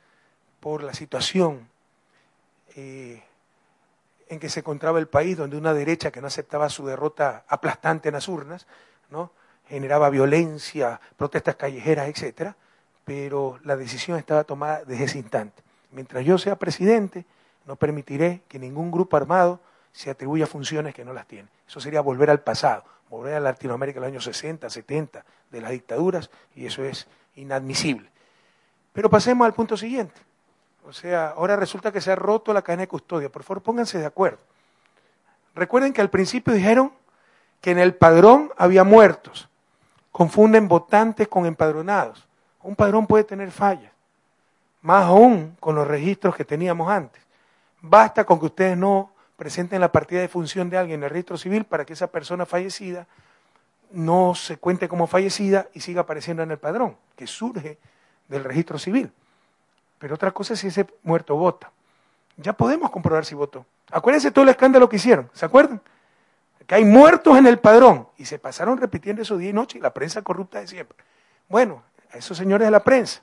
por 0.59 0.83
la 0.83 0.93
situación 0.93 1.67
eh, 2.75 3.23
en 4.29 4.39
que 4.39 4.49
se 4.49 4.61
encontraba 4.61 4.99
el 4.99 5.07
país, 5.07 5.37
donde 5.37 5.57
una 5.57 5.73
derecha 5.73 6.11
que 6.11 6.21
no 6.21 6.27
aceptaba 6.27 6.69
su 6.69 6.85
derrota 6.85 7.45
aplastante 7.47 8.09
en 8.09 8.13
las 8.13 8.27
urnas, 8.27 8.67
¿no? 9.09 9.31
generaba 9.67 10.09
violencia, 10.09 10.99
protestas 11.17 11.55
callejeras, 11.55 12.07
etcétera, 12.07 12.55
pero 13.03 13.59
la 13.63 13.75
decisión 13.75 14.17
estaba 14.17 14.43
tomada 14.43 14.83
desde 14.85 15.05
ese 15.05 15.17
instante. 15.17 15.61
Mientras 15.91 16.25
yo 16.25 16.37
sea 16.37 16.57
presidente, 16.57 17.25
no 17.65 17.75
permitiré 17.75 18.41
que 18.47 18.59
ningún 18.59 18.91
grupo 18.91 19.17
armado 19.17 19.59
se 19.91 20.09
atribuya 20.09 20.47
funciones 20.47 20.93
que 20.93 21.03
no 21.03 21.13
las 21.13 21.27
tiene. 21.27 21.49
Eso 21.67 21.79
sería 21.79 22.01
volver 22.01 22.29
al 22.29 22.41
pasado, 22.41 22.83
volver 23.09 23.35
a 23.35 23.39
Latinoamérica 23.39 23.99
de 23.99 24.07
los 24.07 24.11
años 24.11 24.23
60, 24.23 24.69
70, 24.69 25.25
de 25.51 25.61
las 25.61 25.71
dictaduras, 25.71 26.29
y 26.55 26.65
eso 26.65 26.83
es 26.83 27.07
inadmisible. 27.35 28.09
Pero 28.93 29.09
pasemos 29.09 29.45
al 29.45 29.53
punto 29.53 29.77
siguiente. 29.77 30.19
O 30.87 30.93
sea, 30.93 31.31
ahora 31.31 31.57
resulta 31.57 31.91
que 31.91 31.99
se 31.99 32.13
ha 32.13 32.15
roto 32.15 32.53
la 32.53 32.61
cadena 32.61 32.83
de 32.83 32.87
custodia. 32.87 33.29
Por 33.29 33.43
favor, 33.43 33.61
pónganse 33.61 33.99
de 33.99 34.05
acuerdo. 34.05 34.39
Recuerden 35.53 35.91
que 35.91 35.99
al 35.99 36.09
principio 36.09 36.53
dijeron 36.53 36.93
que 37.59 37.71
en 37.71 37.79
el 37.79 37.93
padrón 37.93 38.51
había 38.55 38.85
muertos. 38.85 39.49
Confunden 40.13 40.69
votantes 40.69 41.27
con 41.27 41.45
empadronados. 41.45 42.25
Un 42.63 42.73
padrón 42.73 43.05
puede 43.05 43.25
tener 43.25 43.51
fallas. 43.51 43.91
Más 44.81 45.03
aún 45.03 45.57
con 45.59 45.75
los 45.75 45.85
registros 45.85 46.37
que 46.37 46.45
teníamos 46.45 46.89
antes. 46.89 47.21
Basta 47.81 48.23
con 48.23 48.39
que 48.39 48.45
ustedes 48.45 48.77
no 48.77 49.11
presenten 49.35 49.81
la 49.81 49.91
partida 49.91 50.21
de 50.21 50.29
función 50.29 50.69
de 50.69 50.77
alguien 50.77 51.01
en 51.01 51.03
el 51.03 51.09
registro 51.09 51.37
civil 51.37 51.65
para 51.65 51.83
que 51.85 51.93
esa 51.93 52.07
persona 52.07 52.45
fallecida 52.45 53.07
no 53.91 54.35
se 54.35 54.55
cuente 54.55 54.87
como 54.87 55.05
fallecida 55.05 55.67
y 55.73 55.81
siga 55.81 56.01
apareciendo 56.01 56.43
en 56.43 56.51
el 56.51 56.59
padrón, 56.59 56.95
que 57.17 57.27
surge 57.27 57.77
del 58.29 58.45
registro 58.45 58.79
civil. 58.79 59.11
Pero 59.99 60.15
otra 60.15 60.31
cosa 60.31 60.53
es 60.53 60.59
si 60.59 60.67
ese 60.67 60.87
muerto 61.03 61.35
vota. 61.35 61.71
Ya 62.37 62.53
podemos 62.53 62.91
comprobar 62.91 63.25
si 63.25 63.35
votó. 63.35 63.65
Acuérdense 63.91 64.31
todo 64.31 64.43
el 64.43 64.49
escándalo 64.49 64.87
que 64.87 64.97
hicieron, 64.97 65.29
¿se 65.33 65.45
acuerdan? 65.45 65.81
Que 66.65 66.75
hay 66.75 66.85
muertos 66.85 67.37
en 67.37 67.47
el 67.47 67.59
padrón. 67.59 68.07
Y 68.17 68.25
se 68.25 68.37
pasaron 68.37 68.77
repitiendo 68.77 69.21
eso 69.21 69.37
día 69.37 69.49
y 69.49 69.53
noche 69.53 69.77
y 69.77 69.81
la 69.81 69.93
prensa 69.93 70.21
corrupta 70.21 70.59
de 70.59 70.67
siempre. 70.67 70.97
Bueno, 71.47 71.83
a 72.11 72.17
esos 72.17 72.37
señores 72.37 72.67
de 72.67 72.71
la 72.71 72.83
prensa, 72.83 73.21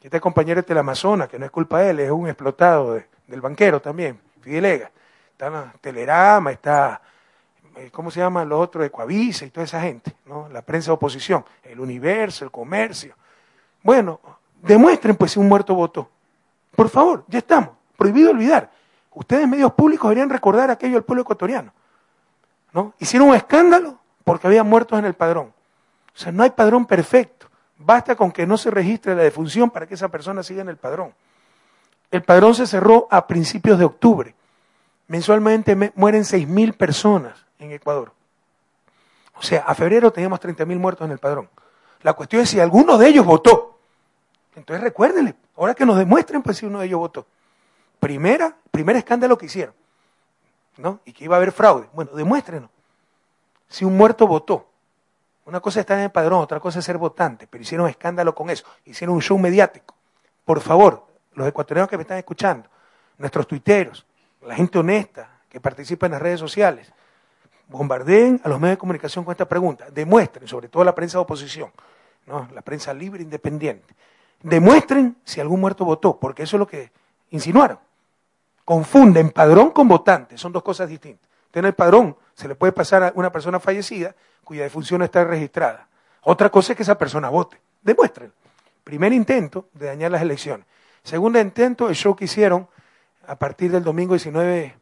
que 0.00 0.08
este 0.08 0.20
compañero 0.20 0.60
es 0.60 0.66
del 0.66 0.78
Amazonas, 0.78 1.28
que 1.28 1.38
no 1.38 1.46
es 1.46 1.50
culpa 1.50 1.80
de 1.80 1.90
él, 1.90 2.00
es 2.00 2.10
un 2.10 2.28
explotado 2.28 3.00
del 3.26 3.40
banquero 3.40 3.80
también, 3.80 4.20
Fidelega. 4.40 4.90
Está 5.32 5.72
Telerama, 5.80 6.52
está, 6.52 7.00
eh, 7.76 7.90
¿cómo 7.90 8.10
se 8.10 8.20
llama? 8.20 8.44
Los 8.44 8.60
otros 8.60 8.82
de 8.82 8.90
Coavisa 8.90 9.44
y 9.44 9.50
toda 9.50 9.64
esa 9.64 9.80
gente, 9.80 10.14
¿no? 10.24 10.48
La 10.50 10.62
prensa 10.62 10.90
de 10.90 10.94
oposición, 10.94 11.44
el 11.62 11.80
universo, 11.80 12.44
el 12.44 12.50
comercio. 12.50 13.14
Bueno, 13.82 14.20
Demuestren 14.62 15.16
pues 15.16 15.32
si 15.32 15.38
un 15.38 15.48
muerto 15.48 15.74
votó. 15.74 16.08
Por 16.74 16.88
favor, 16.88 17.24
ya 17.28 17.38
estamos. 17.38 17.70
Prohibido 17.96 18.30
olvidar. 18.30 18.70
Ustedes, 19.14 19.48
medios 19.48 19.72
públicos, 19.72 20.08
deberían 20.08 20.28
recordar 20.28 20.70
aquello 20.70 20.94
del 20.94 21.04
pueblo 21.04 21.22
ecuatoriano. 21.22 21.72
¿no? 22.72 22.92
Hicieron 22.98 23.30
un 23.30 23.34
escándalo 23.34 23.98
porque 24.24 24.46
había 24.46 24.62
muertos 24.62 24.98
en 24.98 25.06
el 25.06 25.14
padrón. 25.14 25.52
O 26.14 26.18
sea, 26.18 26.32
no 26.32 26.42
hay 26.42 26.50
padrón 26.50 26.84
perfecto. 26.86 27.46
Basta 27.78 28.14
con 28.14 28.32
que 28.32 28.46
no 28.46 28.56
se 28.56 28.70
registre 28.70 29.14
la 29.14 29.22
defunción 29.22 29.70
para 29.70 29.86
que 29.86 29.94
esa 29.94 30.08
persona 30.08 30.42
siga 30.42 30.62
en 30.62 30.68
el 30.68 30.76
padrón. 30.76 31.14
El 32.10 32.22
padrón 32.22 32.54
se 32.54 32.66
cerró 32.66 33.08
a 33.10 33.26
principios 33.26 33.78
de 33.78 33.84
octubre. 33.84 34.34
Mensualmente 35.08 35.74
mueren 35.94 36.22
6.000 36.22 36.76
personas 36.76 37.46
en 37.58 37.72
Ecuador. 37.72 38.12
O 39.34 39.42
sea, 39.42 39.64
a 39.66 39.74
febrero 39.74 40.10
teníamos 40.12 40.40
30.000 40.40 40.78
muertos 40.78 41.04
en 41.04 41.12
el 41.12 41.18
padrón. 41.18 41.48
La 42.02 42.14
cuestión 42.14 42.42
es 42.42 42.50
si 42.50 42.60
alguno 42.60 42.98
de 42.98 43.08
ellos 43.08 43.24
votó. 43.24 43.75
Entonces 44.56 44.82
recuérdenle, 44.82 45.34
ahora 45.54 45.74
que 45.74 45.86
nos 45.86 45.98
demuestren 45.98 46.42
pues 46.42 46.56
si 46.56 46.66
uno 46.66 46.80
de 46.80 46.86
ellos 46.86 46.98
votó. 46.98 47.26
Primera, 48.00 48.56
primer 48.70 48.96
escándalo 48.96 49.38
que 49.38 49.46
hicieron, 49.46 49.74
¿no? 50.78 51.00
Y 51.04 51.12
que 51.12 51.24
iba 51.24 51.36
a 51.36 51.38
haber 51.38 51.52
fraude. 51.52 51.88
Bueno, 51.92 52.12
demuéstrenos. 52.12 52.70
Si 53.68 53.84
un 53.84 53.96
muerto 53.96 54.26
votó. 54.26 54.66
Una 55.44 55.60
cosa 55.60 55.78
es 55.78 55.82
estar 55.84 55.98
en 55.98 56.04
el 56.04 56.10
padrón, 56.10 56.40
otra 56.40 56.58
cosa 56.58 56.80
es 56.80 56.84
ser 56.84 56.98
votante, 56.98 57.46
pero 57.46 57.62
hicieron 57.62 57.88
escándalo 57.88 58.34
con 58.34 58.50
eso, 58.50 58.66
hicieron 58.84 59.14
un 59.14 59.22
show 59.22 59.38
mediático. 59.38 59.94
Por 60.44 60.60
favor, 60.60 61.06
los 61.34 61.46
ecuatorianos 61.46 61.88
que 61.88 61.96
me 61.96 62.02
están 62.02 62.18
escuchando, 62.18 62.68
nuestros 63.16 63.46
tuiteros, 63.46 64.04
la 64.42 64.56
gente 64.56 64.78
honesta 64.78 65.30
que 65.48 65.60
participa 65.60 66.06
en 66.06 66.12
las 66.12 66.22
redes 66.22 66.40
sociales, 66.40 66.92
bombardeen 67.68 68.40
a 68.42 68.48
los 68.48 68.58
medios 68.58 68.76
de 68.76 68.78
comunicación 68.78 69.24
con 69.24 69.32
esta 69.32 69.48
pregunta, 69.48 69.86
demuestren, 69.90 70.48
sobre 70.48 70.68
todo 70.68 70.82
la 70.82 70.94
prensa 70.94 71.18
de 71.18 71.22
oposición, 71.22 71.70
¿no? 72.26 72.48
la 72.52 72.62
prensa 72.62 72.92
libre 72.92 73.20
e 73.20 73.24
independiente, 73.24 73.94
demuestren 74.46 75.16
si 75.24 75.40
algún 75.40 75.60
muerto 75.60 75.84
votó, 75.84 76.18
porque 76.18 76.44
eso 76.44 76.56
es 76.56 76.60
lo 76.60 76.66
que 76.66 76.92
insinuaron. 77.30 77.78
Confunden 78.64 79.30
padrón 79.30 79.70
con 79.70 79.88
votante, 79.88 80.38
son 80.38 80.52
dos 80.52 80.62
cosas 80.62 80.88
distintas. 80.88 81.28
Tener 81.50 81.74
padrón 81.74 82.16
se 82.34 82.46
le 82.46 82.54
puede 82.54 82.72
pasar 82.72 83.02
a 83.02 83.12
una 83.16 83.32
persona 83.32 83.58
fallecida 83.58 84.14
cuya 84.44 84.62
defunción 84.62 85.02
está 85.02 85.24
registrada. 85.24 85.88
Otra 86.22 86.50
cosa 86.50 86.72
es 86.72 86.76
que 86.76 86.82
esa 86.84 86.96
persona 86.96 87.28
vote. 87.28 87.60
Demuestren. 87.82 88.32
Primer 88.84 89.12
intento 89.12 89.68
de 89.72 89.86
dañar 89.86 90.12
las 90.12 90.22
elecciones. 90.22 90.66
Segundo 91.02 91.40
intento, 91.40 91.88
el 91.88 91.96
show 91.96 92.14
que 92.14 92.26
hicieron 92.26 92.68
a 93.26 93.36
partir 93.36 93.72
del 93.72 93.82
domingo 93.82 94.14
19 94.14 94.76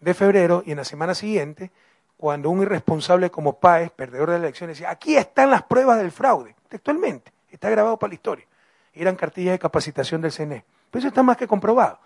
de 0.00 0.14
febrero 0.14 0.62
y 0.66 0.72
en 0.72 0.76
la 0.76 0.84
semana 0.84 1.14
siguiente, 1.14 1.70
cuando 2.18 2.50
un 2.50 2.62
irresponsable 2.62 3.30
como 3.30 3.58
Páez, 3.58 3.90
perdedor 3.92 4.28
de 4.28 4.34
las 4.34 4.44
elecciones, 4.44 4.76
decía, 4.76 4.90
aquí 4.90 5.16
están 5.16 5.50
las 5.50 5.62
pruebas 5.62 5.98
del 5.98 6.10
fraude, 6.10 6.54
textualmente, 6.68 7.32
está 7.50 7.70
grabado 7.70 7.98
para 7.98 8.10
la 8.10 8.14
historia 8.14 8.49
eran 8.94 9.16
cartillas 9.16 9.52
de 9.52 9.58
capacitación 9.58 10.20
del 10.20 10.32
CNE. 10.32 10.64
Pues 10.90 11.02
eso 11.02 11.08
está 11.08 11.22
más 11.22 11.36
que 11.36 11.46
comprobado. 11.46 11.98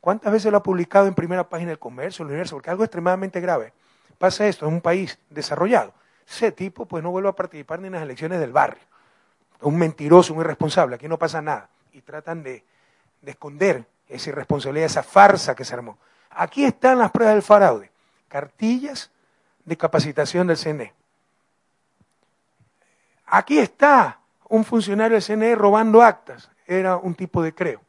¿Cuántas 0.00 0.32
veces 0.32 0.50
lo 0.52 0.58
ha 0.58 0.62
publicado 0.62 1.06
en 1.06 1.14
primera 1.14 1.48
página 1.48 1.70
del 1.70 1.78
comercio, 1.78 2.22
el 2.22 2.28
universo? 2.28 2.56
Porque 2.56 2.70
algo 2.70 2.84
extremadamente 2.84 3.40
grave. 3.40 3.72
Pasa 4.18 4.46
esto 4.46 4.66
en 4.66 4.74
un 4.74 4.80
país 4.80 5.18
desarrollado. 5.28 5.92
Ese 6.28 6.52
tipo 6.52 6.86
pues 6.86 7.02
no 7.02 7.10
vuelve 7.10 7.28
a 7.28 7.32
participar 7.32 7.80
ni 7.80 7.86
en 7.86 7.94
las 7.94 8.02
elecciones 8.02 8.38
del 8.38 8.52
barrio. 8.52 8.82
Un 9.60 9.76
mentiroso, 9.76 10.34
un 10.34 10.40
irresponsable. 10.40 10.96
Aquí 10.96 11.08
no 11.08 11.18
pasa 11.18 11.42
nada. 11.42 11.68
Y 11.92 12.02
tratan 12.02 12.42
de, 12.42 12.64
de 13.22 13.30
esconder 13.30 13.84
esa 14.08 14.30
irresponsabilidad, 14.30 14.86
esa 14.86 15.02
farsa 15.02 15.54
que 15.54 15.64
se 15.64 15.74
armó. 15.74 15.98
Aquí 16.30 16.64
están 16.64 16.98
las 16.98 17.10
pruebas 17.10 17.34
del 17.34 17.42
fraude. 17.42 17.90
Cartillas 18.28 19.10
de 19.64 19.76
capacitación 19.76 20.46
del 20.46 20.56
CNE. 20.56 20.92
Aquí 23.26 23.58
está 23.58 24.17
un 24.48 24.64
funcionario 24.64 25.14
del 25.14 25.22
CNE 25.22 25.54
robando 25.54 26.02
actas. 26.02 26.50
Era 26.66 26.96
un 26.96 27.14
tipo 27.14 27.42
de 27.42 27.54
creo. 27.54 27.80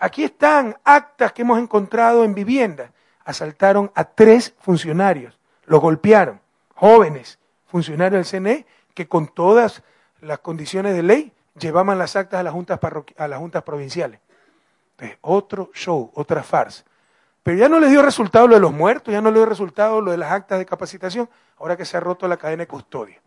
Aquí 0.00 0.24
están 0.24 0.76
actas 0.84 1.32
que 1.32 1.42
hemos 1.42 1.58
encontrado 1.58 2.24
en 2.24 2.34
viviendas. 2.34 2.90
Asaltaron 3.24 3.90
a 3.94 4.04
tres 4.04 4.54
funcionarios, 4.60 5.38
los 5.66 5.80
golpearon, 5.80 6.40
jóvenes, 6.74 7.38
funcionarios 7.66 8.30
del 8.30 8.40
CNE, 8.40 8.66
que 8.94 9.06
con 9.06 9.28
todas 9.28 9.82
las 10.20 10.38
condiciones 10.38 10.94
de 10.94 11.02
ley 11.02 11.32
llevaban 11.58 11.98
las 11.98 12.16
actas 12.16 12.40
a 12.40 12.42
las 12.42 12.52
juntas, 12.52 12.78
a 13.16 13.28
las 13.28 13.38
juntas 13.38 13.62
provinciales. 13.62 14.20
otro 15.20 15.70
show, 15.74 16.10
otra 16.14 16.42
farsa. 16.42 16.84
Pero 17.42 17.58
ya 17.58 17.68
no 17.68 17.80
le 17.80 17.88
dio 17.88 18.02
resultado 18.02 18.46
lo 18.46 18.54
de 18.54 18.60
los 18.60 18.72
muertos, 18.72 19.12
ya 19.12 19.20
no 19.20 19.30
le 19.30 19.36
dio 19.36 19.46
resultado 19.46 20.00
lo 20.00 20.10
de 20.10 20.18
las 20.18 20.32
actas 20.32 20.58
de 20.58 20.66
capacitación, 20.66 21.28
ahora 21.58 21.76
que 21.76 21.84
se 21.84 21.96
ha 21.96 22.00
roto 22.00 22.26
la 22.28 22.36
cadena 22.36 22.62
de 22.62 22.66
custodia. 22.66 23.20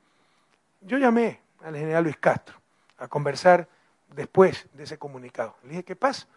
Yo 0.82 0.98
llamé 0.98 1.39
al 1.64 1.76
general 1.76 2.03
Luis 2.03 2.18
Castro 2.18 2.55
a 2.97 3.07
conversar 3.07 3.68
después 4.09 4.68
de 4.74 4.84
ese 4.84 4.97
comunicado. 4.97 5.55
Le 5.64 5.70
dije, 5.70 5.84
¿qué 5.84 5.95
pasa? 5.95 6.28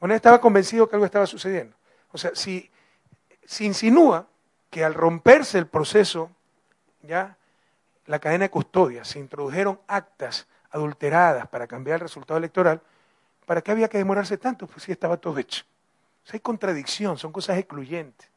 Bueno, 0.00 0.14
estaba 0.14 0.40
convencido 0.40 0.88
que 0.88 0.96
algo 0.96 1.06
estaba 1.06 1.26
sucediendo. 1.26 1.76
O 2.12 2.18
sea, 2.18 2.32
si 2.34 2.70
se 3.44 3.64
insinúa 3.64 4.26
que 4.70 4.84
al 4.84 4.94
romperse 4.94 5.58
el 5.58 5.66
proceso, 5.66 6.30
ya 7.02 7.36
la 8.06 8.18
cadena 8.18 8.44
de 8.44 8.50
custodia, 8.50 9.04
se 9.04 9.18
introdujeron 9.18 9.80
actas 9.86 10.46
adulteradas 10.70 11.48
para 11.48 11.66
cambiar 11.66 11.96
el 11.96 12.00
resultado 12.00 12.38
electoral, 12.38 12.82
¿para 13.46 13.62
qué 13.62 13.70
había 13.70 13.88
que 13.88 13.98
demorarse 13.98 14.36
tanto? 14.36 14.66
Pues 14.66 14.82
sí 14.82 14.92
estaba 14.92 15.16
todo 15.16 15.38
hecho. 15.38 15.64
O 16.24 16.26
sea, 16.26 16.34
hay 16.34 16.40
contradicción, 16.40 17.16
son 17.16 17.32
cosas 17.32 17.56
excluyentes. 17.58 18.28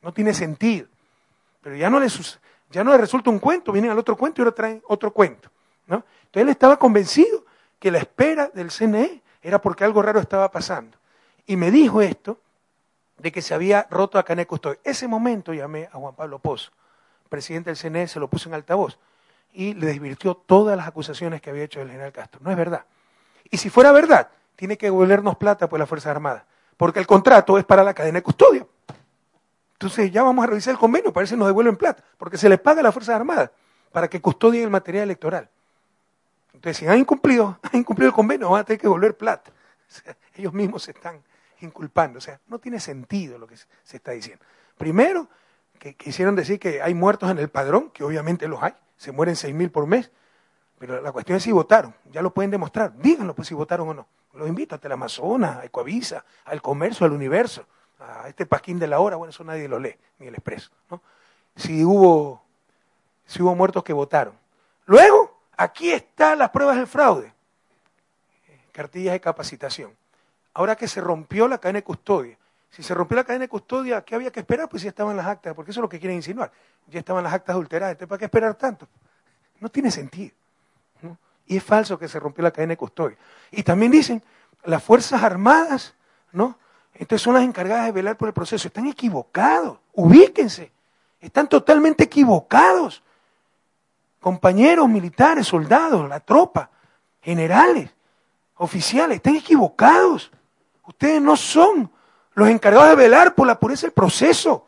No 0.00 0.12
tiene 0.12 0.34
sentido. 0.34 0.88
Pero 1.60 1.76
ya 1.76 1.90
no 1.90 2.00
le, 2.00 2.08
ya 2.74 2.84
no 2.84 2.90
le 2.90 2.98
resulta 2.98 3.30
un 3.30 3.38
cuento, 3.38 3.72
vienen 3.72 3.90
al 3.90 3.98
otro 3.98 4.16
cuento 4.16 4.40
y 4.40 4.42
ahora 4.42 4.54
traen 4.54 4.82
otro 4.88 5.12
cuento. 5.12 5.48
¿no? 5.86 5.96
Entonces 5.96 6.42
él 6.42 6.48
estaba 6.48 6.76
convencido 6.76 7.44
que 7.78 7.90
la 7.90 7.98
espera 7.98 8.50
del 8.52 8.70
CNE 8.70 9.22
era 9.42 9.60
porque 9.60 9.84
algo 9.84 10.02
raro 10.02 10.18
estaba 10.18 10.50
pasando. 10.50 10.96
Y 11.46 11.56
me 11.56 11.70
dijo 11.70 12.02
esto 12.02 12.38
de 13.18 13.30
que 13.30 13.42
se 13.42 13.54
había 13.54 13.86
roto 13.90 14.18
a 14.18 14.24
Caneco 14.24 14.50
Custodio. 14.50 14.80
Ese 14.82 15.06
momento 15.06 15.54
llamé 15.54 15.88
a 15.92 15.98
Juan 15.98 16.14
Pablo 16.14 16.38
Pozo, 16.40 16.72
presidente 17.28 17.70
del 17.70 17.76
CNE, 17.76 18.08
se 18.08 18.18
lo 18.18 18.28
puso 18.28 18.48
en 18.48 18.54
altavoz 18.54 18.98
y 19.52 19.74
le 19.74 19.86
desvirtió 19.86 20.34
todas 20.34 20.76
las 20.76 20.88
acusaciones 20.88 21.40
que 21.40 21.50
había 21.50 21.62
hecho 21.62 21.80
el 21.80 21.88
general 21.88 22.12
Castro. 22.12 22.40
No 22.42 22.50
es 22.50 22.56
verdad. 22.56 22.84
Y 23.50 23.58
si 23.58 23.70
fuera 23.70 23.92
verdad, 23.92 24.28
tiene 24.56 24.76
que 24.76 24.86
devolvernos 24.86 25.36
plata 25.36 25.68
por 25.68 25.78
las 25.78 25.88
Fuerzas 25.88 26.10
Armadas, 26.10 26.42
porque 26.76 26.98
el 26.98 27.06
contrato 27.06 27.56
es 27.56 27.64
para 27.64 27.84
la 27.84 27.94
cadena 27.94 28.18
de 28.18 28.22
custodia. 28.22 28.66
Entonces 29.84 30.10
ya 30.10 30.22
vamos 30.22 30.42
a 30.42 30.46
revisar 30.46 30.72
el 30.72 30.78
convenio, 30.78 31.12
parece 31.12 31.34
que 31.34 31.38
nos 31.38 31.46
devuelven 31.46 31.76
plata, 31.76 32.02
porque 32.16 32.38
se 32.38 32.48
les 32.48 32.58
paga 32.58 32.80
a 32.80 32.84
las 32.84 32.94
Fuerzas 32.94 33.16
Armadas 33.16 33.50
para 33.92 34.08
que 34.08 34.18
custodien 34.18 34.64
el 34.64 34.70
material 34.70 35.04
electoral. 35.04 35.50
Entonces, 36.54 36.78
si 36.78 36.86
han 36.86 36.96
incumplido, 36.96 37.58
han 37.62 37.80
incumplido 37.80 38.08
el 38.08 38.14
convenio, 38.14 38.48
van 38.48 38.62
a 38.62 38.64
tener 38.64 38.80
que 38.80 38.86
devolver 38.86 39.14
plata. 39.14 39.52
ellos 40.36 40.54
mismos 40.54 40.84
se 40.84 40.92
están 40.92 41.22
inculpando. 41.60 42.16
O 42.16 42.22
sea, 42.22 42.40
no 42.46 42.58
tiene 42.58 42.80
sentido 42.80 43.36
lo 43.36 43.46
que 43.46 43.58
se 43.58 43.96
está 43.98 44.12
diciendo. 44.12 44.42
Primero, 44.78 45.28
que 45.78 45.94
quisieron 45.94 46.34
decir 46.34 46.58
que 46.58 46.80
hay 46.80 46.94
muertos 46.94 47.30
en 47.30 47.38
el 47.38 47.50
padrón, 47.50 47.90
que 47.90 48.04
obviamente 48.04 48.48
los 48.48 48.62
hay 48.62 48.72
se 48.96 49.12
mueren 49.12 49.36
seis 49.36 49.54
mil 49.54 49.70
por 49.70 49.86
mes. 49.86 50.10
Pero 50.78 51.02
la 51.02 51.12
cuestión 51.12 51.36
es 51.36 51.42
si 51.42 51.52
votaron, 51.52 51.94
ya 52.10 52.22
lo 52.22 52.32
pueden 52.32 52.50
demostrar. 52.50 52.96
Díganlo 52.96 53.34
pues 53.34 53.48
si 53.48 53.54
votaron 53.54 53.90
o 53.90 53.92
no. 53.92 54.06
Los 54.32 54.48
invito 54.48 54.76
a 54.76 54.78
Teleamazonas, 54.78 55.58
a 55.58 55.64
Ecoavisa, 55.66 56.24
al 56.46 56.62
Comercio, 56.62 57.04
al 57.04 57.12
Universo, 57.12 57.66
a 58.04 58.28
este 58.28 58.46
Pasquín 58.46 58.78
de 58.78 58.86
la 58.86 59.00
Hora, 59.00 59.16
bueno, 59.16 59.30
eso 59.30 59.44
nadie 59.44 59.68
lo 59.68 59.78
lee, 59.78 59.96
ni 60.18 60.26
el 60.26 60.34
Expreso. 60.34 60.70
¿no? 60.90 61.00
Si, 61.56 61.84
hubo, 61.84 62.42
si 63.26 63.42
hubo 63.42 63.54
muertos 63.54 63.82
que 63.82 63.92
votaron. 63.92 64.38
Luego, 64.86 65.40
aquí 65.56 65.90
están 65.90 66.38
las 66.38 66.50
pruebas 66.50 66.76
del 66.76 66.86
fraude. 66.86 67.32
Cartillas 68.72 69.12
de 69.12 69.20
capacitación. 69.20 69.96
Ahora 70.52 70.76
que 70.76 70.88
se 70.88 71.00
rompió 71.00 71.48
la 71.48 71.58
cadena 71.58 71.78
de 71.78 71.84
custodia, 71.84 72.38
si 72.70 72.82
se 72.82 72.92
rompió 72.92 73.16
la 73.16 73.24
cadena 73.24 73.44
de 73.44 73.48
custodia, 73.48 74.02
¿qué 74.02 74.14
había 74.14 74.32
que 74.32 74.40
esperar? 74.40 74.68
Pues 74.68 74.82
ya 74.82 74.88
estaban 74.88 75.16
las 75.16 75.26
actas, 75.26 75.54
porque 75.54 75.70
eso 75.70 75.80
es 75.80 75.82
lo 75.82 75.88
que 75.88 76.00
quieren 76.00 76.16
insinuar. 76.16 76.50
Ya 76.88 76.98
estaban 76.98 77.22
las 77.22 77.32
actas 77.32 77.54
adulteradas, 77.54 77.96
¿para 77.96 78.18
qué 78.18 78.24
esperar 78.24 78.54
tanto? 78.56 78.88
No 79.60 79.68
tiene 79.68 79.90
sentido. 79.90 80.34
Y 81.46 81.56
es 81.56 81.62
falso 81.62 81.98
que 81.98 82.08
se 82.08 82.18
rompió 82.18 82.42
la 82.42 82.50
cadena 82.50 82.72
de 82.72 82.76
custodia. 82.76 83.16
Y 83.50 83.62
también 83.62 83.92
dicen, 83.92 84.22
las 84.64 84.82
Fuerzas 84.82 85.22
Armadas, 85.22 85.94
¿no? 86.32 86.58
Entonces 86.94 87.22
son 87.22 87.34
las 87.34 87.42
encargadas 87.42 87.86
de 87.86 87.92
velar 87.92 88.16
por 88.16 88.28
el 88.28 88.34
proceso. 88.34 88.68
Están 88.68 88.86
equivocados, 88.86 89.78
ubíquense. 89.92 90.72
Están 91.20 91.48
totalmente 91.48 92.04
equivocados. 92.04 93.02
Compañeros 94.20 94.88
militares, 94.88 95.46
soldados, 95.46 96.08
la 96.08 96.20
tropa, 96.20 96.70
generales, 97.20 97.90
oficiales, 98.56 99.16
están 99.16 99.36
equivocados. 99.36 100.30
Ustedes 100.86 101.20
no 101.20 101.36
son 101.36 101.90
los 102.34 102.48
encargados 102.48 102.90
de 102.90 102.96
velar 102.96 103.34
por 103.34 103.46
la 103.46 103.58
pureza 103.58 103.86
del 103.86 103.92
proceso. 103.92 104.66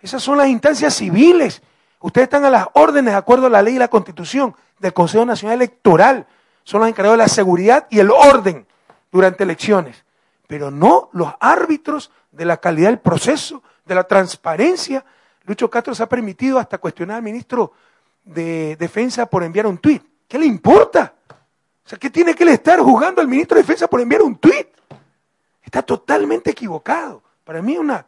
Esas 0.00 0.22
son 0.22 0.38
las 0.38 0.48
instancias 0.48 0.94
civiles. 0.94 1.62
Ustedes 2.00 2.26
están 2.26 2.44
a 2.44 2.50
las 2.50 2.66
órdenes 2.74 3.14
de 3.14 3.18
acuerdo 3.18 3.46
a 3.46 3.50
la 3.50 3.62
ley 3.62 3.76
y 3.76 3.78
la 3.78 3.88
constitución 3.88 4.54
del 4.78 4.92
Consejo 4.92 5.24
Nacional 5.24 5.56
Electoral. 5.56 6.26
Son 6.62 6.80
los 6.80 6.88
encargados 6.88 7.18
de 7.18 7.24
la 7.24 7.28
seguridad 7.28 7.86
y 7.90 7.98
el 7.98 8.10
orden 8.10 8.66
durante 9.10 9.44
elecciones. 9.44 10.04
Pero 10.46 10.70
no 10.70 11.10
los 11.12 11.32
árbitros 11.40 12.10
de 12.30 12.44
la 12.44 12.58
calidad 12.58 12.88
del 12.88 12.98
proceso, 12.98 13.62
de 13.84 13.94
la 13.94 14.04
transparencia. 14.04 15.04
Lucho 15.44 15.70
Castro 15.70 15.94
se 15.94 16.02
ha 16.02 16.08
permitido 16.08 16.58
hasta 16.58 16.78
cuestionar 16.78 17.16
al 17.16 17.22
ministro 17.22 17.72
de 18.24 18.76
Defensa 18.76 19.26
por 19.26 19.42
enviar 19.42 19.66
un 19.66 19.78
tuit. 19.78 20.02
¿Qué 20.28 20.38
le 20.38 20.46
importa? 20.46 21.14
O 21.84 21.88
sea, 21.88 21.98
¿qué 21.98 22.10
tiene 22.10 22.34
que 22.34 22.44
le 22.44 22.52
estar 22.52 22.80
juzgando 22.80 23.20
al 23.20 23.28
ministro 23.28 23.56
de 23.56 23.62
Defensa 23.62 23.88
por 23.88 24.00
enviar 24.00 24.22
un 24.22 24.36
tuit? 24.36 24.68
Está 25.62 25.82
totalmente 25.82 26.50
equivocado. 26.50 27.22
Para 27.44 27.60
mí 27.60 27.76
una, 27.76 28.06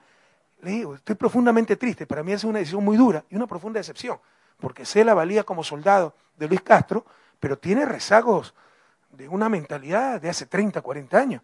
le 0.62 0.70
digo, 0.70 0.95
estoy 0.95 1.14
profundamente 1.14 1.76
triste, 1.76 2.07
para 2.07 2.22
mí 2.22 2.32
es 2.32 2.45
una 2.45 2.59
decisión 2.59 2.84
muy 2.84 2.97
dura 2.97 3.24
y 3.28 3.37
una 3.37 3.47
profunda 3.47 3.78
decepción, 3.78 4.18
porque 4.59 4.87
sé 4.87 5.05
la 5.05 5.12
valía 5.12 5.45
como 5.45 5.62
soldado 5.62 6.14
de 6.37 6.49
Luis 6.49 6.62
Castro, 6.62 7.05
pero 7.39 7.59
tiene 7.59 7.84
rezagos 7.84 8.55
de 9.11 9.28
una 9.28 9.49
mentalidad 9.49 10.20
de 10.20 10.30
hace 10.30 10.47
30, 10.47 10.80
40 10.80 11.18
años. 11.18 11.43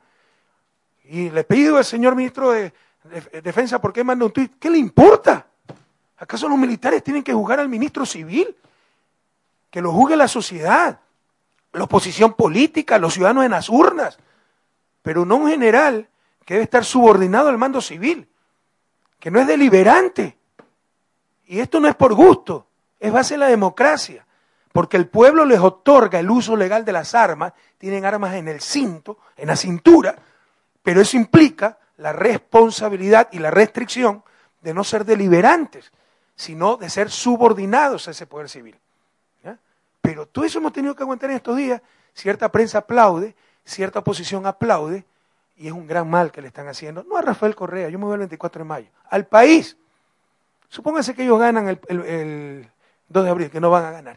Y 1.13 1.31
le 1.31 1.45
pido 1.45 1.77
al 1.77 1.85
señor 1.85 2.17
ministro 2.17 2.51
de, 2.51 2.73
Defensa, 3.43 3.81
¿por 3.81 3.93
qué 3.93 4.05
manda 4.05 4.25
un 4.25 4.33
tuit? 4.33 4.53
¿Qué 4.59 4.71
le 4.71 4.79
importa? 4.79 5.47
¿Acaso 6.19 6.49
los 6.49 6.59
militares 6.59 7.03
tienen 7.03 7.23
que 7.23 7.33
juzgar 7.33 7.61
al 7.61 7.69
ministro 7.69 8.07
civil? 8.07 8.57
Que 9.71 9.81
lo 9.81 9.93
juzgue 9.93 10.17
la 10.17 10.29
sociedad, 10.29 11.01
la 11.73 11.85
oposición 11.85 12.35
política, 12.35 12.99
los 12.99 13.15
ciudadanos 13.15 13.45
en 13.45 13.51
las 13.51 13.69
urnas 13.69 14.19
pero 15.03 15.25
no 15.25 15.37
un 15.37 15.49
general 15.49 16.09
que 16.45 16.55
debe 16.55 16.65
estar 16.65 16.85
subordinado 16.85 17.49
al 17.49 17.59
mando 17.59 17.81
civil, 17.81 18.29
que 19.19 19.31
no 19.31 19.41
es 19.41 19.47
deliberante. 19.47 20.39
Y 21.47 21.61
esto 21.61 21.81
no 21.81 21.89
es 21.89 21.95
por 21.95 22.15
gusto, 22.15 22.67
es 22.99 23.13
base 23.13 23.35
de 23.35 23.39
la 23.39 23.49
democracia, 23.49 24.25
porque 24.73 24.97
el 24.97 25.09
pueblo 25.09 25.45
les 25.45 25.59
otorga 25.59 26.19
el 26.19 26.31
uso 26.31 26.57
legal 26.57 26.85
de 26.85 26.93
las 26.93 27.15
armas, 27.15 27.53
tienen 27.79 28.05
armas 28.05 28.35
en 28.35 28.49
el 28.49 28.61
cinto, 28.61 29.19
en 29.37 29.49
la 29.49 29.57
cintura, 29.57 30.17
pero 30.83 31.01
eso 31.01 31.17
implica 31.17 31.79
la 31.99 32.13
responsabilidad 32.13 33.29
y 33.33 33.39
la 33.39 33.51
restricción 33.51 34.23
de 34.61 34.75
no 34.75 34.85
ser 34.85 35.05
deliberantes, 35.05 35.93
sino 36.35 36.77
de 36.77 36.91
ser 36.91 37.11
subordinados 37.11 38.09
a 38.09 38.13
ese 38.13 38.27
poder 38.27 38.49
civil. 38.49 38.77
Pero 40.01 40.27
todo 40.27 40.45
eso 40.45 40.59
hemos 40.59 40.73
tenido 40.73 40.97
que 40.97 41.05
aguantar 41.05 41.31
en 41.31 41.37
estos 41.37 41.57
días. 41.57 41.81
Cierta 42.13 42.51
prensa 42.51 42.79
aplaude 42.79 43.37
cierta 43.65 44.01
oposición 44.01 44.47
aplaude 44.47 45.05
y 45.57 45.67
es 45.67 45.73
un 45.73 45.87
gran 45.87 46.09
mal 46.09 46.33
que 46.33 46.41
le 46.41 46.49
están 46.49 46.69
haciendo. 46.69 47.05
No 47.05 47.17
a 47.17 47.23
Rafael 47.23 47.55
Correa, 47.55 47.89
yo 47.89 47.99
me 47.99 48.07
voy 48.07 48.15
el 48.15 48.21
24 48.21 48.61
de 48.61 48.69
mayo. 48.69 48.89
Al 49.11 49.27
país. 49.27 49.77
Supónganse 50.69 51.15
que 51.15 51.23
ellos 51.23 51.39
ganan 51.39 51.69
el, 51.69 52.69
2 53.09 53.25
de 53.25 53.31
abril, 53.31 53.51
que 53.51 53.61
no 53.61 53.71
van 53.71 53.85
a 53.85 53.91
ganar. 53.91 54.17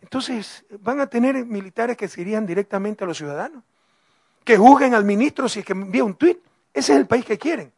Entonces, 0.00 0.64
van 0.80 1.00
a 1.00 1.06
tener 1.06 1.44
militares 1.44 1.96
que 1.96 2.08
se 2.08 2.20
irían 2.22 2.46
directamente 2.46 3.04
a 3.04 3.06
los 3.06 3.18
ciudadanos, 3.18 3.62
que 4.46 4.56
juzguen 4.56 4.94
al 4.94 5.04
ministro 5.04 5.48
si 5.48 5.58
es 5.58 5.66
que 5.66 5.72
envía 5.72 6.04
un 6.04 6.14
tuit. 6.14 6.38
Ese 6.72 6.92
es 6.92 6.98
el 6.98 7.06
país 7.06 7.24
que 7.24 7.36
quieren. 7.36 7.72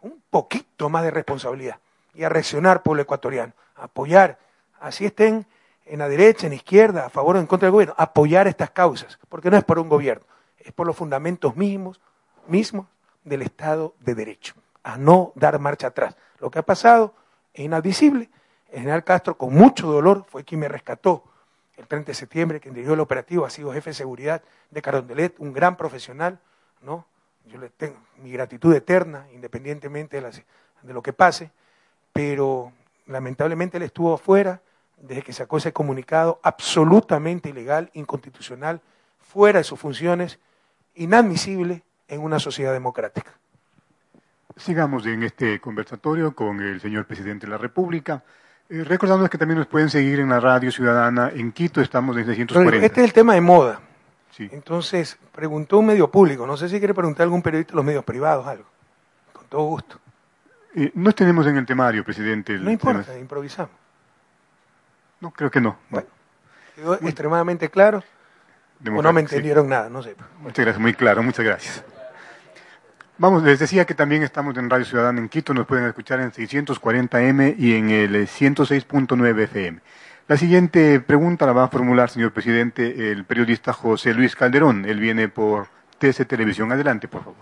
Un 0.00 0.22
poquito 0.30 0.88
más 0.88 1.02
de 1.02 1.10
responsabilidad 1.10 1.78
y 2.14 2.22
a 2.22 2.28
reaccionar 2.28 2.82
el 2.84 3.00
ecuatoriano, 3.00 3.52
apoyar, 3.74 4.38
así 4.80 5.06
estén 5.06 5.44
en 5.84 5.98
la 5.98 6.08
derecha, 6.08 6.46
en 6.46 6.52
la 6.52 6.56
izquierda, 6.56 7.06
a 7.06 7.10
favor 7.10 7.36
o 7.36 7.40
en 7.40 7.46
contra 7.46 7.66
del 7.66 7.72
gobierno, 7.72 7.94
apoyar 7.98 8.46
estas 8.46 8.70
causas, 8.70 9.18
porque 9.28 9.50
no 9.50 9.56
es 9.56 9.64
por 9.64 9.78
un 9.80 9.88
gobierno, 9.88 10.24
es 10.58 10.72
por 10.72 10.86
los 10.86 10.96
fundamentos 10.96 11.56
mismos, 11.56 12.00
mismos 12.46 12.86
del 13.24 13.42
Estado 13.42 13.94
de 13.98 14.14
Derecho, 14.14 14.54
a 14.84 14.96
no 14.96 15.32
dar 15.34 15.58
marcha 15.58 15.88
atrás. 15.88 16.16
Lo 16.38 16.48
que 16.48 16.60
ha 16.60 16.62
pasado 16.62 17.14
es 17.52 17.64
inadmisible. 17.64 18.30
El 18.70 18.80
general 18.80 19.02
Castro, 19.02 19.36
con 19.36 19.52
mucho 19.52 19.88
dolor, 19.88 20.24
fue 20.28 20.44
quien 20.44 20.60
me 20.60 20.68
rescató 20.68 21.24
el 21.76 21.86
30 21.86 22.08
de 22.08 22.14
septiembre, 22.14 22.60
quien 22.60 22.74
dirigió 22.74 22.94
el 22.94 23.00
operativo, 23.00 23.44
ha 23.44 23.50
sido 23.50 23.72
jefe 23.72 23.90
de 23.90 23.94
seguridad 23.94 24.42
de 24.70 24.82
Carondelet, 24.82 25.34
un 25.38 25.52
gran 25.52 25.76
profesional, 25.76 26.38
¿no? 26.82 27.06
Yo 27.46 27.58
le 27.58 27.68
tengo 27.68 27.96
mi 28.22 28.30
gratitud 28.30 28.74
eterna, 28.74 29.26
independientemente 29.32 30.20
de, 30.20 30.92
lo 30.92 31.02
que 31.02 31.12
pase, 31.12 31.50
pero 32.12 32.72
lamentablemente 33.06 33.76
él 33.76 33.82
estuvo 33.82 34.14
afuera, 34.14 34.60
desde 34.96 35.22
que 35.22 35.32
sacó 35.32 35.58
ese 35.58 35.72
comunicado 35.72 36.40
absolutamente 36.42 37.50
ilegal, 37.50 37.90
inconstitucional, 37.92 38.80
fuera 39.20 39.58
de 39.58 39.64
sus 39.64 39.78
funciones, 39.78 40.38
inadmisible 40.94 41.82
en 42.08 42.20
una 42.20 42.38
sociedad 42.38 42.72
democrática. 42.72 43.32
Sigamos 44.56 45.04
en 45.06 45.24
este 45.24 45.60
conversatorio 45.60 46.34
con 46.34 46.60
el 46.60 46.80
señor 46.80 47.06
presidente 47.06 47.46
de 47.46 47.50
la 47.50 47.58
República. 47.58 48.22
Eh, 48.70 48.82
recordándoles 48.84 49.30
que 49.30 49.38
también 49.38 49.58
nos 49.58 49.66
pueden 49.66 49.90
seguir 49.90 50.20
en 50.20 50.30
la 50.30 50.40
radio 50.40 50.70
ciudadana 50.72 51.30
en 51.34 51.52
Quito, 51.52 51.80
estamos 51.80 52.16
desde 52.16 52.34
140. 52.34 52.86
Este 52.86 53.00
es 53.00 53.06
el 53.06 53.12
tema 53.12 53.34
de 53.34 53.40
moda. 53.40 53.80
Sí. 54.30 54.48
Entonces, 54.52 55.16
preguntó 55.32 55.78
un 55.78 55.86
medio 55.86 56.10
público, 56.10 56.46
no 56.46 56.56
sé 56.56 56.68
si 56.68 56.78
quiere 56.78 56.94
preguntar 56.94 57.22
a 57.22 57.24
algún 57.24 57.42
periodista 57.42 57.72
de 57.72 57.76
los 57.76 57.84
medios 57.84 58.04
privados 58.04 58.46
algo. 58.46 58.64
Con 59.32 59.46
todo 59.46 59.62
gusto. 59.64 60.00
Eh, 60.74 60.90
no 60.94 61.12
tenemos 61.12 61.46
en 61.46 61.56
el 61.56 61.66
temario, 61.66 62.02
presidente. 62.04 62.54
el 62.54 62.64
No 62.64 62.70
importa, 62.70 63.02
tema- 63.04 63.18
improvisamos. 63.18 63.70
No, 65.20 65.30
creo 65.30 65.50
que 65.50 65.60
no. 65.60 65.76
Bueno, 65.90 66.08
quedó 66.74 66.94
extremadamente 66.94 67.70
claro. 67.70 68.02
O 68.86 69.02
no 69.02 69.12
me 69.12 69.20
sí. 69.20 69.26
entendieron 69.26 69.68
nada, 69.68 69.88
no 69.88 70.02
sé. 70.02 70.16
Muchas 70.40 70.64
gracias, 70.64 70.80
muy 70.80 70.94
claro, 70.94 71.22
muchas 71.22 71.44
gracias. 71.44 71.84
Vamos, 73.16 73.44
les 73.44 73.60
decía 73.60 73.84
que 73.84 73.94
también 73.94 74.24
estamos 74.24 74.56
en 74.56 74.68
Radio 74.68 74.84
Ciudadana 74.84 75.20
en 75.20 75.28
Quito, 75.28 75.54
nos 75.54 75.68
pueden 75.68 75.86
escuchar 75.86 76.18
en 76.18 76.32
640M 76.32 77.54
y 77.56 77.76
en 77.76 77.90
el 77.90 78.16
eh, 78.16 78.24
106.9 78.24 79.40
FM. 79.44 79.78
La 80.26 80.36
siguiente 80.36 80.98
pregunta 80.98 81.46
la 81.46 81.52
va 81.52 81.64
a 81.64 81.68
formular, 81.68 82.10
señor 82.10 82.32
presidente, 82.32 83.12
el 83.12 83.24
periodista 83.24 83.72
José 83.72 84.14
Luis 84.14 84.34
Calderón. 84.34 84.84
Él 84.84 84.98
viene 84.98 85.28
por 85.28 85.68
TC 85.98 86.26
Televisión. 86.26 86.72
Adelante, 86.72 87.06
por 87.06 87.22
favor. 87.22 87.38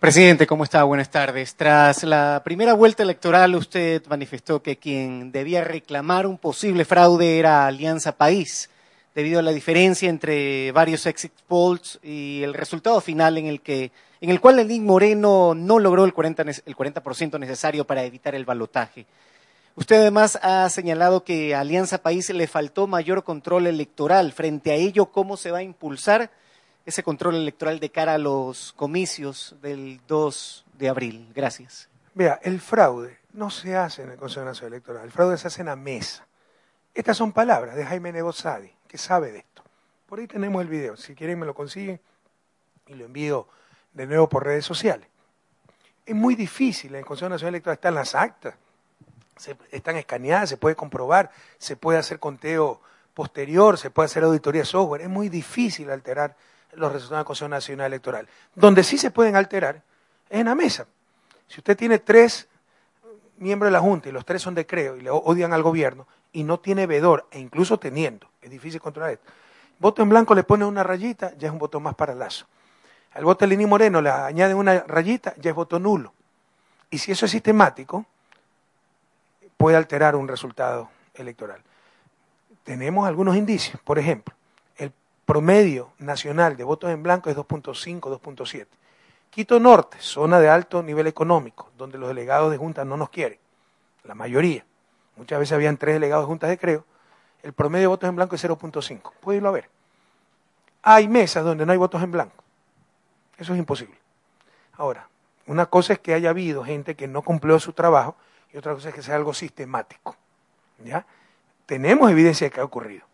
Presidente, 0.00 0.46
¿cómo 0.46 0.64
está? 0.64 0.84
Buenas 0.84 1.10
tardes. 1.10 1.54
Tras 1.54 2.04
la 2.04 2.40
primera 2.42 2.72
vuelta 2.72 3.02
electoral, 3.02 3.56
usted 3.56 4.02
manifestó 4.08 4.62
que 4.62 4.78
quien 4.78 5.32
debía 5.32 5.64
reclamar 5.64 6.26
un 6.26 6.38
posible 6.38 6.86
fraude 6.86 7.38
era 7.38 7.66
Alianza 7.66 8.12
País, 8.12 8.70
debido 9.14 9.40
a 9.40 9.42
la 9.42 9.50
diferencia 9.50 10.08
entre 10.08 10.72
varios 10.72 11.04
exit 11.04 11.32
polls 11.46 11.98
y 12.02 12.42
el 12.42 12.54
resultado 12.54 13.02
final 13.02 13.36
en 13.36 13.46
el 13.46 13.60
que 13.60 13.92
en 14.20 14.30
el 14.30 14.40
cual 14.40 14.56
Lenín 14.56 14.84
Moreno 14.84 15.54
no 15.54 15.78
logró 15.78 16.04
el 16.04 16.12
40, 16.12 16.44
ne- 16.44 16.62
el 16.66 16.76
40% 16.76 17.38
necesario 17.38 17.86
para 17.86 18.02
evitar 18.04 18.34
el 18.34 18.44
balotaje. 18.44 19.06
Usted 19.76 20.00
además 20.00 20.38
ha 20.42 20.68
señalado 20.70 21.22
que 21.22 21.54
a 21.54 21.60
Alianza 21.60 21.98
País 21.98 22.28
le 22.30 22.48
faltó 22.48 22.86
mayor 22.88 23.22
control 23.22 23.68
electoral. 23.68 24.32
Frente 24.32 24.72
a 24.72 24.74
ello, 24.74 25.06
¿cómo 25.06 25.36
se 25.36 25.52
va 25.52 25.58
a 25.58 25.62
impulsar 25.62 26.30
ese 26.84 27.04
control 27.04 27.36
electoral 27.36 27.78
de 27.78 27.90
cara 27.90 28.14
a 28.14 28.18
los 28.18 28.72
comicios 28.72 29.54
del 29.62 30.00
2 30.08 30.64
de 30.78 30.88
abril? 30.88 31.30
Gracias. 31.32 31.88
Vea, 32.14 32.40
el 32.42 32.60
fraude 32.60 33.18
no 33.34 33.50
se 33.50 33.76
hace 33.76 34.02
en 34.02 34.10
el 34.10 34.16
Consejo 34.16 34.44
Nacional 34.44 34.72
Electoral, 34.72 35.04
el 35.04 35.12
fraude 35.12 35.38
se 35.38 35.46
hace 35.46 35.60
en 35.60 35.66
la 35.66 35.76
mesa. 35.76 36.26
Estas 36.92 37.16
son 37.16 37.30
palabras 37.30 37.76
de 37.76 37.84
Jaime 37.86 38.10
Negozadi, 38.10 38.72
que 38.88 38.98
sabe 38.98 39.30
de 39.30 39.38
esto. 39.38 39.62
Por 40.08 40.18
ahí 40.18 40.26
tenemos 40.26 40.60
el 40.60 40.66
video, 40.66 40.96
si 40.96 41.14
quieren 41.14 41.38
me 41.38 41.46
lo 41.46 41.54
consiguen 41.54 42.00
y 42.88 42.94
lo 42.94 43.04
envío 43.04 43.46
de 43.98 44.06
nuevo 44.06 44.28
por 44.28 44.44
redes 44.44 44.64
sociales. 44.64 45.06
Es 46.06 46.14
muy 46.14 46.34
difícil, 46.36 46.92
en 46.92 47.00
el 47.00 47.04
Consejo 47.04 47.28
Nacional 47.28 47.54
Electoral 47.54 47.74
están 47.74 47.94
las 47.94 48.14
actas, 48.14 48.54
se- 49.36 49.56
están 49.72 49.96
escaneadas, 49.96 50.48
se 50.48 50.56
puede 50.56 50.74
comprobar, 50.76 51.30
se 51.58 51.76
puede 51.76 51.98
hacer 51.98 52.18
conteo 52.18 52.80
posterior, 53.12 53.76
se 53.76 53.90
puede 53.90 54.06
hacer 54.06 54.22
auditoría 54.22 54.64
software. 54.64 55.02
Es 55.02 55.08
muy 55.08 55.28
difícil 55.28 55.90
alterar 55.90 56.36
los 56.72 56.92
resultados 56.92 57.20
del 57.20 57.26
Consejo 57.26 57.48
Nacional 57.48 57.86
Electoral. 57.88 58.28
Donde 58.54 58.84
sí 58.84 58.96
se 58.96 59.10
pueden 59.10 59.36
alterar 59.36 59.82
es 60.30 60.40
en 60.40 60.46
la 60.46 60.54
mesa. 60.54 60.86
Si 61.48 61.58
usted 61.58 61.76
tiene 61.76 61.98
tres 61.98 62.46
miembros 63.38 63.68
de 63.68 63.72
la 63.72 63.80
Junta 63.80 64.08
y 64.08 64.12
los 64.12 64.24
tres 64.24 64.40
son 64.42 64.54
de 64.54 64.66
creo 64.66 64.96
y 64.96 65.00
le 65.00 65.10
odian 65.10 65.52
al 65.52 65.62
gobierno 65.62 66.06
y 66.32 66.44
no 66.44 66.60
tiene 66.60 66.86
vedor, 66.86 67.26
e 67.32 67.40
incluso 67.40 67.78
teniendo, 67.78 68.28
es 68.40 68.50
difícil 68.50 68.80
controlar 68.80 69.12
esto. 69.14 69.24
Voto 69.78 70.02
en 70.02 70.08
blanco 70.08 70.34
le 70.34 70.44
pone 70.44 70.64
una 70.64 70.82
rayita, 70.82 71.34
ya 71.36 71.48
es 71.48 71.52
un 71.52 71.58
voto 71.58 71.80
más 71.80 71.94
para 71.94 72.14
Lazo. 72.14 72.46
Al 73.14 73.24
voto 73.24 73.44
de 73.44 73.48
Lenín 73.48 73.68
Moreno 73.68 74.00
le 74.00 74.10
añade 74.10 74.54
una 74.54 74.80
rayita, 74.80 75.34
ya 75.38 75.50
es 75.50 75.56
voto 75.56 75.78
nulo. 75.78 76.12
Y 76.90 76.98
si 76.98 77.12
eso 77.12 77.26
es 77.26 77.32
sistemático, 77.32 78.06
puede 79.56 79.76
alterar 79.76 80.16
un 80.16 80.28
resultado 80.28 80.88
electoral. 81.14 81.60
Tenemos 82.64 83.06
algunos 83.06 83.36
indicios. 83.36 83.80
Por 83.82 83.98
ejemplo, 83.98 84.34
el 84.76 84.92
promedio 85.26 85.92
nacional 85.98 86.56
de 86.56 86.64
votos 86.64 86.90
en 86.90 87.02
blanco 87.02 87.28
es 87.28 87.36
2.5, 87.36 88.00
2.7. 88.00 88.66
Quito 89.30 89.60
Norte, 89.60 89.98
zona 90.00 90.40
de 90.40 90.48
alto 90.48 90.82
nivel 90.82 91.06
económico, 91.06 91.70
donde 91.76 91.98
los 91.98 92.08
delegados 92.08 92.50
de 92.50 92.56
juntas 92.56 92.86
no 92.86 92.96
nos 92.96 93.10
quieren, 93.10 93.38
la 94.04 94.14
mayoría. 94.14 94.64
Muchas 95.16 95.38
veces 95.38 95.52
habían 95.52 95.76
tres 95.76 95.94
delegados 95.94 96.24
de 96.24 96.28
juntas 96.28 96.50
de 96.50 96.58
creo. 96.58 96.84
El 97.42 97.52
promedio 97.52 97.82
de 97.82 97.86
votos 97.88 98.08
en 98.08 98.16
blanco 98.16 98.34
es 98.36 98.44
0.5. 98.44 99.12
Puede 99.20 99.38
irlo 99.38 99.48
a 99.48 99.52
ver. 99.52 99.68
Hay 100.82 101.08
mesas 101.08 101.44
donde 101.44 101.66
no 101.66 101.72
hay 101.72 101.78
votos 101.78 102.02
en 102.02 102.10
blanco. 102.10 102.44
Eso 103.38 103.52
es 103.52 103.58
imposible. 103.58 103.96
Ahora, 104.74 105.08
una 105.46 105.66
cosa 105.66 105.94
es 105.94 105.98
que 105.98 106.14
haya 106.14 106.30
habido 106.30 106.64
gente 106.64 106.94
que 106.94 107.08
no 107.08 107.22
cumplió 107.22 107.58
su 107.58 107.72
trabajo 107.72 108.16
y 108.52 108.58
otra 108.58 108.74
cosa 108.74 108.90
es 108.90 108.94
que 108.94 109.02
sea 109.02 109.16
algo 109.16 109.32
sistemático. 109.32 110.16
¿Ya? 110.84 111.06
Tenemos 111.66 112.10
evidencia 112.10 112.46
de 112.46 112.50
que 112.50 112.60
ha 112.60 112.64
ocurrido. 112.64 113.06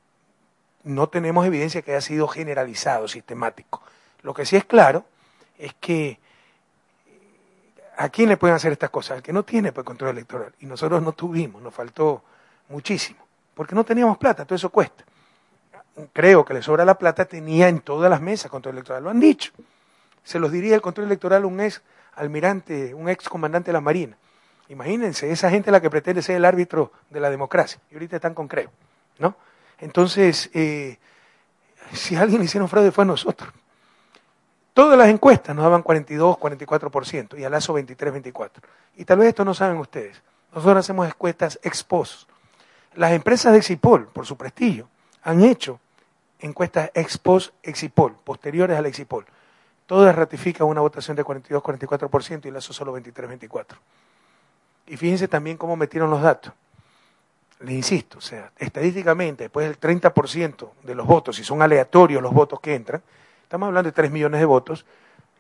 No 0.82 1.08
tenemos 1.08 1.46
evidencia 1.46 1.80
de 1.80 1.84
que 1.84 1.92
haya 1.92 2.00
sido 2.00 2.28
generalizado, 2.28 3.08
sistemático. 3.08 3.82
Lo 4.22 4.34
que 4.34 4.44
sí 4.44 4.56
es 4.56 4.64
claro 4.64 5.04
es 5.58 5.74
que 5.74 6.18
¿a 7.96 8.08
quién 8.08 8.28
le 8.28 8.36
pueden 8.36 8.56
hacer 8.56 8.72
estas 8.72 8.90
cosas? 8.90 9.18
Al 9.18 9.22
que 9.22 9.32
no 9.32 9.42
tiene 9.44 9.72
pues, 9.72 9.84
control 9.84 10.10
electoral. 10.10 10.52
Y 10.60 10.66
nosotros 10.66 11.02
no 11.02 11.12
tuvimos, 11.12 11.62
nos 11.62 11.74
faltó 11.74 12.22
muchísimo. 12.68 13.20
Porque 13.54 13.74
no 13.74 13.84
teníamos 13.84 14.18
plata, 14.18 14.44
todo 14.44 14.56
eso 14.56 14.70
cuesta. 14.70 15.04
Creo 16.12 16.44
que 16.44 16.54
le 16.54 16.62
sobra 16.62 16.84
la 16.84 16.98
plata, 16.98 17.24
tenía 17.24 17.68
en 17.68 17.80
todas 17.80 18.10
las 18.10 18.20
mesas 18.20 18.50
control 18.50 18.74
electoral, 18.74 19.04
lo 19.04 19.10
han 19.10 19.20
dicho. 19.20 19.52
Se 20.24 20.38
los 20.38 20.50
diría 20.50 20.74
el 20.74 20.82
control 20.82 21.06
electoral 21.06 21.44
un 21.44 21.60
ex 21.60 21.82
almirante, 22.14 22.94
un 22.94 23.08
ex 23.08 23.28
comandante 23.28 23.68
de 23.68 23.74
la 23.74 23.80
Marina. 23.80 24.16
Imagínense, 24.68 25.30
esa 25.30 25.50
gente 25.50 25.70
la 25.70 25.80
que 25.80 25.90
pretende 25.90 26.22
ser 26.22 26.36
el 26.36 26.44
árbitro 26.44 26.90
de 27.10 27.20
la 27.20 27.30
democracia. 27.30 27.78
Y 27.90 27.94
ahorita 27.94 28.16
están 28.16 28.34
con 28.34 28.48
creo, 28.48 28.70
¿no? 29.18 29.36
Entonces, 29.78 30.50
eh, 30.54 30.98
si 31.92 32.16
alguien 32.16 32.40
le 32.40 32.46
hicieron 32.46 32.68
fraude 32.68 32.90
fue 32.90 33.04
a 33.04 33.06
nosotros. 33.06 33.52
Todas 34.72 34.98
las 34.98 35.08
encuestas 35.08 35.54
nos 35.54 35.62
daban 35.62 35.82
42, 35.82 36.36
44% 36.36 37.38
y 37.38 37.44
a 37.44 37.50
Lazo 37.50 37.74
23, 37.74 38.12
24. 38.12 38.62
Y 38.96 39.04
tal 39.04 39.18
vez 39.18 39.28
esto 39.28 39.44
no 39.44 39.54
saben 39.54 39.76
ustedes. 39.76 40.20
Nosotros 40.52 40.78
hacemos 40.78 41.06
encuestas 41.06 41.60
ex 41.62 41.84
post. 41.84 42.28
Las 42.94 43.12
empresas 43.12 43.52
de 43.52 43.58
Exipol, 43.58 44.08
por 44.08 44.26
su 44.26 44.36
prestigio, 44.36 44.88
han 45.22 45.44
hecho 45.44 45.78
encuestas 46.40 46.90
ex 46.94 47.18
post 47.18 47.54
Exipol, 47.62 48.16
posteriores 48.24 48.76
al 48.76 48.86
Exipol. 48.86 49.26
Todas 49.87 50.14
ratifican 50.14 50.66
una 50.66 50.80
votación 50.80 51.16
de 51.16 51.24
42, 51.24 51.62
44% 51.62 52.47
y 52.47 52.51
Lazo 52.51 52.72
solo 52.72 52.93
23, 52.93 53.28
24. 53.28 53.78
Y 54.87 54.97
fíjense 54.97 55.28
también 55.28 55.57
cómo 55.57 55.76
metieron 55.76 56.11
los 56.11 56.22
datos. 56.22 56.53
Les 57.61 57.74
insisto, 57.74 58.18
o 58.18 58.20
sea, 58.20 58.51
estadísticamente, 58.59 59.45
después 59.45 59.66
del 59.66 59.78
30% 59.78 60.70
de 60.82 60.95
los 60.95 61.07
votos, 61.07 61.37
si 61.37 61.45
son 61.45 61.62
aleatorios 61.62 62.22
los 62.22 62.32
votos 62.32 62.61
que 62.61 62.74
entran, 62.74 63.03
estamos 63.43 63.68
hablando 63.68 63.89
de 63.89 63.93
3 63.93 64.11
millones 64.11 64.41
de 64.41 64.47
votos, 64.47 64.85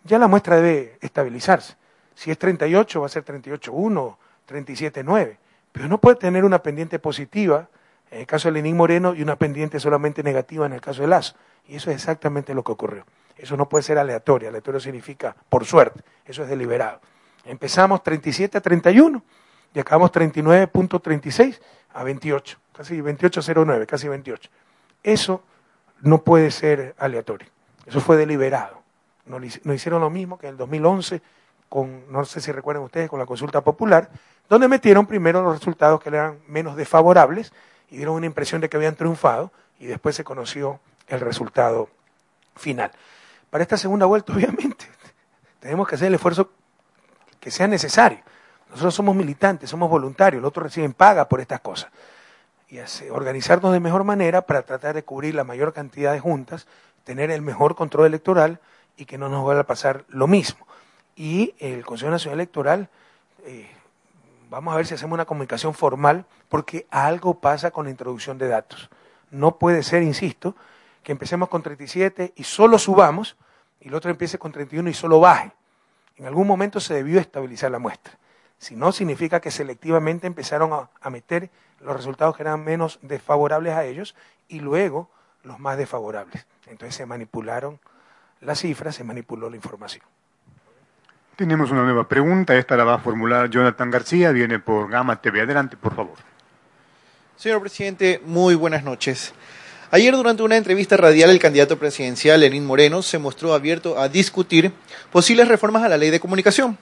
ya 0.04 0.18
la 0.18 0.28
muestra 0.28 0.56
debe 0.56 0.98
estabilizarse. 1.00 1.76
Si 2.14 2.30
es 2.30 2.38
38, 2.38 3.00
va 3.00 3.06
a 3.06 3.08
ser 3.08 3.24
38-1, 3.24 4.16
37-9. 4.48 5.36
Pero 5.72 5.88
no 5.88 5.98
puede 5.98 6.16
tener 6.16 6.44
una 6.44 6.62
pendiente 6.62 6.98
positiva 6.98 7.68
en 8.10 8.20
el 8.20 8.26
caso 8.26 8.48
de 8.48 8.52
Lenín 8.52 8.76
Moreno 8.76 9.14
y 9.14 9.22
una 9.22 9.36
pendiente 9.36 9.80
solamente 9.80 10.22
negativa 10.22 10.66
en 10.66 10.72
el 10.72 10.80
caso 10.80 11.02
de 11.02 11.08
Lazo. 11.08 11.34
Y 11.66 11.76
eso 11.76 11.90
es 11.90 11.96
exactamente 11.96 12.54
lo 12.54 12.62
que 12.62 12.72
ocurrió. 12.72 13.04
Eso 13.36 13.56
no 13.56 13.68
puede 13.68 13.82
ser 13.82 13.98
aleatorio. 13.98 14.48
Aleatorio 14.48 14.80
significa 14.80 15.34
por 15.48 15.64
suerte. 15.64 16.02
Eso 16.24 16.42
es 16.42 16.48
deliberado. 16.48 17.00
Empezamos 17.44 18.02
37 18.02 18.58
a 18.58 18.60
31 18.60 19.22
y 19.74 19.80
acabamos 19.80 20.12
39.36 20.12 21.60
a 21.92 22.04
28. 22.04 22.58
Casi 22.72 23.00
28.09, 23.00 23.86
casi 23.86 24.08
28. 24.08 24.50
Eso 25.02 25.42
no 26.00 26.22
puede 26.22 26.50
ser 26.50 26.94
aleatorio. 26.98 27.48
Eso 27.86 28.00
fue 28.00 28.16
deliberado. 28.16 28.82
Nos, 29.26 29.40
nos 29.64 29.76
hicieron 29.76 30.00
lo 30.00 30.10
mismo 30.10 30.38
que 30.38 30.46
en 30.46 30.52
el 30.52 30.56
2011 30.58 31.22
con, 31.68 32.10
no 32.12 32.24
sé 32.24 32.40
si 32.40 32.52
recuerdan 32.52 32.84
ustedes, 32.84 33.10
con 33.10 33.18
la 33.18 33.26
consulta 33.26 33.62
popular, 33.62 34.08
donde 34.48 34.68
metieron 34.68 35.06
primero 35.06 35.42
los 35.42 35.58
resultados 35.58 36.00
que 36.00 36.08
eran 36.08 36.38
menos 36.46 36.76
desfavorables 36.76 37.52
y 37.90 37.96
dieron 37.96 38.14
una 38.14 38.26
impresión 38.26 38.60
de 38.60 38.68
que 38.68 38.76
habían 38.76 38.94
triunfado 38.94 39.50
y 39.80 39.86
después 39.86 40.14
se 40.14 40.22
conoció 40.22 40.78
el 41.08 41.20
resultado 41.20 41.88
final. 42.54 42.90
Para 43.54 43.62
esta 43.62 43.76
segunda 43.76 44.06
vuelta, 44.06 44.32
obviamente, 44.34 44.84
tenemos 45.60 45.86
que 45.86 45.94
hacer 45.94 46.08
el 46.08 46.14
esfuerzo 46.14 46.50
que 47.38 47.52
sea 47.52 47.68
necesario. 47.68 48.18
Nosotros 48.68 48.92
somos 48.92 49.14
militantes, 49.14 49.70
somos 49.70 49.88
voluntarios, 49.88 50.42
los 50.42 50.48
otros 50.48 50.64
reciben 50.64 50.92
paga 50.92 51.28
por 51.28 51.40
estas 51.40 51.60
cosas. 51.60 51.88
Y 52.68 52.80
organizarnos 53.10 53.72
de 53.72 53.78
mejor 53.78 54.02
manera 54.02 54.42
para 54.42 54.62
tratar 54.62 54.96
de 54.96 55.04
cubrir 55.04 55.36
la 55.36 55.44
mayor 55.44 55.72
cantidad 55.72 56.12
de 56.12 56.18
juntas, 56.18 56.66
tener 57.04 57.30
el 57.30 57.42
mejor 57.42 57.76
control 57.76 58.06
electoral 58.06 58.58
y 58.96 59.04
que 59.04 59.18
no 59.18 59.28
nos 59.28 59.44
vuelva 59.44 59.60
a 59.60 59.66
pasar 59.68 60.04
lo 60.08 60.26
mismo. 60.26 60.66
Y 61.14 61.54
el 61.60 61.86
Consejo 61.86 62.10
Nacional 62.10 62.40
Electoral, 62.40 62.88
eh, 63.44 63.70
vamos 64.50 64.74
a 64.74 64.78
ver 64.78 64.86
si 64.88 64.94
hacemos 64.94 65.14
una 65.14 65.26
comunicación 65.26 65.74
formal, 65.74 66.24
porque 66.48 66.88
algo 66.90 67.34
pasa 67.34 67.70
con 67.70 67.84
la 67.84 67.92
introducción 67.92 68.36
de 68.36 68.48
datos. 68.48 68.90
No 69.30 69.58
puede 69.58 69.84
ser, 69.84 70.02
insisto, 70.02 70.56
que 71.04 71.12
empecemos 71.12 71.48
con 71.48 71.62
37 71.62 72.32
y 72.34 72.42
solo 72.42 72.80
subamos 72.80 73.36
y 73.84 73.88
el 73.88 73.94
otro 73.94 74.10
empiece 74.10 74.38
con 74.38 74.50
31 74.50 74.88
y 74.88 74.94
solo 74.94 75.20
baje. 75.20 75.52
En 76.16 76.26
algún 76.26 76.46
momento 76.46 76.80
se 76.80 76.94
debió 76.94 77.20
estabilizar 77.20 77.70
la 77.70 77.78
muestra. 77.78 78.14
Si 78.58 78.74
no, 78.74 78.92
significa 78.92 79.40
que 79.40 79.50
selectivamente 79.50 80.26
empezaron 80.26 80.72
a, 80.72 80.88
a 81.00 81.10
meter 81.10 81.50
los 81.80 81.94
resultados 81.94 82.34
que 82.34 82.42
eran 82.42 82.64
menos 82.64 82.98
desfavorables 83.02 83.74
a 83.74 83.84
ellos 83.84 84.14
y 84.48 84.60
luego 84.60 85.10
los 85.42 85.58
más 85.60 85.76
desfavorables. 85.76 86.46
Entonces 86.66 86.94
se 86.94 87.04
manipularon 87.04 87.78
las 88.40 88.60
cifras, 88.60 88.94
se 88.94 89.04
manipuló 89.04 89.50
la 89.50 89.56
información. 89.56 90.04
Tenemos 91.36 91.70
una 91.70 91.82
nueva 91.82 92.08
pregunta, 92.08 92.56
esta 92.56 92.76
la 92.76 92.84
va 92.84 92.94
a 92.94 92.98
formular 92.98 93.50
Jonathan 93.50 93.90
García, 93.90 94.30
viene 94.30 94.60
por 94.60 94.88
Gama 94.88 95.20
TV. 95.20 95.42
Adelante, 95.42 95.76
por 95.76 95.94
favor. 95.94 96.16
Señor 97.36 97.60
presidente, 97.60 98.22
muy 98.24 98.54
buenas 98.54 98.84
noches. 98.84 99.34
Ayer 99.94 100.12
durante 100.16 100.42
una 100.42 100.56
entrevista 100.56 100.96
radial 100.96 101.30
el 101.30 101.38
candidato 101.38 101.78
presidencial 101.78 102.40
Lenín 102.40 102.66
Moreno 102.66 103.00
se 103.00 103.16
mostró 103.16 103.54
abierto 103.54 103.96
a 103.96 104.08
discutir 104.08 104.72
posibles 105.12 105.46
reformas 105.46 105.84
a 105.84 105.88
la 105.88 105.96
ley 105.96 106.10
de 106.10 106.18
comunicación, 106.18 106.76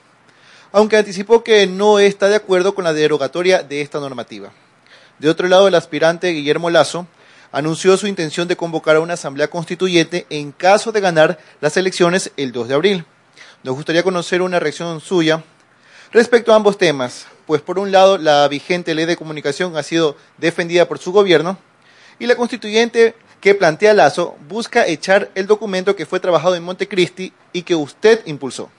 aunque 0.71 0.97
anticipó 0.97 1.43
que 1.43 1.67
no 1.67 1.99
está 1.99 2.27
de 2.27 2.37
acuerdo 2.37 2.73
con 2.73 2.85
la 2.85 2.91
derogatoria 2.91 3.61
de 3.61 3.81
esta 3.81 3.99
normativa. 3.99 4.51
De 5.19 5.29
otro 5.29 5.47
lado, 5.47 5.67
el 5.67 5.75
aspirante 5.75 6.31
Guillermo 6.31 6.71
Lazo 6.71 7.05
anunció 7.51 7.97
su 7.97 8.07
intención 8.07 8.47
de 8.47 8.57
convocar 8.57 8.95
a 8.95 9.01
una 9.01 9.13
asamblea 9.13 9.47
constituyente 9.47 10.25
en 10.31 10.51
caso 10.51 10.91
de 10.91 11.01
ganar 11.01 11.37
las 11.61 11.77
elecciones 11.77 12.31
el 12.35 12.51
2 12.51 12.67
de 12.67 12.73
abril. 12.73 13.05
Nos 13.61 13.75
gustaría 13.75 14.01
conocer 14.01 14.41
una 14.41 14.59
reacción 14.59 14.99
suya 15.01 15.43
respecto 16.11 16.51
a 16.51 16.55
ambos 16.55 16.79
temas, 16.79 17.27
pues 17.45 17.61
por 17.61 17.77
un 17.77 17.91
lado 17.91 18.17
la 18.17 18.47
vigente 18.47 18.95
ley 18.95 19.05
de 19.05 19.17
comunicación 19.17 19.77
ha 19.77 19.83
sido 19.83 20.17
defendida 20.39 20.87
por 20.87 20.97
su 20.97 21.11
gobierno 21.11 21.59
y 22.19 22.27
la 22.27 22.35
constituyente 22.35 23.15
que 23.41 23.55
plantea 23.55 23.93
Lazo 23.93 24.37
busca 24.47 24.87
echar 24.87 25.29
el 25.35 25.47
documento 25.47 25.95
que 25.95 26.05
fue 26.05 26.19
trabajado 26.19 26.55
en 26.55 26.63
Montecristi 26.63 27.33
y 27.51 27.63
que 27.63 27.75
usted 27.75 28.21
impulsó. 28.25 28.69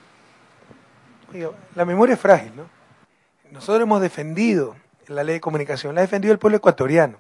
la 1.74 1.84
memoria 1.84 2.14
es 2.14 2.20
frágil, 2.20 2.52
¿no? 2.56 2.64
Nosotros 3.50 3.82
hemos 3.82 4.00
defendido 4.00 4.74
la 5.06 5.22
ley 5.22 5.34
de 5.34 5.40
comunicación, 5.40 5.94
la 5.94 6.00
ha 6.00 6.02
defendido 6.02 6.32
el 6.32 6.38
pueblo 6.38 6.56
ecuatoriano. 6.56 7.18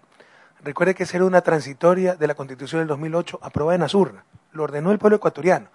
Recuerde 0.62 0.94
que 0.94 1.02
esa 1.02 1.18
era 1.18 1.26
una 1.26 1.42
transitoria 1.42 2.16
de 2.16 2.26
la 2.26 2.34
Constitución 2.34 2.80
del 2.80 2.88
2008 2.88 3.38
aprobada 3.42 3.76
en 3.76 3.82
Azurna. 3.82 4.24
Lo 4.52 4.62
ordenó 4.62 4.90
el 4.90 4.98
pueblo 4.98 5.16
ecuatoriano. 5.16 5.68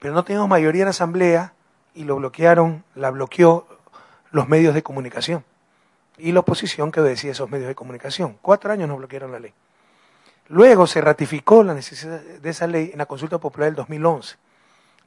Pero 0.00 0.12
no 0.12 0.24
teníamos 0.24 0.48
mayoría 0.48 0.82
en 0.82 0.88
asamblea 0.88 1.54
y 1.94 2.04
lo 2.04 2.16
bloquearon, 2.16 2.84
la 2.94 3.10
bloqueó 3.10 3.66
los 4.30 4.48
medios 4.48 4.74
de 4.74 4.82
comunicación 4.82 5.44
y 6.18 6.32
la 6.32 6.40
oposición 6.40 6.92
que 6.92 7.00
obedecía 7.00 7.32
esos 7.32 7.50
medios 7.50 7.68
de 7.68 7.74
comunicación. 7.74 8.36
Cuatro 8.42 8.70
años 8.72 8.88
nos 8.88 8.98
bloquearon 8.98 9.32
la 9.32 9.40
ley. 9.40 9.54
Luego 10.48 10.86
se 10.86 11.00
ratificó 11.00 11.62
la 11.62 11.74
necesidad 11.74 12.20
de 12.20 12.50
esa 12.50 12.66
ley 12.66 12.90
en 12.92 12.98
la 12.98 13.06
consulta 13.06 13.38
popular 13.38 13.68
del 13.68 13.76
2011 13.76 14.36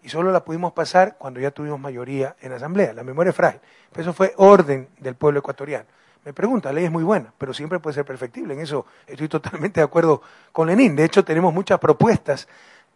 y 0.03 0.09
solo 0.09 0.31
la 0.31 0.43
pudimos 0.43 0.73
pasar 0.73 1.15
cuando 1.17 1.39
ya 1.39 1.51
tuvimos 1.51 1.79
mayoría 1.79 2.35
en 2.41 2.51
asamblea. 2.51 2.93
La 2.93 3.03
memoria 3.03 3.29
es 3.29 3.35
frágil. 3.35 3.61
Pero 3.91 4.01
eso 4.01 4.13
fue 4.13 4.33
orden 4.37 4.87
del 4.99 5.15
pueblo 5.15 5.39
ecuatoriano. 5.39 5.85
Me 6.23 6.33
pregunta, 6.33 6.69
la 6.69 6.73
ley 6.73 6.85
es 6.85 6.91
muy 6.91 7.03
buena, 7.03 7.33
pero 7.37 7.53
siempre 7.53 7.79
puede 7.79 7.95
ser 7.95 8.05
perfectible. 8.05 8.53
En 8.53 8.59
eso 8.59 8.85
estoy 9.07 9.27
totalmente 9.29 9.79
de 9.79 9.85
acuerdo 9.85 10.21
con 10.51 10.67
Lenín. 10.67 10.95
De 10.95 11.03
hecho, 11.03 11.23
tenemos 11.23 11.53
muchas 11.53 11.79
propuestas 11.79 12.47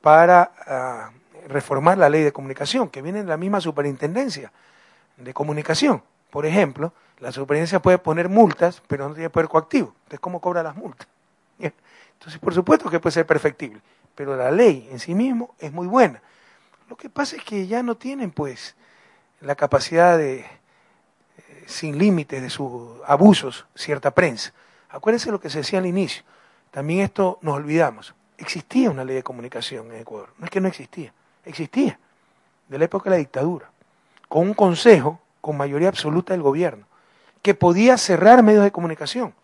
para 0.01 0.51
ah, 0.67 1.11
reformar 1.47 1.97
la 1.97 2.09
ley 2.09 2.23
de 2.23 2.31
comunicación, 2.31 2.89
que 2.89 3.01
vienen 3.01 3.23
de 3.23 3.29
la 3.29 3.37
misma 3.37 3.61
superintendencia 3.61 4.51
de 5.17 5.33
comunicación. 5.33 6.03
Por 6.29 6.45
ejemplo, 6.45 6.93
la 7.19 7.31
superintendencia 7.31 7.81
puede 7.81 7.97
poner 7.97 8.29
multas, 8.29 8.81
pero 8.87 9.07
no 9.07 9.15
tiene 9.15 9.29
poder 9.29 9.49
coactivo. 9.49 9.93
Entonces, 10.03 10.19
¿cómo 10.19 10.41
cobra 10.41 10.61
las 10.61 10.75
multas? 10.75 11.07
Entonces, 12.25 12.41
por 12.41 12.55
supuesto 12.55 12.89
que 12.89 12.99
puede 12.99 13.13
ser 13.13 13.27
perfectible, 13.27 13.79
pero 14.15 14.35
la 14.35 14.49
ley 14.49 14.89
en 14.91 14.99
sí 14.99 15.13
mismo 15.13 15.53
es 15.59 15.71
muy 15.71 15.85
buena. 15.85 16.23
Lo 16.89 16.95
que 16.95 17.07
pasa 17.07 17.35
es 17.35 17.43
que 17.43 17.67
ya 17.67 17.83
no 17.83 17.97
tienen, 17.97 18.31
pues, 18.31 18.75
la 19.41 19.53
capacidad 19.53 20.17
de, 20.17 20.43
sin 21.67 21.99
límites 21.99 22.41
de 22.41 22.49
sus 22.49 22.93
abusos 23.05 23.67
cierta 23.75 24.09
prensa. 24.09 24.53
Acuérdense 24.89 25.29
lo 25.29 25.39
que 25.39 25.51
se 25.51 25.59
decía 25.59 25.77
al 25.77 25.85
inicio. 25.85 26.23
También 26.71 27.01
esto 27.01 27.37
nos 27.43 27.57
olvidamos. 27.57 28.15
Existía 28.39 28.89
una 28.89 29.05
ley 29.05 29.17
de 29.17 29.23
comunicación 29.23 29.91
en 29.91 30.01
Ecuador. 30.01 30.29
No 30.39 30.45
es 30.45 30.49
que 30.49 30.61
no 30.61 30.67
existía. 30.67 31.13
Existía. 31.45 31.99
De 32.67 32.79
la 32.79 32.85
época 32.85 33.11
de 33.11 33.17
la 33.17 33.19
dictadura. 33.19 33.69
Con 34.27 34.47
un 34.47 34.55
consejo 34.55 35.19
con 35.41 35.57
mayoría 35.57 35.89
absoluta 35.89 36.33
del 36.33 36.41
gobierno. 36.41 36.87
Que 37.43 37.53
podía 37.53 37.99
cerrar 37.99 38.41
medios 38.41 38.63
de 38.63 38.71
comunicación. 38.71 39.35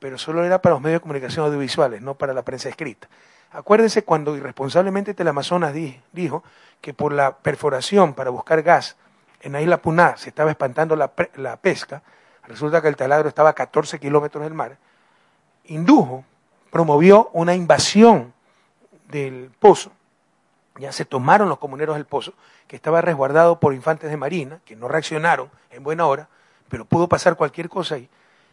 Pero 0.00 0.18
solo 0.18 0.44
era 0.44 0.60
para 0.60 0.74
los 0.74 0.82
medios 0.82 0.96
de 0.96 1.02
comunicación 1.02 1.46
audiovisuales, 1.46 2.02
no 2.02 2.14
para 2.14 2.34
la 2.34 2.42
prensa 2.42 2.68
escrita. 2.68 3.08
Acuérdense 3.52 4.04
cuando 4.04 4.36
irresponsablemente 4.36 5.14
Teleamazonas 5.14 5.74
dijo 6.12 6.44
que 6.80 6.94
por 6.94 7.12
la 7.12 7.36
perforación 7.36 8.14
para 8.14 8.30
buscar 8.30 8.62
gas 8.62 8.96
en 9.40 9.52
la 9.52 9.60
isla 9.60 9.78
Puná 9.78 10.16
se 10.16 10.28
estaba 10.28 10.50
espantando 10.50 10.96
la, 10.96 11.08
pesca, 11.56 12.02
resulta 12.44 12.80
que 12.80 12.88
el 12.88 12.96
taladro 12.96 13.28
estaba 13.28 13.50
a 13.50 13.54
14 13.54 13.98
kilómetros 13.98 14.44
del 14.44 14.54
mar, 14.54 14.76
indujo, 15.64 16.24
promovió 16.70 17.30
una 17.32 17.54
invasión 17.54 18.32
del 19.08 19.50
pozo, 19.58 19.90
ya 20.76 20.92
se 20.92 21.04
tomaron 21.04 21.48
los 21.48 21.58
comuneros 21.58 21.96
del 21.96 22.06
pozo, 22.06 22.34
que 22.68 22.76
estaba 22.76 23.00
resguardado 23.00 23.58
por 23.58 23.74
infantes 23.74 24.10
de 24.10 24.16
marina, 24.16 24.60
que 24.64 24.76
no 24.76 24.88
reaccionaron 24.88 25.50
en 25.70 25.82
buena 25.82 26.06
hora, 26.06 26.28
pero 26.68 26.84
pudo 26.84 27.08
pasar 27.08 27.36
cualquier 27.36 27.68
cosa 27.68 27.96
ahí. 27.96 28.08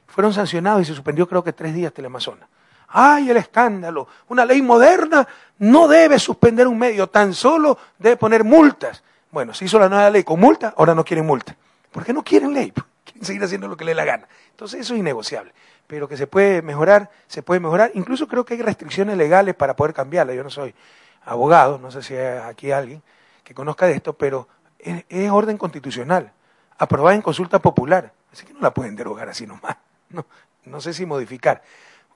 Fueron 0.07 0.33
sancionados 0.33 0.81
y 0.81 0.85
se 0.85 0.93
suspendió 0.93 1.27
creo 1.27 1.43
que 1.43 1.53
tres 1.53 1.73
días 1.73 1.93
Teleamazonas. 1.93 2.47
¡Ay, 2.89 3.29
el 3.29 3.37
escándalo! 3.37 4.07
Una 4.29 4.45
ley 4.45 4.61
moderna 4.61 5.27
no 5.59 5.87
debe 5.87 6.19
suspender 6.19 6.67
un 6.67 6.77
medio, 6.77 7.07
tan 7.07 7.33
solo 7.33 7.77
debe 7.99 8.17
poner 8.17 8.43
multas. 8.43 9.03
Bueno, 9.31 9.53
se 9.53 9.65
hizo 9.65 9.77
la 9.77 9.89
nueva 9.89 10.09
ley 10.09 10.23
con 10.23 10.39
multa, 10.39 10.73
ahora 10.77 10.95
no 10.95 11.03
quieren 11.03 11.25
multa. 11.25 11.55
¿Por 11.91 12.05
qué 12.05 12.13
no 12.13 12.23
quieren 12.23 12.53
ley? 12.53 12.71
Quieren 13.03 13.25
seguir 13.25 13.43
haciendo 13.43 13.67
lo 13.67 13.77
que 13.77 13.85
les 13.85 13.95
la 13.95 14.05
gana. 14.05 14.27
Entonces 14.51 14.81
eso 14.81 14.93
es 14.93 14.99
innegociable. 14.99 15.53
Pero 15.87 16.07
que 16.07 16.17
se 16.17 16.27
puede 16.27 16.61
mejorar, 16.61 17.09
se 17.27 17.41
puede 17.41 17.59
mejorar. 17.59 17.91
Incluso 17.93 18.27
creo 18.27 18.43
que 18.43 18.55
hay 18.55 18.61
restricciones 18.61 19.15
legales 19.15 19.55
para 19.55 19.75
poder 19.75 19.93
cambiarla. 19.93 20.33
Yo 20.33 20.43
no 20.43 20.49
soy 20.49 20.75
abogado, 21.23 21.77
no 21.77 21.89
sé 21.89 22.01
si 22.03 22.15
hay 22.15 22.39
aquí 22.39 22.71
alguien 22.71 23.01
que 23.43 23.53
conozca 23.53 23.85
de 23.85 23.93
esto, 23.93 24.13
pero 24.13 24.47
es, 24.77 25.31
orden 25.31 25.57
constitucional, 25.57 26.31
aprobada 26.77 27.15
en 27.15 27.21
consulta 27.21 27.59
popular. 27.59 28.11
Así 28.31 28.45
que 28.45 28.53
no 28.53 28.59
la 28.59 28.73
pueden 28.73 28.95
derogar 28.95 29.29
así 29.29 29.47
nomás. 29.47 29.77
No, 30.09 30.25
no 30.65 30.81
sé 30.81 30.93
si 30.93 31.05
modificar. 31.05 31.61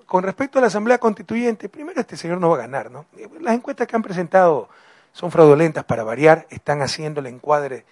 Con 0.06 0.24
respecto 0.24 0.60
a 0.60 0.62
la 0.62 0.68
Asamblea 0.68 0.98
Constituyente, 0.98 1.70
primero 1.70 2.02
este 2.02 2.18
señor 2.18 2.40
no 2.40 2.50
va 2.50 2.56
a 2.58 2.60
ganar, 2.62 2.92
¿no? 2.92 3.06
Las 3.40 3.56
encuestas 3.56 3.88
que 3.88 3.96
han 3.96 4.02
presentado 4.02 4.70
son 5.14 5.32
fraudulentas 5.32 5.84
para 5.84 6.04
variar, 6.04 6.48
están 6.50 6.82
haciendo 6.82 7.20
el 7.20 7.28
encuadre 7.28 7.86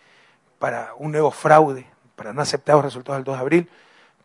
para 0.57 0.93
un 0.97 1.11
nuevo 1.11 1.31
fraude, 1.31 1.85
para 2.15 2.33
no 2.33 2.41
aceptar 2.41 2.75
los 2.75 2.85
resultados 2.85 3.17
del 3.19 3.23
2 3.23 3.35
de 3.35 3.41
abril, 3.41 3.69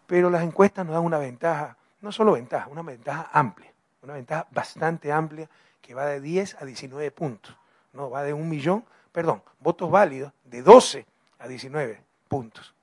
pero 0.07 0.31
las 0.31 0.43
encuestas 0.43 0.85
nos 0.85 0.95
dan 0.95 1.05
una 1.05 1.19
ventaja, 1.19 1.77
no 2.01 2.13
solo 2.13 2.33
ventaja, 2.33 2.67
una 2.69 2.83
ventaja 2.83 3.31
amplia, 3.33 3.73
una 4.03 4.15
ventaja 4.15 4.47
bastante 4.51 5.13
amplia 5.13 5.49
que 5.81 5.95
va 5.95 6.07
de 6.07 6.21
10 6.21 6.57
a 6.61 6.65
19 6.65 7.11
puntos, 7.11 7.57
no 7.93 8.11
va 8.11 8.23
de 8.23 8.33
un 8.33 8.49
millón, 8.49 8.85
perdón, 9.13 9.43
votos 9.61 9.91
válidos 9.91 10.33
de 10.45 10.63
12 10.63 11.07
a 11.39 11.47
19 11.47 12.01
puntos. 12.29 12.74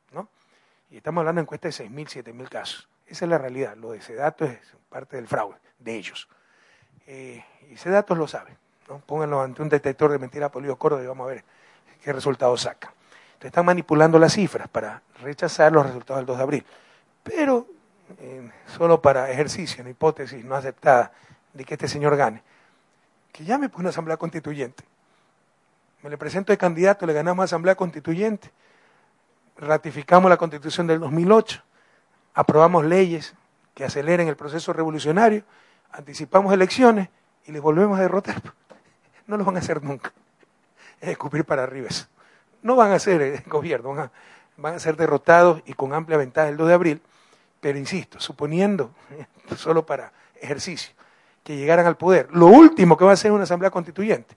Y 0.92 0.98
estamos 0.98 1.22
hablando 1.22 1.40
de 1.40 1.44
encuestas 1.44 1.78
de 1.78 1.86
6.000, 1.86 2.26
7.000 2.26 2.50
casos. 2.50 2.90
Esa 3.08 3.26
es 3.26 3.30
la 3.30 3.38
realidad, 3.38 3.78
lo 3.78 3.92
de 3.92 4.00
ese 4.00 4.14
dato 4.14 4.44
es 4.44 4.60
parte 4.90 5.16
del 5.16 5.26
fraude, 5.26 5.58
de 5.80 5.96
ellos. 5.96 6.28
Eh, 7.08 7.44
y 7.70 7.76
ese 7.76 7.90
dato 7.90 8.14
lo 8.14 8.28
saben. 8.28 8.58
Pónganlo 9.06 9.42
ante 9.42 9.62
un 9.62 9.70
detector 9.70 10.12
de 10.12 10.20
mentiras 10.20 10.52
Polio 10.52 10.76
Córdoba 10.76 11.02
y 11.02 11.08
vamos 11.08 11.26
a 11.26 11.34
ver 11.34 11.46
qué 12.04 12.12
resultados 12.12 12.62
saca. 12.62 12.94
Entonces 13.34 13.48
están 13.48 13.66
manipulando 13.66 14.20
las 14.20 14.34
cifras 14.34 14.68
para 14.68 15.02
rechazar 15.22 15.72
los 15.72 15.86
resultados 15.86 16.20
del 16.20 16.26
2 16.26 16.38
de 16.38 16.44
abril. 16.44 16.66
Pero 17.24 17.68
eh, 18.20 18.52
solo 18.68 19.02
para 19.02 19.32
ejercicio, 19.32 19.82
una 19.82 19.92
hipótesis 19.92 20.44
no 20.44 20.56
aceptada 20.56 21.14
de 21.54 21.64
que 21.64 21.76
este 21.76 21.88
señor 21.88 22.18
gane, 22.18 22.44
que 23.32 23.46
llame 23.46 23.70
por 23.70 23.80
una 23.80 23.90
asamblea 23.90 24.18
constituyente. 24.18 24.84
Me 26.04 26.10
le 26.10 26.18
presento 26.18 26.52
de 26.52 26.58
candidato, 26.58 27.06
le 27.06 27.14
ganamos 27.14 27.46
asamblea 27.46 27.76
constituyente, 27.76 28.52
ratificamos 29.62 30.30
la 30.30 30.38
constitución 30.38 30.88
del 30.88 31.00
2008, 31.00 31.62
aprobamos 32.34 32.84
leyes 32.84 33.36
que 33.74 33.86
aceleren 33.86 34.28
el 34.28 34.36
proceso 34.36 34.74
revolucionario, 34.74 35.44
anticipamos 35.92 36.52
elecciones 36.54 37.10
y 37.46 37.52
les 37.52 37.62
volvemos 37.62 37.98
a 37.98 38.02
derrotar. 38.02 38.42
No 39.28 39.38
lo 39.38 39.46
van 39.46 39.56
a 39.56 39.60
hacer 39.60 39.82
nunca. 39.82 40.12
Es 41.00 41.10
escupir 41.10 41.46
para 41.46 41.64
arriba 41.64 41.88
eso. 41.88 42.06
No 42.64 42.76
van 42.76 42.92
a 42.92 43.00
ser 43.00 43.22
el 43.22 43.44
gobierno, 43.48 43.90
van 43.90 44.00
a, 44.00 44.12
van 44.58 44.76
a 44.76 44.80
ser 44.80 44.98
derrotados 44.98 45.62
y 45.66 45.74
con 45.74 45.94
amplia 45.94 46.18
ventaja 46.18 46.50
el 46.50 46.58
2 46.58 46.68
de 46.68 46.74
abril, 46.74 47.02
pero 47.62 47.78
insisto, 47.78 48.20
suponiendo, 48.20 48.92
solo 49.56 49.86
para 49.86 50.12
ejercicio, 50.42 50.94
que 51.46 51.56
llegaran 51.56 51.86
al 51.86 51.96
poder, 51.96 52.28
lo 52.34 52.48
último 52.48 52.98
que 52.98 53.06
va 53.06 53.12
a 53.12 53.14
hacer 53.14 53.32
una 53.32 53.44
asamblea 53.44 53.72
constituyente, 53.72 54.36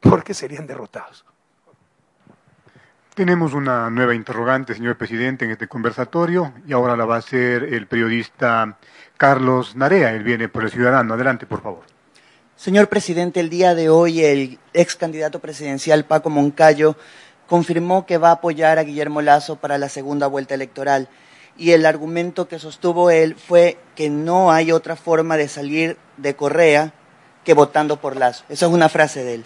porque 0.00 0.34
serían 0.34 0.66
derrotados. 0.66 1.24
Tenemos 3.16 3.54
una 3.54 3.88
nueva 3.88 4.14
interrogante, 4.14 4.74
señor 4.74 4.98
presidente, 4.98 5.46
en 5.46 5.50
este 5.50 5.68
conversatorio, 5.68 6.52
y 6.68 6.74
ahora 6.74 6.98
la 6.98 7.06
va 7.06 7.14
a 7.14 7.20
hacer 7.20 7.64
el 7.64 7.86
periodista 7.86 8.76
Carlos 9.16 9.74
Narea. 9.74 10.12
Él 10.12 10.22
viene 10.22 10.50
por 10.50 10.64
el 10.64 10.70
Ciudadano. 10.70 11.14
Adelante, 11.14 11.46
por 11.46 11.62
favor. 11.62 11.84
Señor 12.56 12.90
presidente, 12.90 13.40
el 13.40 13.48
día 13.48 13.74
de 13.74 13.88
hoy 13.88 14.22
el 14.22 14.58
ex 14.74 14.96
candidato 14.96 15.38
presidencial 15.38 16.04
Paco 16.04 16.28
Moncayo 16.28 16.94
confirmó 17.46 18.04
que 18.04 18.18
va 18.18 18.28
a 18.28 18.32
apoyar 18.32 18.78
a 18.78 18.82
Guillermo 18.82 19.22
Lazo 19.22 19.56
para 19.56 19.78
la 19.78 19.88
segunda 19.88 20.26
vuelta 20.26 20.52
electoral 20.52 21.08
y 21.56 21.70
el 21.70 21.86
argumento 21.86 22.48
que 22.48 22.58
sostuvo 22.58 23.08
él 23.08 23.34
fue 23.34 23.78
que 23.94 24.10
no 24.10 24.52
hay 24.52 24.72
otra 24.72 24.94
forma 24.94 25.38
de 25.38 25.48
salir 25.48 25.96
de 26.18 26.36
Correa 26.36 26.92
que 27.44 27.54
votando 27.54 27.98
por 27.98 28.14
Lazo. 28.14 28.44
Esa 28.50 28.66
es 28.66 28.72
una 28.72 28.90
frase 28.90 29.24
de 29.24 29.36
él. 29.36 29.44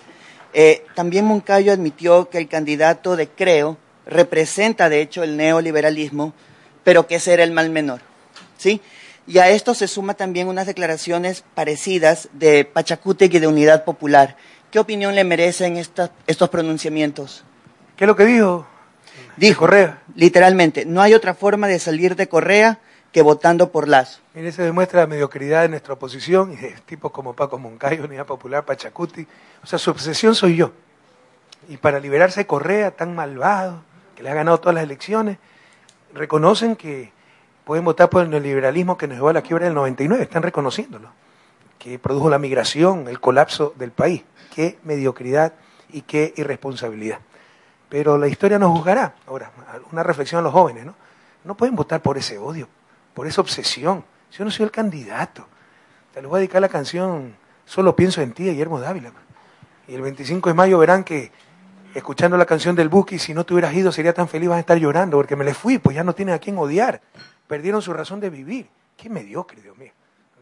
Eh, 0.53 0.85
también 0.95 1.25
Moncayo 1.25 1.73
admitió 1.73 2.29
que 2.29 2.39
el 2.39 2.49
candidato 2.49 3.17
de 3.17 3.29
Creo 3.29 3.79
representa, 4.07 4.89
de 4.89 5.01
hecho, 5.01 5.23
el 5.23 5.37
neoliberalismo, 5.37 6.33
pero 6.85 7.07
que 7.07 7.17
ese 7.17 7.33
era 7.33 7.45
el 7.45 7.53
mal 7.53 7.71
menor. 7.71 8.01
¿sí? 8.59 8.81
Y 9.27 9.39
a 9.39 9.49
esto 9.49 9.75
se 9.75 9.89
suma 9.89 10.15
también 10.15 10.49
unas 10.49 10.67
declaraciones 10.67 11.45
parecidas 11.55 12.29
de 12.33 12.65
Pachacutic 12.65 13.33
y 13.35 13.39
de 13.39 13.47
Unidad 13.47 13.85
Popular. 13.85 14.37
¿Qué 14.71 14.79
opinión 14.79 15.15
le 15.15 15.25
merecen 15.25 15.77
estos 15.77 16.49
pronunciamientos? 16.49 17.45
¿Qué 17.97 18.05
es 18.05 18.09
lo 18.09 18.17
que 18.17 18.25
dijo? 18.25 18.67
Dijo, 19.37 19.61
Correa. 19.61 20.03
literalmente, 20.15 20.85
no 20.85 21.01
hay 21.01 21.15
otra 21.15 21.35
forma 21.35 21.67
de 21.69 21.79
salir 21.79 22.17
de 22.17 22.29
Correa 22.29 22.79
que 23.13 23.23
votando 23.23 23.73
por 23.73 23.89
Lazo. 23.89 24.21
Mire, 24.35 24.53
se 24.53 24.63
demuestra 24.63 25.01
la 25.01 25.07
mediocridad 25.07 25.63
de 25.63 25.69
nuestra 25.69 25.95
oposición 25.95 26.53
y 26.53 26.57
de 26.57 26.71
tipos 26.87 27.11
como 27.11 27.35
Paco 27.35 27.59
Moncayo, 27.59 28.05
Unidad 28.05 28.27
Popular, 28.27 28.65
Pachacuti. 28.65 29.27
O 29.63 29.67
sea, 29.67 29.79
su 29.79 29.91
obsesión 29.91 30.35
soy 30.35 30.57
yo. 30.57 30.73
Y 31.69 31.77
para 31.77 31.99
liberarse 31.99 32.41
de 32.41 32.47
Correa, 32.47 32.93
tan 32.93 33.15
malvado, 33.15 33.83
que 34.15 34.23
le 34.23 34.31
ha 34.31 34.35
ganado 34.35 34.59
todas 34.59 34.75
las 34.75 34.85
elecciones, 34.85 35.39
reconocen 36.15 36.77
que 36.77 37.13
pueden 37.65 37.85
votar 37.85 38.11
por 38.11 38.23
el 38.23 38.31
neoliberalismo 38.31 38.97
que 38.97 39.07
nos 39.07 39.17
llevó 39.17 39.29
a 39.29 39.33
la 39.33 39.43
quiebra 39.43 39.67
del 39.67 39.75
99, 39.75 40.23
están 40.23 40.43
reconociéndolo, 40.43 41.11
que 41.79 41.99
produjo 41.99 42.31
la 42.31 42.39
migración, 42.39 43.09
el 43.09 43.21
colapso 43.21 43.75
del 43.77 43.91
país. 43.91 44.25
Qué 44.55 44.79
mediocridad 44.85 45.53
y 45.91 46.03
qué 46.03 46.33
irresponsabilidad. 46.37 47.19
Pero 47.89 48.19
la 48.19 48.29
historia 48.29 48.59
nos 48.59 48.71
juzgará. 48.71 49.15
Ahora, 49.27 49.51
una 49.93 50.03
reflexión 50.03 50.41
a 50.41 50.43
los 50.43 50.53
jóvenes, 50.53 50.85
¿no? 50.85 50.95
No 51.45 51.57
pueden 51.57 51.75
votar 51.75 52.03
por 52.03 52.19
ese 52.19 52.39
odio, 52.39 52.69
por 53.15 53.27
esa 53.27 53.41
obsesión. 53.41 54.05
Si 54.31 54.39
yo 54.39 54.45
no 54.45 54.51
soy 54.51 54.65
el 54.65 54.71
candidato, 54.71 55.47
te 56.13 56.21
les 56.21 56.29
voy 56.29 56.39
a 56.39 56.41
dedicar 56.41 56.61
la 56.61 56.69
canción 56.69 57.35
Solo 57.71 57.95
pienso 57.95 58.21
en 58.21 58.33
ti, 58.33 58.47
Guillermo 58.47 58.81
Dávila. 58.81 59.13
Y 59.87 59.95
el 59.95 60.03
25 60.03 60.49
de 60.49 60.55
mayo 60.55 60.77
verán 60.77 61.05
que 61.05 61.31
escuchando 61.95 62.37
la 62.37 62.45
canción 62.45 62.75
del 62.75 62.89
Buki, 62.89 63.21
si 63.21 63.33
no 63.33 63.47
te 63.47 63.55
hubieras 63.55 63.73
ido 63.75 63.93
sería 63.93 64.13
tan 64.13 64.27
feliz, 64.27 64.49
vas 64.49 64.57
a 64.57 64.61
estar 64.61 64.77
llorando, 64.77 65.17
porque 65.17 65.37
me 65.37 65.45
les 65.45 65.57
fui, 65.57 65.79
pues 65.79 65.95
ya 65.95 66.03
no 66.03 66.13
tienen 66.13 66.35
a 66.35 66.41
quién 66.41 66.59
odiar. 66.59 67.01
Perdieron 67.47 67.81
su 67.81 67.93
razón 67.93 68.19
de 68.19 68.29
vivir. 68.29 68.69
Qué 68.97 69.09
mediocre, 69.09 69.63
Dios 69.63 69.79
mío. 69.79 69.93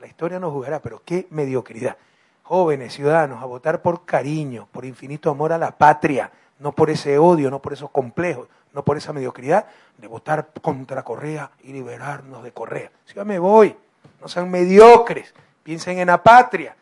La 0.01 0.07
historia 0.07 0.41
nos 0.41 0.55
jugará, 0.55 0.81
pero 0.81 1.03
qué 1.05 1.27
mediocridad. 1.29 1.99
Jóvenes, 2.45 2.95
ciudadanos, 2.95 3.43
a 3.43 3.45
votar 3.45 3.83
por 3.83 4.07
cariño, 4.07 4.66
por 4.73 4.87
infinito 4.87 5.29
amor 5.31 5.53
a 5.53 5.59
la 5.59 5.77
patria, 5.77 6.33
no 6.59 6.73
por 6.73 6.89
ese 6.89 7.19
odio, 7.19 7.51
no 7.51 7.61
por 7.61 7.75
esos 7.75 7.91
complejos, 7.91 8.49
no 8.73 8.85
por 8.85 8.97
esa 8.97 9.12
mediocridad 9.12 9.66
de 9.97 10.07
votar 10.07 10.51
contra 10.61 11.03
Correa 11.03 11.51
y 11.62 11.73
liberarnos 11.73 12.43
de 12.43 12.53
Correa. 12.53 12.91
Si 13.05 13.14
yo 13.14 13.25
me 13.25 13.39
voy, 13.39 13.77
no 14.21 14.29
sean 14.29 14.51
mediocres, 14.51 15.35
piensen 15.62 15.99
en 15.99 16.09
la 16.09 16.23
patria, 16.23 16.77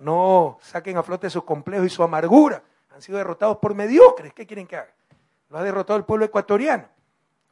no 0.00 0.58
saquen 0.62 0.96
a 0.96 1.02
flote 1.02 1.30
sus 1.30 1.44
complejos 1.44 1.86
y 1.86 1.90
su 1.90 2.02
amargura. 2.02 2.62
Han 2.94 3.02
sido 3.02 3.18
derrotados 3.18 3.58
por 3.58 3.74
mediocres, 3.74 4.32
¿qué 4.32 4.46
quieren 4.46 4.66
que 4.66 4.76
haga? 4.76 4.90
Lo 5.50 5.58
ha 5.58 5.62
derrotado 5.62 5.98
el 5.98 6.04
pueblo 6.04 6.24
ecuatoriano. 6.24 6.84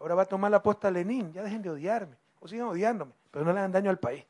Ahora 0.01 0.15
va 0.15 0.23
a 0.23 0.27
tomar 0.27 0.51
la 0.51 0.63
posta 0.63 0.91
Lenin, 0.91 1.33
ya 1.33 1.43
dejen 1.43 1.63
de 1.63 1.71
odiarme, 1.71 2.17
o 2.41 2.47
sigan 2.47 2.69
odiándome, 2.69 3.13
pero 3.31 3.45
no 3.45 3.53
le 3.53 3.59
hagan 3.59 3.73
daño 3.73 3.91
al 3.91 3.99
país. 3.99 4.25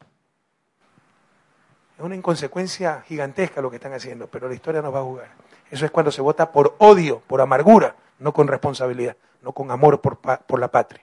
Es 1.98 2.04
una 2.04 2.14
inconsecuencia 2.14 3.02
gigantesca 3.02 3.60
lo 3.60 3.70
que 3.70 3.76
están 3.76 3.92
haciendo, 3.92 4.28
pero 4.28 4.48
la 4.48 4.54
historia 4.54 4.80
nos 4.80 4.94
va 4.94 5.00
a 5.00 5.02
jugar. 5.02 5.28
Eso 5.70 5.84
es 5.84 5.90
cuando 5.90 6.10
se 6.10 6.22
vota 6.22 6.50
por 6.52 6.76
odio, 6.78 7.20
por 7.26 7.40
amargura, 7.40 7.96
no 8.18 8.32
con 8.32 8.48
responsabilidad, 8.48 9.16
no 9.42 9.52
con 9.52 9.70
amor 9.70 10.00
por, 10.00 10.18
por 10.18 10.60
la 10.60 10.68
patria. 10.68 11.02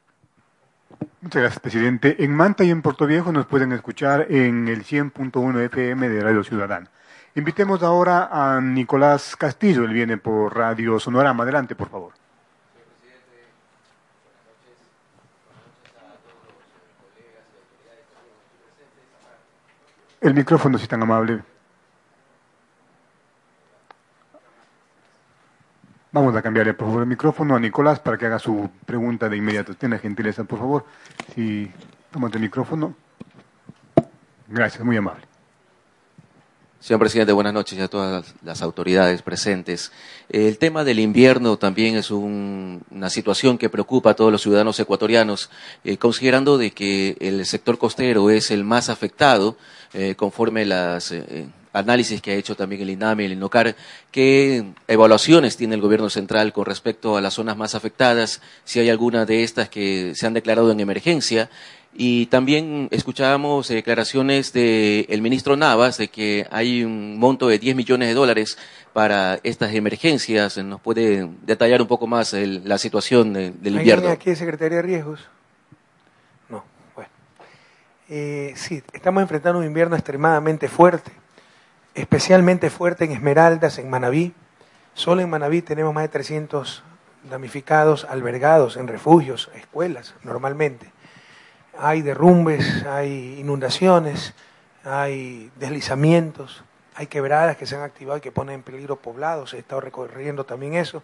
Muchas 1.21 1.41
gracias, 1.41 1.59
presidente. 1.59 2.23
En 2.23 2.31
Manta 2.31 2.63
y 2.63 2.69
en 2.69 2.81
Puerto 2.81 3.07
Viejo 3.07 3.31
nos 3.31 3.47
pueden 3.47 3.71
escuchar 3.71 4.27
en 4.29 4.67
el 4.67 4.83
100.1 4.83 5.59
FM 5.65 6.09
de 6.09 6.21
Radio 6.21 6.43
Ciudadana. 6.43 6.89
Invitemos 7.33 7.83
ahora 7.83 8.29
a 8.31 8.61
Nicolás 8.61 9.35
Castillo, 9.35 9.83
él 9.83 9.93
viene 9.93 10.17
por 10.17 10.55
Radio 10.55 10.99
Sonorama. 10.99 11.43
Adelante, 11.43 11.75
por 11.75 11.89
favor. 11.89 12.13
El 20.21 20.33
micrófono, 20.33 20.77
si 20.77 20.87
tan 20.87 21.03
amable. 21.03 21.43
Vamos 26.15 26.33
a 26.33 26.41
cambiarle, 26.41 26.73
por 26.73 26.87
favor, 26.87 27.01
el 27.01 27.09
micrófono 27.09 27.57
a 27.57 27.59
Nicolás 27.59 27.99
para 27.99 28.17
que 28.17 28.25
haga 28.25 28.39
su 28.39 28.69
pregunta 28.85 29.27
de 29.27 29.35
inmediato. 29.35 29.73
Tiene 29.73 29.99
gentileza, 29.99 30.45
por 30.45 30.59
favor. 30.59 30.85
Si 31.35 31.69
tomas 32.09 32.33
el 32.33 32.39
micrófono. 32.39 32.95
Gracias, 34.47 34.81
muy 34.85 34.95
amable. 34.95 35.25
Señor 36.79 37.01
presidente, 37.01 37.33
buenas 37.33 37.53
noches 37.53 37.77
a 37.81 37.89
todas 37.89 38.33
las 38.43 38.61
autoridades 38.61 39.23
presentes. 39.23 39.91
El 40.29 40.57
tema 40.57 40.85
del 40.85 40.99
invierno 40.99 41.57
también 41.57 41.97
es 41.97 42.09
una 42.11 43.09
situación 43.09 43.57
que 43.57 43.69
preocupa 43.69 44.11
a 44.11 44.15
todos 44.15 44.31
los 44.31 44.41
ciudadanos 44.41 44.79
ecuatorianos, 44.79 45.49
eh, 45.83 45.97
considerando 45.97 46.57
de 46.57 46.71
que 46.71 47.17
el 47.19 47.45
sector 47.45 47.77
costero 47.77 48.29
es 48.29 48.51
el 48.51 48.63
más 48.63 48.87
afectado 48.87 49.57
eh, 49.93 50.15
conforme 50.15 50.63
las 50.63 51.11
eh, 51.11 51.49
análisis 51.75 52.21
que 52.21 52.31
ha 52.31 52.35
hecho 52.35 52.55
también 52.55 52.81
el 52.81 52.89
INAMI, 52.89 53.25
el 53.25 53.33
INOCAR, 53.33 53.75
qué 54.11 54.65
evaluaciones 54.87 55.57
tiene 55.57 55.75
el 55.75 55.81
gobierno 55.81 56.09
central 56.09 56.53
con 56.53 56.65
respecto 56.65 57.17
a 57.17 57.21
las 57.21 57.33
zonas 57.33 57.57
más 57.57 57.75
afectadas, 57.75 58.41
si 58.63 58.79
hay 58.79 58.89
alguna 58.89 59.25
de 59.25 59.43
estas 59.43 59.69
que 59.69 60.13
se 60.15 60.25
han 60.25 60.33
declarado 60.33 60.71
en 60.71 60.79
emergencia. 60.79 61.49
Y 61.97 62.25
también 62.25 62.89
escuchábamos 62.91 63.69
declaraciones 63.69 64.51
del 64.51 65.21
ministro 65.21 65.55
Navas 65.55 65.97
de 65.97 66.09
que 66.09 66.45
hay 66.51 66.83
un 66.83 67.17
monto 67.17 67.47
de 67.47 67.57
10 67.57 67.75
millones 67.75 68.09
de 68.09 68.13
dólares 68.13 68.57
para 68.91 69.39
estas 69.43 69.73
emergencias. 69.73 70.57
¿Nos 70.57 70.81
puede 70.81 71.29
detallar 71.43 71.81
un 71.81 71.87
poco 71.87 72.05
más 72.05 72.33
la 72.33 72.77
situación 72.77 73.33
del 73.33 73.75
invierno? 73.77 74.09
aquí 74.09 74.35
Secretaría 74.35 74.77
de 74.77 74.81
Riesgos? 74.81 75.21
No, 76.49 76.65
bueno. 76.95 77.09
Eh, 78.09 78.51
sí, 78.57 78.83
estamos 78.91 79.21
enfrentando 79.21 79.59
un 79.59 79.65
invierno 79.65 79.95
extremadamente 79.95 80.67
fuerte 80.67 81.13
especialmente 81.95 82.69
fuerte 82.69 83.05
en 83.05 83.11
Esmeraldas, 83.11 83.79
en 83.79 83.89
Manabí. 83.89 84.33
Solo 84.93 85.21
en 85.21 85.29
Manabí 85.29 85.61
tenemos 85.61 85.93
más 85.93 86.03
de 86.03 86.09
300 86.09 86.83
damnificados 87.29 88.05
albergados 88.05 88.77
en 88.77 88.87
refugios, 88.87 89.49
escuelas, 89.55 90.13
normalmente. 90.23 90.91
Hay 91.77 92.01
derrumbes, 92.01 92.85
hay 92.85 93.39
inundaciones, 93.39 94.33
hay 94.83 95.51
deslizamientos, 95.55 96.63
hay 96.95 97.07
quebradas 97.07 97.57
que 97.57 97.65
se 97.65 97.75
han 97.75 97.81
activado 97.81 98.17
y 98.17 98.21
que 98.21 98.31
ponen 98.31 98.55
en 98.55 98.63
peligro 98.63 98.97
poblados. 98.97 99.53
He 99.53 99.59
estado 99.59 99.81
recorriendo 99.81 100.45
también 100.45 100.75
eso. 100.75 101.01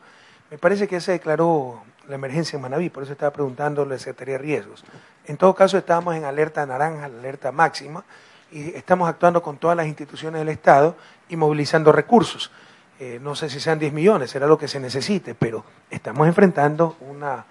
Me 0.49 0.57
parece 0.57 0.87
que 0.87 1.01
se 1.01 1.13
declaró 1.13 1.81
la 2.07 2.15
emergencia 2.15 2.57
en 2.57 2.61
Manabí, 2.61 2.89
por 2.89 3.03
eso 3.03 3.13
estaba 3.13 3.31
preguntando 3.31 3.85
la 3.85 3.97
Secretaría 3.97 4.33
de 4.33 4.39
Riesgos. 4.39 4.83
En 5.25 5.37
todo 5.37 5.55
caso, 5.55 5.77
estábamos 5.77 6.15
en 6.15 6.25
alerta 6.25 6.65
naranja, 6.65 7.05
alerta 7.05 7.51
máxima, 7.51 8.03
y 8.51 8.75
estamos 8.75 9.07
actuando 9.09 9.41
con 9.41 9.57
todas 9.57 9.77
las 9.77 9.87
instituciones 9.87 10.39
del 10.39 10.49
Estado 10.49 10.95
y 11.29 11.35
movilizando 11.35 11.91
recursos. 11.91 12.51
Eh, 12.99 13.19
no 13.21 13.35
sé 13.35 13.49
si 13.49 13.59
sean 13.59 13.79
10 13.79 13.93
millones, 13.93 14.29
será 14.29 14.45
lo 14.45 14.57
que 14.57 14.67
se 14.67 14.79
necesite, 14.79 15.33
pero 15.33 15.63
estamos 15.89 16.27
enfrentando 16.27 16.97
una 16.99 17.45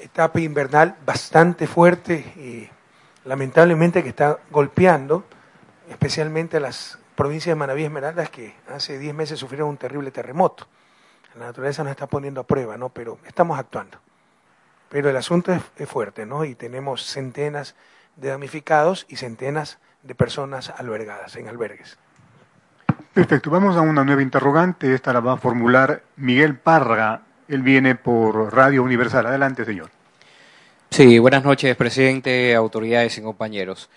etapa 0.00 0.40
invernal 0.40 0.96
bastante 1.04 1.66
fuerte 1.66 2.14
y 2.14 2.68
lamentablemente 3.24 4.02
que 4.02 4.08
está 4.08 4.38
golpeando 4.50 5.24
especialmente 5.90 6.60
las 6.60 6.98
provincias 7.14 7.52
de 7.52 7.54
Manaví 7.54 7.82
y 7.82 7.84
Esmeraldas 7.86 8.30
que 8.30 8.54
hace 8.68 8.98
10 8.98 9.14
meses 9.14 9.38
sufrieron 9.38 9.68
un 9.68 9.76
terrible 9.76 10.10
terremoto. 10.10 10.66
La 11.34 11.46
naturaleza 11.46 11.82
nos 11.84 11.92
está 11.92 12.06
poniendo 12.06 12.40
a 12.40 12.44
prueba, 12.46 12.76
¿no? 12.76 12.88
Pero 12.88 13.18
estamos 13.26 13.58
actuando. 13.58 13.98
Pero 14.88 15.10
el 15.10 15.16
asunto 15.16 15.52
es, 15.52 15.62
es 15.76 15.88
fuerte, 15.88 16.26
¿no? 16.26 16.44
Y 16.44 16.54
tenemos 16.54 17.04
centenas 17.04 17.74
de 18.16 18.28
damnificados 18.28 19.06
y 19.08 19.16
centenas 19.16 19.78
de 20.02 20.14
personas 20.14 20.70
albergadas 20.70 21.36
en 21.36 21.48
albergues. 21.48 21.98
Perfecto, 23.12 23.50
vamos 23.50 23.76
a 23.76 23.80
una 23.80 24.04
nueva 24.04 24.22
interrogante. 24.22 24.94
Esta 24.94 25.12
la 25.12 25.20
va 25.20 25.32
a 25.32 25.36
formular 25.36 26.02
Miguel 26.16 26.56
Parra. 26.56 27.22
Él 27.48 27.62
viene 27.62 27.94
por 27.94 28.54
Radio 28.54 28.82
Universal. 28.82 29.26
Adelante, 29.26 29.64
señor. 29.64 29.90
Sí, 30.90 31.18
buenas 31.18 31.44
noches, 31.44 31.76
presidente, 31.76 32.54
autoridades 32.54 33.18
y 33.18 33.22
compañeros. 33.22 33.90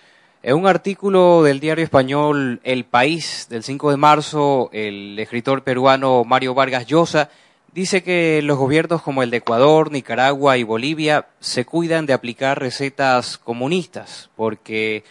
En 0.44 0.56
un 0.56 0.66
artículo 0.66 1.44
del 1.44 1.60
diario 1.60 1.84
español 1.84 2.60
El 2.64 2.84
País 2.86 3.48
del 3.50 3.64
5 3.64 3.92
de 3.92 3.98
marzo, 3.98 4.70
el 4.74 5.20
escritor 5.20 5.64
peruano 5.64 6.24
Mario 6.24 6.56
Vargas 6.56 6.88
Llosa 6.88 7.30
dice 7.74 8.02
que 8.02 8.42
los 8.42 8.58
gobiernos 8.58 9.04
como 9.04 9.24
el 9.24 9.30
de 9.30 9.38
Ecuador, 9.38 9.92
Nicaragua 9.92 10.58
y 10.58 10.64
Bolivia 10.64 11.28
se 11.40 11.64
cuidan 11.64 12.08
de 12.08 12.14
aplicar 12.14 12.60
recetas 12.60 13.38
comunistas 13.38 14.32
porque 14.36 15.04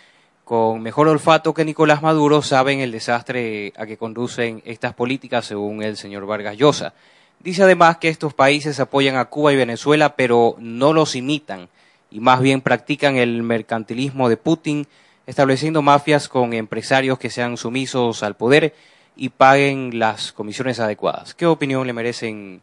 con 0.50 0.82
mejor 0.82 1.06
olfato 1.06 1.54
que 1.54 1.64
Nicolás 1.64 2.02
Maduro 2.02 2.42
saben 2.42 2.80
el 2.80 2.90
desastre 2.90 3.72
a 3.76 3.86
que 3.86 3.96
conducen 3.96 4.64
estas 4.64 4.94
políticas, 4.94 5.44
según 5.46 5.80
el 5.80 5.96
señor 5.96 6.26
Vargas 6.26 6.56
Llosa. 6.56 6.92
Dice 7.38 7.62
además 7.62 7.98
que 7.98 8.08
estos 8.08 8.34
países 8.34 8.80
apoyan 8.80 9.14
a 9.14 9.26
Cuba 9.26 9.52
y 9.52 9.56
Venezuela, 9.56 10.16
pero 10.16 10.56
no 10.58 10.92
los 10.92 11.14
imitan 11.14 11.68
y 12.10 12.18
más 12.18 12.40
bien 12.40 12.62
practican 12.62 13.14
el 13.14 13.44
mercantilismo 13.44 14.28
de 14.28 14.38
Putin, 14.38 14.88
estableciendo 15.24 15.82
mafias 15.82 16.28
con 16.28 16.52
empresarios 16.52 17.20
que 17.20 17.30
sean 17.30 17.56
sumisos 17.56 18.24
al 18.24 18.34
poder 18.34 18.74
y 19.14 19.28
paguen 19.28 20.00
las 20.00 20.32
comisiones 20.32 20.80
adecuadas. 20.80 21.32
¿Qué 21.32 21.46
opinión 21.46 21.86
le 21.86 21.92
merecen 21.92 22.60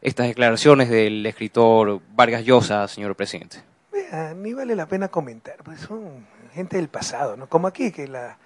estas 0.00 0.28
declaraciones 0.28 0.88
del 0.88 1.26
escritor 1.26 2.00
Vargas 2.14 2.46
Llosa, 2.46 2.88
señor 2.88 3.14
presidente? 3.14 3.58
ni 4.36 4.52
vale 4.52 4.76
la 4.76 4.86
pena 4.86 5.08
comentar, 5.08 5.56
pues 5.64 5.80
son 5.80 6.24
gente 6.56 6.76
del 6.76 6.88
pasado, 6.88 7.36
¿no? 7.36 7.48
Como 7.48 7.68
aquí, 7.68 7.92
que 7.92 8.08
la 8.08 8.38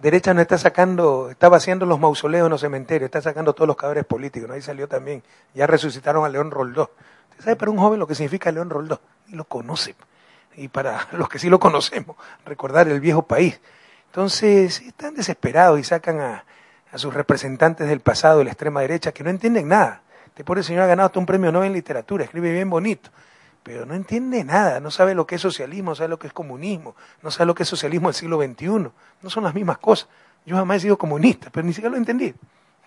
derecha 0.00 0.34
no 0.34 0.40
está 0.40 0.58
sacando, 0.58 1.30
está 1.30 1.48
vaciando 1.48 1.86
los 1.86 1.98
mausoleos 1.98 2.46
en 2.46 2.50
los 2.50 2.60
cementerios, 2.60 3.06
está 3.06 3.22
sacando 3.22 3.54
todos 3.54 3.68
los 3.68 3.76
cadáveres 3.76 4.04
políticos, 4.04 4.48
¿no? 4.48 4.54
Ahí 4.54 4.62
salió 4.62 4.88
también, 4.88 5.22
ya 5.54 5.66
resucitaron 5.66 6.24
a 6.24 6.28
León 6.28 6.50
Roldó. 6.50 6.90
¿Usted 7.30 7.44
sabe 7.44 7.56
para 7.56 7.70
un 7.70 7.78
joven 7.78 8.00
lo 8.00 8.06
que 8.06 8.14
significa 8.14 8.50
León 8.50 8.68
Roldó? 8.68 9.00
Ni 9.28 9.36
lo 9.36 9.44
conoce. 9.44 9.94
Y 10.56 10.68
para 10.68 11.08
los 11.12 11.28
que 11.28 11.38
sí 11.38 11.48
lo 11.48 11.60
conocemos, 11.60 12.16
recordar 12.44 12.88
el 12.88 13.00
viejo 13.00 13.22
país. 13.22 13.60
Entonces, 14.06 14.80
están 14.82 15.14
desesperados 15.14 15.78
y 15.78 15.84
sacan 15.84 16.20
a, 16.20 16.44
a 16.90 16.98
sus 16.98 17.14
representantes 17.14 17.88
del 17.88 18.00
pasado 18.00 18.38
de 18.38 18.44
la 18.44 18.50
extrema 18.50 18.80
derecha 18.80 19.12
que 19.12 19.22
no 19.22 19.30
entienden 19.30 19.68
nada. 19.68 20.02
Este 20.26 20.44
pobre 20.44 20.62
señor 20.62 20.82
ha 20.82 20.86
ganado 20.86 21.06
hasta 21.06 21.18
un 21.20 21.26
premio 21.26 21.52
Nobel 21.52 21.68
en 21.68 21.74
literatura, 21.74 22.24
escribe 22.24 22.52
bien 22.52 22.68
bonito 22.68 23.10
pero 23.62 23.86
no 23.86 23.94
entiende 23.94 24.44
nada, 24.44 24.80
no 24.80 24.90
sabe 24.90 25.14
lo 25.14 25.26
que 25.26 25.36
es 25.36 25.40
socialismo, 25.40 25.92
no 25.92 25.94
sabe 25.94 26.08
lo 26.08 26.18
que 26.18 26.26
es 26.26 26.32
comunismo, 26.32 26.96
no 27.22 27.30
sabe 27.30 27.46
lo 27.46 27.54
que 27.54 27.62
es 27.62 27.68
socialismo 27.68 28.08
del 28.08 28.14
siglo 28.14 28.42
XXI, 28.42 28.66
no 28.66 29.30
son 29.30 29.44
las 29.44 29.54
mismas 29.54 29.78
cosas. 29.78 30.08
Yo 30.44 30.56
jamás 30.56 30.78
he 30.78 30.80
sido 30.80 30.98
comunista, 30.98 31.50
pero 31.50 31.64
ni 31.66 31.72
siquiera 31.72 31.90
lo 31.90 31.96
entendí. 31.96 32.34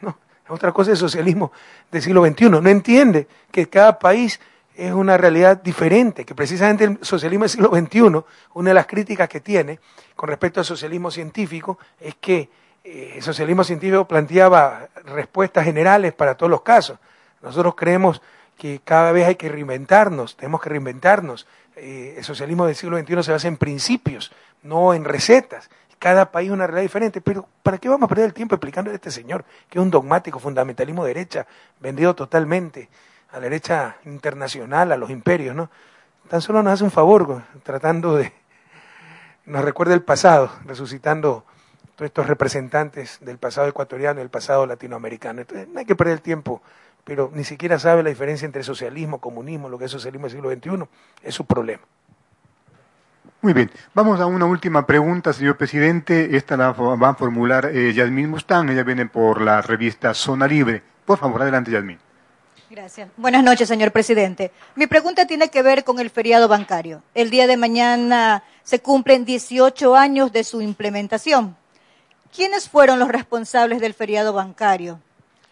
No, 0.01 0.17
otra 0.49 0.71
cosa 0.73 0.91
es 0.91 0.99
socialismo 0.99 1.51
del 1.89 2.01
siglo 2.01 2.26
XXI. 2.26 2.49
No 2.49 2.69
entiende 2.69 3.28
que 3.51 3.69
cada 3.69 3.97
país 3.97 4.39
es 4.76 4.91
una 4.91 5.17
realidad 5.17 5.61
diferente, 5.61 6.26
que 6.26 6.36
precisamente 6.36 6.84
el 6.84 6.99
socialismo 7.01 7.43
del 7.43 7.49
siglo 7.49 7.69
XXI, 7.69 8.26
una 8.53 8.69
de 8.69 8.73
las 8.73 8.88
críticas 8.88 9.30
que 9.30 9.39
tiene 9.39 9.80
con 10.15 10.28
respecto 10.28 10.59
al 10.59 10.65
socialismo 10.65 11.09
científico 11.11 11.80
es 11.99 12.15
que 12.15 12.49
eh, 12.84 13.13
el 13.15 13.23
socialismo 13.23 13.63
científico 13.63 14.05
planteaba 14.05 14.89
respuestas 15.05 15.63
generales 15.63 16.13
para 16.13 16.36
todos 16.36 16.49
los 16.49 16.61
casos. 16.61 16.99
Nosotros 17.41 17.76
creemos 17.76 18.21
que 18.58 18.80
cada 18.84 19.12
vez 19.12 19.28
hay 19.28 19.36
que 19.36 19.49
reinventarnos, 19.49 20.38
tenemos 20.38 20.62
que 20.62 20.70
reinventarnos. 20.70 21.47
Eh, 21.76 22.16
el 22.18 22.24
socialismo 22.24 22.66
del 22.66 22.76
siglo 22.76 22.97
XXI 22.97 23.24
se 23.24 23.32
basa 23.32 23.47
en 23.47 23.58
principios, 23.58 24.32
no 24.64 24.93
en 24.93 25.03
recetas. 25.03 25.70
Cada 25.99 26.32
país 26.32 26.47
es 26.47 26.53
una 26.53 26.68
realidad 26.68 26.84
diferente, 26.84 27.22
pero 27.22 27.47
¿para 27.64 27.78
qué 27.78 27.89
vamos 27.89 28.06
a 28.06 28.08
perder 28.10 28.26
el 28.26 28.34
tiempo 28.34 28.56
explicando 28.56 28.91
a 28.91 28.93
este 28.93 29.12
señor 29.12 29.43
que 29.70 29.80
es 29.80 29.84
un 29.84 29.91
dogmático 29.91 30.39
fundamentalismo 30.39 31.03
de 31.03 31.14
derecha, 31.14 31.47
vendido 31.80 32.16
totalmente 32.16 32.89
a 33.32 33.36
la 33.36 33.41
derecha 33.41 33.97
internacional, 34.06 34.91
a 34.91 34.97
los 34.97 35.10
imperios, 35.10 35.56
¿no? 35.56 35.70
Tan 36.30 36.41
solo 36.41 36.64
nos 36.64 36.74
hace 36.74 36.84
un 36.84 36.91
favor 36.91 37.43
tratando 37.64 38.16
de, 38.16 38.34
nos 39.45 39.64
recuerda 39.64 39.93
el 39.93 40.01
pasado, 40.01 40.51
resucitando 40.66 41.45
todos 41.95 42.08
estos 42.08 42.28
representantes 42.28 43.20
del 43.22 43.38
pasado 43.38 43.68
ecuatoriano 43.68 44.20
y 44.20 44.24
del 44.24 44.30
pasado 44.30 44.66
latinoamericano. 44.66 45.41
Entonces, 45.41 45.68
no 45.68 45.80
hay 45.80 45.86
que 45.86 45.95
perder 45.95 46.16
el 46.16 46.22
tiempo 46.22 46.62
pero 47.06 47.32
ni 47.34 47.43
siquiera 47.43 47.80
sabe 47.80 48.03
la 48.03 48.10
diferencia 48.10 48.45
entre 48.45 48.64
socialismo, 48.64 49.22
comunismo, 49.22 49.70
lo 49.70 49.78
que 49.78 49.86
es 49.86 49.91
socialismo 49.91 50.28
del 50.28 50.36
siglo 50.36 50.51
XXI, 50.51 50.89
es 51.24 51.34
su 51.34 51.45
problema. 51.45 51.84
Muy 53.41 53.53
bien, 53.53 53.70
vamos 53.93 54.20
a 54.20 54.26
una 54.26 54.45
última 54.45 54.88
pregunta, 54.88 55.32
señor 55.32 55.56
presidente. 55.56 56.36
Esta 56.36 56.58
la 56.58 56.72
va 56.72 57.10
a 57.10 57.14
formular 57.14 57.70
eh, 57.72 57.93
Yasmín 57.93 58.32
Mustán, 58.32 58.70
ella 58.70 58.84
viene 58.84 59.06
por 59.06 59.39
la 59.39 59.62
revista 59.62 60.16
Zona 60.16 60.47
Libre. 60.47 60.82
Por 61.06 61.20
favor, 61.20 61.43
adelante, 61.43 61.70
Yasmín. 61.70 61.99
Gracias. 62.72 63.08
Buenas 63.18 63.43
noches, 63.43 63.68
señor 63.68 63.91
presidente. 63.91 64.51
Mi 64.74 64.88
pregunta 64.88 65.28
tiene 65.28 65.49
que 65.49 65.62
ver 65.62 65.84
con 65.84 65.99
el 65.99 66.10
feriado 66.10 66.47
bancario. 66.47 67.03
El 67.14 67.30
día 67.30 67.45
de 67.45 67.56
mañana 67.56 68.43
se 68.64 68.80
cumplen 68.82 69.26
18 69.26 69.95
años 69.95 70.32
de 70.32 70.43
su 70.43 70.62
implementación. 70.62 71.56
¿Quiénes 72.36 72.68
fueron 72.68 72.97
los 72.97 73.10
responsables 73.10 73.80
del 73.80 73.93
feriado 73.93 74.34
bancario? 74.34 74.99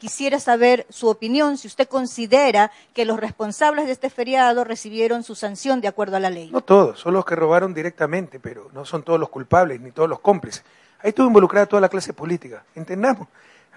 Quisiera 0.04 0.38
saber 0.42 0.86
su 0.90 1.08
opinión, 1.08 1.58
si 1.58 1.66
usted 1.66 1.88
considera 1.88 2.72
que 2.94 3.06
los 3.06 3.18
responsables 3.18 3.86
de 3.86 3.94
este 3.94 4.10
feriado 4.10 4.66
recibieron 4.66 5.24
su 5.24 5.34
sanción 5.34 5.80
de 5.80 5.88
acuerdo 5.88 6.18
a 6.18 6.20
la 6.20 6.30
ley. 6.30 6.52
No 6.52 6.60
todos, 6.60 7.00
son 7.00 7.14
los 7.14 7.24
que 7.24 7.38
robaron 7.38 7.74
directamente, 7.74 8.38
pero 8.38 8.68
no 8.74 8.84
son 8.84 9.04
todos 9.04 9.18
los 9.18 9.30
culpables 9.30 9.80
ni 9.80 9.92
todos 9.92 10.10
los 10.10 10.20
cómplices. 10.20 10.66
Ahí 11.00 11.12
estuvo 11.12 11.28
involucrada 11.28 11.68
toda 11.68 11.80
la 11.80 11.88
clase 11.88 12.12
política, 12.12 12.66
entendamos. 12.76 13.30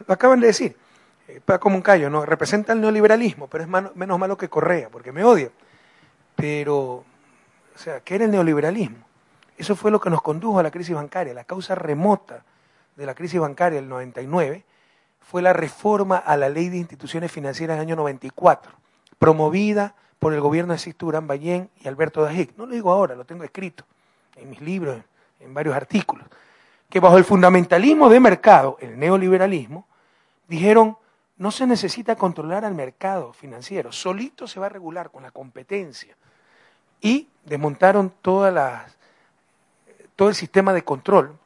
Lo 0.04 0.12
acaban 0.12 0.40
de 0.40 0.48
decir. 0.48 0.76
Eh, 1.28 1.40
Paco 1.44 1.70
Moncayo, 1.70 2.10
¿no? 2.10 2.26
Representa 2.26 2.72
el 2.72 2.80
neoliberalismo, 2.80 3.46
pero 3.46 3.62
es 3.62 3.70
menos 3.94 4.18
malo 4.18 4.36
que 4.36 4.48
Correa, 4.48 4.88
porque 4.90 5.12
me 5.12 5.22
odia. 5.22 5.52
Pero, 6.34 6.76
o 6.76 7.04
sea, 7.76 8.00
¿qué 8.00 8.16
era 8.16 8.24
el 8.24 8.32
neoliberalismo? 8.32 8.98
Eso 9.56 9.76
fue 9.76 9.92
lo 9.92 10.00
que 10.00 10.10
nos 10.10 10.22
condujo 10.22 10.58
a 10.58 10.64
la 10.64 10.72
crisis 10.72 10.96
bancaria, 10.96 11.32
la 11.34 11.44
causa 11.44 11.76
remota 11.76 12.42
de 12.96 13.06
la 13.06 13.14
crisis 13.14 13.38
bancaria 13.38 13.80
del 13.80 13.88
99 13.88 14.64
fue 15.26 15.42
la 15.42 15.52
reforma 15.52 16.16
a 16.18 16.36
la 16.36 16.48
ley 16.48 16.68
de 16.68 16.76
instituciones 16.76 17.32
financieras 17.32 17.76
del 17.76 17.88
año 17.88 17.96
94, 17.96 18.70
promovida 19.18 19.96
por 20.20 20.32
el 20.32 20.40
gobierno 20.40 20.72
de 20.72 20.78
Sisto 20.78 21.06
Durán 21.06 21.26
Ballén 21.26 21.68
y 21.80 21.88
Alberto 21.88 22.22
Dajic. 22.22 22.56
No 22.56 22.64
lo 22.64 22.72
digo 22.72 22.92
ahora, 22.92 23.16
lo 23.16 23.24
tengo 23.24 23.42
escrito 23.42 23.84
en 24.36 24.48
mis 24.48 24.60
libros, 24.60 25.02
en 25.40 25.52
varios 25.52 25.74
artículos, 25.74 26.28
que 26.88 27.00
bajo 27.00 27.18
el 27.18 27.24
fundamentalismo 27.24 28.08
de 28.08 28.20
mercado, 28.20 28.76
el 28.80 28.96
neoliberalismo, 28.98 29.88
dijeron, 30.46 30.96
no 31.38 31.50
se 31.50 31.66
necesita 31.66 32.14
controlar 32.14 32.64
al 32.64 32.74
mercado 32.74 33.32
financiero, 33.32 33.90
solito 33.90 34.46
se 34.46 34.60
va 34.60 34.66
a 34.66 34.70
regular 34.70 35.10
con 35.10 35.24
la 35.24 35.32
competencia. 35.32 36.16
Y 37.00 37.26
desmontaron 37.44 38.12
todas 38.22 38.54
las, 38.54 38.96
todo 40.14 40.28
el 40.28 40.36
sistema 40.36 40.72
de 40.72 40.84
control 40.84 41.36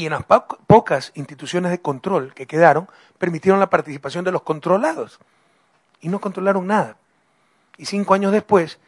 y 0.00 0.06
en 0.06 0.12
las 0.12 0.24
pocas 0.24 1.12
instituciones 1.14 1.70
de 1.70 1.82
control 1.82 2.32
que 2.32 2.46
quedaron, 2.46 2.88
permitieron 3.18 3.60
la 3.60 3.68
participación 3.68 4.24
de 4.24 4.32
los 4.32 4.40
controlados 4.40 5.20
y 6.00 6.08
no 6.08 6.22
controlaron 6.22 6.66
nada. 6.66 6.96
Y 7.76 7.84
cinco 7.84 8.14
años 8.14 8.32
después 8.32 8.78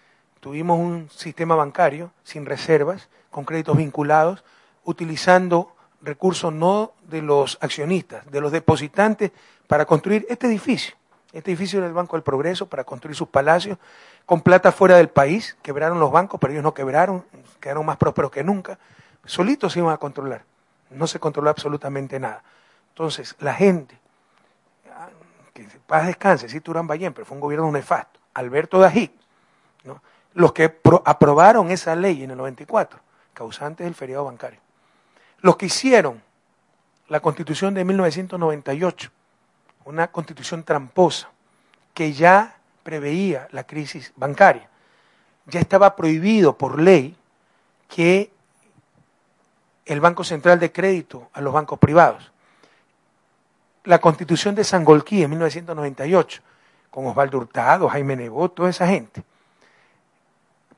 tuvimos 0.40 0.78
un 0.78 1.10
sistema 1.10 1.54
bancario 1.54 2.12
sin 2.24 2.46
reservas, 2.46 3.10
con 3.30 3.44
créditos 3.44 3.76
vinculados, 3.76 4.42
utilizando 4.84 5.76
recursos 6.00 6.50
no 6.50 6.92
de 7.02 7.20
los 7.20 7.58
accionistas, 7.60 8.24
de 8.30 8.40
los 8.40 8.50
depositantes, 8.50 9.32
para 9.66 9.84
construir 9.84 10.24
este 10.30 10.46
edificio. 10.46 10.94
Este 11.34 11.50
edificio 11.50 11.78
era 11.78 11.88
el 11.88 11.92
Banco 11.92 12.16
del 12.16 12.22
Progreso 12.22 12.70
para 12.70 12.84
construir 12.84 13.16
sus 13.16 13.28
palacios, 13.28 13.76
con 14.24 14.40
plata 14.40 14.72
fuera 14.72 14.96
del 14.96 15.10
país. 15.10 15.58
Quebraron 15.60 16.00
los 16.00 16.10
bancos, 16.10 16.40
pero 16.40 16.54
ellos 16.54 16.64
no 16.64 16.72
quebraron, 16.72 17.22
quedaron 17.60 17.84
más 17.84 17.98
prósperos 17.98 18.30
que 18.30 18.42
nunca. 18.42 18.78
Solitos 19.26 19.74
se 19.74 19.80
iban 19.80 19.92
a 19.92 19.98
controlar 19.98 20.50
no 20.92 21.06
se 21.06 21.18
controló 21.18 21.50
absolutamente 21.50 22.18
nada. 22.18 22.42
Entonces, 22.90 23.34
la 23.40 23.54
gente, 23.54 23.98
que 25.54 25.66
paz 25.86 26.06
descanse, 26.06 26.48
sí, 26.48 26.60
Turán 26.60 26.86
Ballén, 26.86 27.12
pero 27.12 27.26
fue 27.26 27.36
un 27.36 27.40
gobierno 27.40 27.70
nefasto, 27.70 28.20
Alberto 28.34 28.78
Dají, 28.78 29.10
¿no? 29.84 30.02
los 30.34 30.52
que 30.52 30.78
aprobaron 31.04 31.70
esa 31.70 31.94
ley 31.94 32.22
en 32.22 32.30
el 32.30 32.36
94, 32.36 33.00
causantes 33.34 33.84
del 33.84 33.94
feriado 33.94 34.24
bancario, 34.24 34.60
los 35.40 35.56
que 35.56 35.66
hicieron 35.66 36.22
la 37.08 37.20
constitución 37.20 37.74
de 37.74 37.84
1998, 37.84 39.10
una 39.84 40.08
constitución 40.10 40.64
tramposa, 40.64 41.28
que 41.92 42.12
ya 42.12 42.56
preveía 42.82 43.48
la 43.50 43.64
crisis 43.64 44.12
bancaria, 44.16 44.68
ya 45.46 45.60
estaba 45.60 45.96
prohibido 45.96 46.56
por 46.56 46.80
ley 46.80 47.16
que 47.88 48.32
el 49.86 50.00
Banco 50.00 50.24
Central 50.24 50.58
de 50.58 50.72
Crédito 50.72 51.28
a 51.32 51.40
los 51.40 51.52
bancos 51.52 51.78
privados. 51.78 52.30
La 53.84 54.00
constitución 54.00 54.54
de 54.54 54.64
Sangolquí 54.64 55.22
en 55.22 55.30
1998, 55.30 56.42
con 56.90 57.06
Osvaldo 57.06 57.38
Hurtado, 57.38 57.88
Jaime 57.88 58.16
Nebot, 58.16 58.54
toda 58.54 58.70
esa 58.70 58.86
gente, 58.86 59.24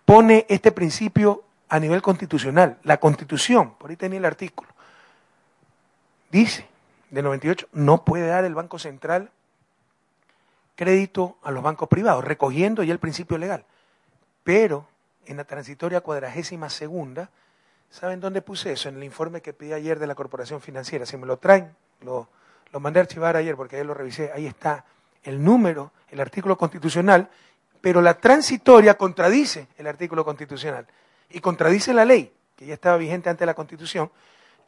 pone 0.05 0.47
este 0.49 0.73
principio 0.73 1.45
a 1.69 1.79
nivel 1.79 2.01
constitucional. 2.01 2.79
La 2.83 2.99
constitución, 2.99 3.75
por 3.75 3.91
ahí 3.91 3.97
tenía 3.97 4.19
el 4.19 4.25
artículo, 4.25 4.71
dice, 6.31 6.67
de 7.11 7.23
98, 7.23 7.69
no 7.73 8.05
puede 8.05 8.27
dar 8.27 8.45
el 8.45 8.55
Banco 8.55 8.79
Central 8.79 9.31
crédito 10.75 11.37
a 11.43 11.51
los 11.51 11.63
bancos 11.63 11.89
privados, 11.89 12.25
recogiendo 12.25 12.83
ya 12.83 12.93
el 12.93 12.99
principio 12.99 13.39
legal. 13.39 13.65
Pero 14.43 14.87
en 15.27 15.37
la 15.37 15.45
transitoria 15.45 16.01
cuadragésima 16.01 16.69
segunda, 16.71 17.31
¿Saben 17.95 18.19
dónde 18.19 18.43
puse 18.43 18.73
eso? 18.73 18.89
En 18.89 18.97
el 18.97 19.05
informe 19.05 19.41
que 19.41 19.53
pedí 19.53 19.73
ayer 19.73 20.01
de 20.01 20.09
la 20.09 20.17
Corporación 20.17 20.61
Financiera. 20.61 21.07
Si 21.07 21.17
me 21.17 21.27
lo 21.27 21.37
traen, 21.37 21.77
lo, 22.01 22.29
mandé 22.81 22.99
a 22.99 23.03
archivar 23.03 23.37
ayer 23.37 23.55
porque 23.55 23.77
ayer 23.77 23.87
lo 23.87 23.95
revisé. 23.95 24.33
Ahí 24.35 24.47
está 24.47 24.85
el 25.23 25.45
número, 25.45 25.93
el 26.09 26.19
artículo 26.19 26.59
constitucional, 26.59 27.31
pero 27.81 28.03
la 28.03 28.15
transitoria 28.15 28.99
contradice 28.99 29.69
el 29.79 29.87
artículo 29.87 30.25
constitucional 30.25 30.89
y 31.31 31.39
contradice 31.39 31.95
la 31.95 32.05
ley. 32.05 32.35
que 32.57 32.67
ya 32.67 32.75
estaba 32.75 32.97
vigente 32.97 33.31
ante 33.31 33.47
la 33.47 33.55
Constitución, 33.55 34.11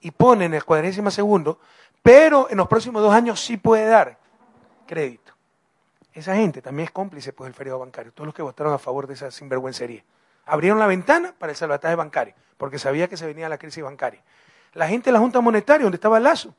y 0.01 0.13
pone 0.13 0.45
en 0.45 0.55
el 0.55 0.65
cuadrésimo 0.65 1.11
segundo, 1.11 1.59
pero 2.03 2.49
en 2.49 2.59
los 2.59 2.69
próximos 2.69 3.03
dos 3.03 3.13
años 3.13 3.41
sí 3.41 3.57
puede 3.57 3.87
dar 3.87 4.19
crédito. 4.87 5.33
Esa 6.13 6.37
gente 6.37 6.63
también 6.63 6.87
es 6.87 6.93
cómplice 6.93 7.33
pues, 7.33 7.49
del 7.49 7.55
feriado 7.55 7.81
bancario, 7.81 8.13
todos 8.13 8.27
los 8.27 8.35
que 8.35 8.43
votaron 8.43 8.73
a 8.73 8.79
favor 8.79 9.09
de 9.09 9.15
esa 9.15 9.33
sinvergüencería. 9.33 10.05
Abrieron 10.45 10.79
la 10.79 10.87
ventana 10.87 11.35
para 11.37 11.51
el 11.51 11.57
salvataje 11.57 11.97
bancario, 11.97 12.35
porque 12.59 12.79
sabía 12.79 13.09
que 13.09 13.17
se 13.17 13.27
venía 13.27 13.49
la 13.49 13.59
crisis 13.59 13.83
bancaria. 13.83 14.23
La 14.75 14.89
gente 14.89 15.07
de 15.07 15.13
la 15.13 15.19
Junta 15.19 15.41
Monetaria, 15.41 15.85
donde 15.85 15.97
estaba 15.97 16.19
el 16.19 16.25
Lazo, 16.25 16.55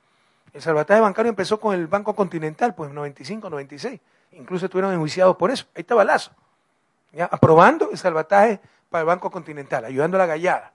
el 0.53 0.61
salvataje 0.61 0.99
bancario 1.01 1.29
empezó 1.29 1.59
con 1.59 1.75
el 1.75 1.87
Banco 1.87 2.15
Continental, 2.15 2.73
pues 2.73 2.89
en 2.89 2.95
95, 2.95 3.49
96. 3.49 3.99
Incluso 4.31 4.65
estuvieron 4.65 4.91
enjuiciados 4.91 5.35
por 5.35 5.51
eso. 5.51 5.65
Ahí 5.75 5.81
estaba 5.81 6.03
Lazo, 6.03 6.31
¿ya? 7.11 7.25
aprobando 7.25 7.91
el 7.91 7.97
salvataje 7.97 8.59
para 8.89 9.01
el 9.01 9.05
Banco 9.05 9.29
Continental, 9.29 9.85
ayudando 9.85 10.17
a 10.17 10.19
la 10.19 10.25
gallada. 10.25 10.71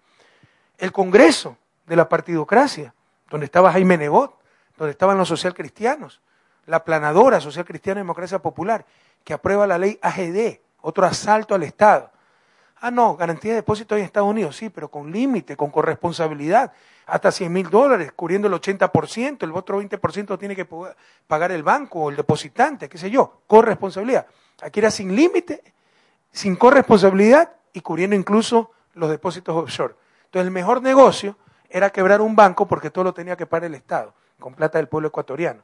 El 0.79 0.93
Congreso 0.93 1.57
de 1.87 1.97
la 1.97 2.09
partidocracia, 2.09 2.95
donde 3.29 3.47
estaba 3.47 3.73
Jaime 3.73 3.99
Nebot, 3.99 4.39
donde 4.77 4.93
estaban 4.93 5.19
los 5.19 5.29
socialcristianos, 5.29 6.21
la 6.67 6.85
planadora 6.85 7.41
social 7.41 7.65
cristiana 7.65 8.01
democracia 8.01 8.39
popular, 8.39 8.85
que 9.25 9.35
aprueba 9.35 9.67
la 9.67 9.79
ley 9.79 9.99
AGD, 10.01 10.61
otro 10.81 11.07
asalto 11.07 11.57
al 11.57 11.65
Estado. 11.65 12.12
Ah, 12.85 12.91
no, 12.91 13.17
garantía 13.17 13.53
de 13.53 13.57
depósito 13.59 13.97
en 13.97 14.03
Estados 14.03 14.29
Unidos, 14.29 14.57
sí, 14.57 14.69
pero 14.69 14.91
con 14.91 15.13
límite, 15.13 15.57
con 15.57 15.71
corresponsabilidad, 15.71 16.73
hasta 17.07 17.31
100 17.31 17.53
mil 17.53 17.71
dólares, 17.71 18.11
cubriendo 18.11 18.49
el 18.49 18.55
80%, 18.55 19.45
el 19.45 19.53
otro 19.53 19.81
20% 19.81 20.37
tiene 20.37 20.57
que 20.57 20.67
pagar 21.29 21.53
el 21.53 21.63
banco 21.63 22.01
o 22.01 22.11
el 22.11 22.17
depositante, 22.17 22.89
qué 22.89 22.99
sé 22.99 23.09
yo, 23.09 23.43
corresponsabilidad. 23.47 24.27
Aquí 24.63 24.81
era 24.81 24.91
sin 24.91 25.15
límite, 25.15 25.63
sin 26.33 26.57
corresponsabilidad 26.57 27.53
y 27.73 27.83
cubriendo 27.83 28.17
incluso 28.17 28.73
los 28.95 29.11
depósitos 29.11 29.55
offshore. 29.55 29.95
Entonces 30.25 30.49
el 30.49 30.53
mejor 30.53 30.83
negocio 30.83 31.37
era 31.71 31.91
quebrar 31.91 32.21
un 32.21 32.35
banco 32.35 32.67
porque 32.67 32.91
todo 32.91 33.05
lo 33.05 33.15
tenía 33.15 33.37
que 33.37 33.47
pagar 33.47 33.67
el 33.67 33.77
Estado, 33.77 34.13
con 34.41 34.55
plata 34.55 34.79
del 34.79 34.89
pueblo 34.89 35.07
ecuatoriano. 35.07 35.63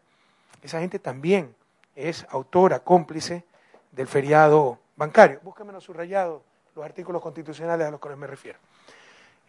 Esa 0.62 0.78
gente 0.78 1.00
también 1.00 1.52
es 1.96 2.24
autora, 2.30 2.78
cómplice 2.78 3.44
del 3.90 4.06
feriado 4.06 4.78
bancario. 4.94 5.40
Búsquenme 5.42 5.72
los 5.72 5.82
subrayados, 5.82 6.42
los 6.78 6.86
artículos 6.86 7.20
constitucionales 7.20 7.86
a 7.86 7.90
los 7.90 8.00
que 8.00 8.14
me 8.16 8.26
refiero. 8.26 8.58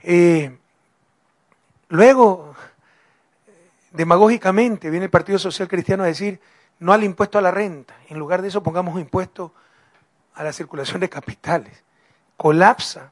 Eh, 0.02 0.58
luego, 1.90 2.56
demagógicamente, 3.92 4.90
viene 4.90 5.06
el 5.06 5.12
Partido 5.12 5.38
Social 5.38 5.68
Cristiano 5.68 6.04
a 6.04 6.08
decir 6.08 6.40
no 6.80 6.92
al 6.92 7.04
impuesto 7.04 7.38
a 7.38 7.42
la 7.42 7.52
renta. 7.52 7.96
En 8.10 8.18
lugar 8.18 8.42
de 8.42 8.48
eso, 8.48 8.64
pongamos 8.64 8.96
un 8.96 9.02
impuesto 9.02 9.54
a 10.34 10.44
la 10.44 10.52
circulación 10.52 11.02
de 11.02 11.10
capitales. 11.10 11.84
Colapsa 12.36 13.12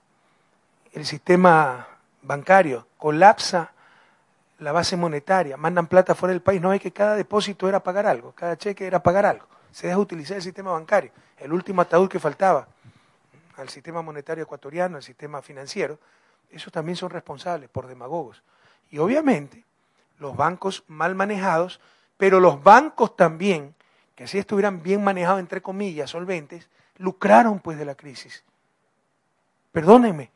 el 0.94 1.06
sistema 1.06 1.88
bancario, 2.24 2.88
colapsa 2.98 3.72
la 4.60 4.72
base 4.72 4.98
monetaria, 4.98 5.58
mandan 5.58 5.86
plata 5.86 6.16
fuera 6.16 6.34
del 6.34 6.42
país, 6.42 6.60
no 6.60 6.72
hay 6.72 6.80
que 6.80 6.92
cada 6.92 7.16
depósito 7.16 7.70
era 7.70 7.84
pagar 7.84 8.08
algo, 8.08 8.32
cada 8.32 8.58
cheque 8.58 8.88
era 8.88 9.04
pagar 9.04 9.28
algo, 9.28 9.46
se 9.72 9.86
deja 9.86 10.00
utilizar 10.00 10.38
el 10.38 10.42
sistema 10.42 10.72
bancario, 10.72 11.12
el 11.38 11.54
último 11.54 11.82
ataúd 11.82 12.10
que 12.10 12.20
faltaba 12.20 12.68
al 13.58 13.70
sistema 13.70 14.02
monetario 14.02 14.44
ecuatoriano, 14.44 14.98
al 14.98 15.04
sistema 15.04 15.42
financiero, 15.42 16.00
esos 16.50 16.72
también 16.72 16.96
son 16.96 17.10
responsables 17.10 17.70
por 17.70 17.88
demagogos. 17.88 18.44
Y 18.90 19.00
obviamente 19.00 19.66
los 20.20 20.36
bancos 20.36 20.84
mal 20.88 21.16
manejados, 21.16 21.80
pero 22.18 22.40
los 22.40 22.64
bancos 22.64 23.16
también, 23.16 23.76
que 24.16 24.24
así 24.24 24.38
estuvieran 24.38 24.82
bien 24.82 25.04
manejados, 25.04 25.40
entre 25.40 25.62
comillas, 25.62 26.10
solventes, 26.10 26.70
lucraron 26.98 27.60
pues 27.60 27.78
de 27.78 27.86
la 27.86 27.96
crisis. 27.96 28.44
Perdónenme, 29.72 30.32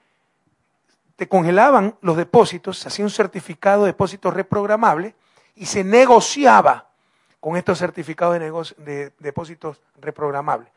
te 1.15 1.28
congelaban 1.28 1.95
los 2.01 2.17
depósitos, 2.17 2.80
se 2.80 2.88
hacía 2.88 3.05
un 3.05 3.11
certificado 3.11 3.84
de 3.84 3.88
depósito 3.88 4.32
reprogramable 4.32 5.15
y 5.55 5.65
se 5.65 5.84
negociaba 5.84 6.89
con 7.39 7.57
estos 7.57 7.80
certificados 7.80 8.39
de, 8.39 8.84
de 8.84 9.13
depósitos 9.19 9.82
reprogramables. 9.99 10.69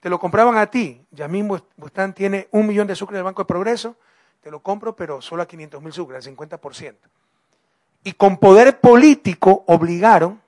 Te 0.00 0.08
lo 0.08 0.18
compraban 0.20 0.56
a 0.56 0.66
ti, 0.66 1.04
Yamín 1.10 1.48
Bustán 1.76 2.14
tiene 2.14 2.48
un 2.52 2.66
millón 2.66 2.86
de 2.86 2.94
sucres 2.94 3.16
del 3.16 3.24
Banco 3.24 3.42
de 3.42 3.46
Progreso, 3.46 3.96
te 4.42 4.50
lo 4.50 4.60
compro, 4.60 4.94
pero 4.94 5.20
solo 5.20 5.42
a 5.42 5.46
500 5.46 5.82
mil 5.82 5.92
sucres, 5.92 6.26
al 6.26 6.36
50%. 6.36 6.94
Y 8.04 8.12
con 8.12 8.36
poder 8.36 8.80
político 8.80 9.64
obligaron 9.66 10.40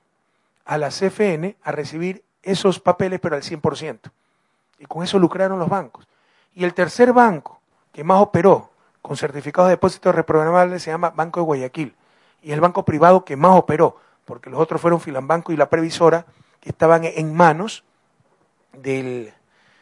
a 0.65 0.79
la 0.79 0.91
CFN 0.91 1.57
a 1.63 1.73
recibir 1.73 2.23
esos 2.43 2.79
papeles, 2.79 3.19
pero 3.21 3.35
al 3.35 3.43
100%. 3.43 3.99
Y 4.79 4.87
con 4.87 5.03
eso 5.03 5.19
lucraron 5.19 5.59
los 5.59 5.69
bancos. 5.69 6.07
Y 6.55 6.65
el 6.65 6.73
tercer 6.73 7.13
banco 7.13 7.61
que 7.93 8.05
más 8.05 8.21
operó 8.21 8.71
con 9.03 9.17
certificados 9.17 9.69
de 9.69 9.75
depósitos 9.75 10.15
reprogramables 10.15 10.83
se 10.83 10.91
llama 10.91 11.11
Banco 11.11 11.41
de 11.41 11.47
Guayaquil. 11.47 11.95
Y 12.43 12.49
es 12.51 12.55
el 12.55 12.61
banco 12.61 12.85
privado 12.85 13.25
que 13.25 13.37
más 13.37 13.59
operó, 13.59 13.97
porque 14.25 14.49
los 14.49 14.61
otros 14.61 14.81
fueron 14.81 15.01
Filambanco 15.01 15.53
y 15.53 15.57
la 15.57 15.69
Previsora, 15.69 16.27
que 16.61 16.71
estaban 16.71 17.05
en 17.05 17.35
manos 17.35 17.85
del, 18.73 19.35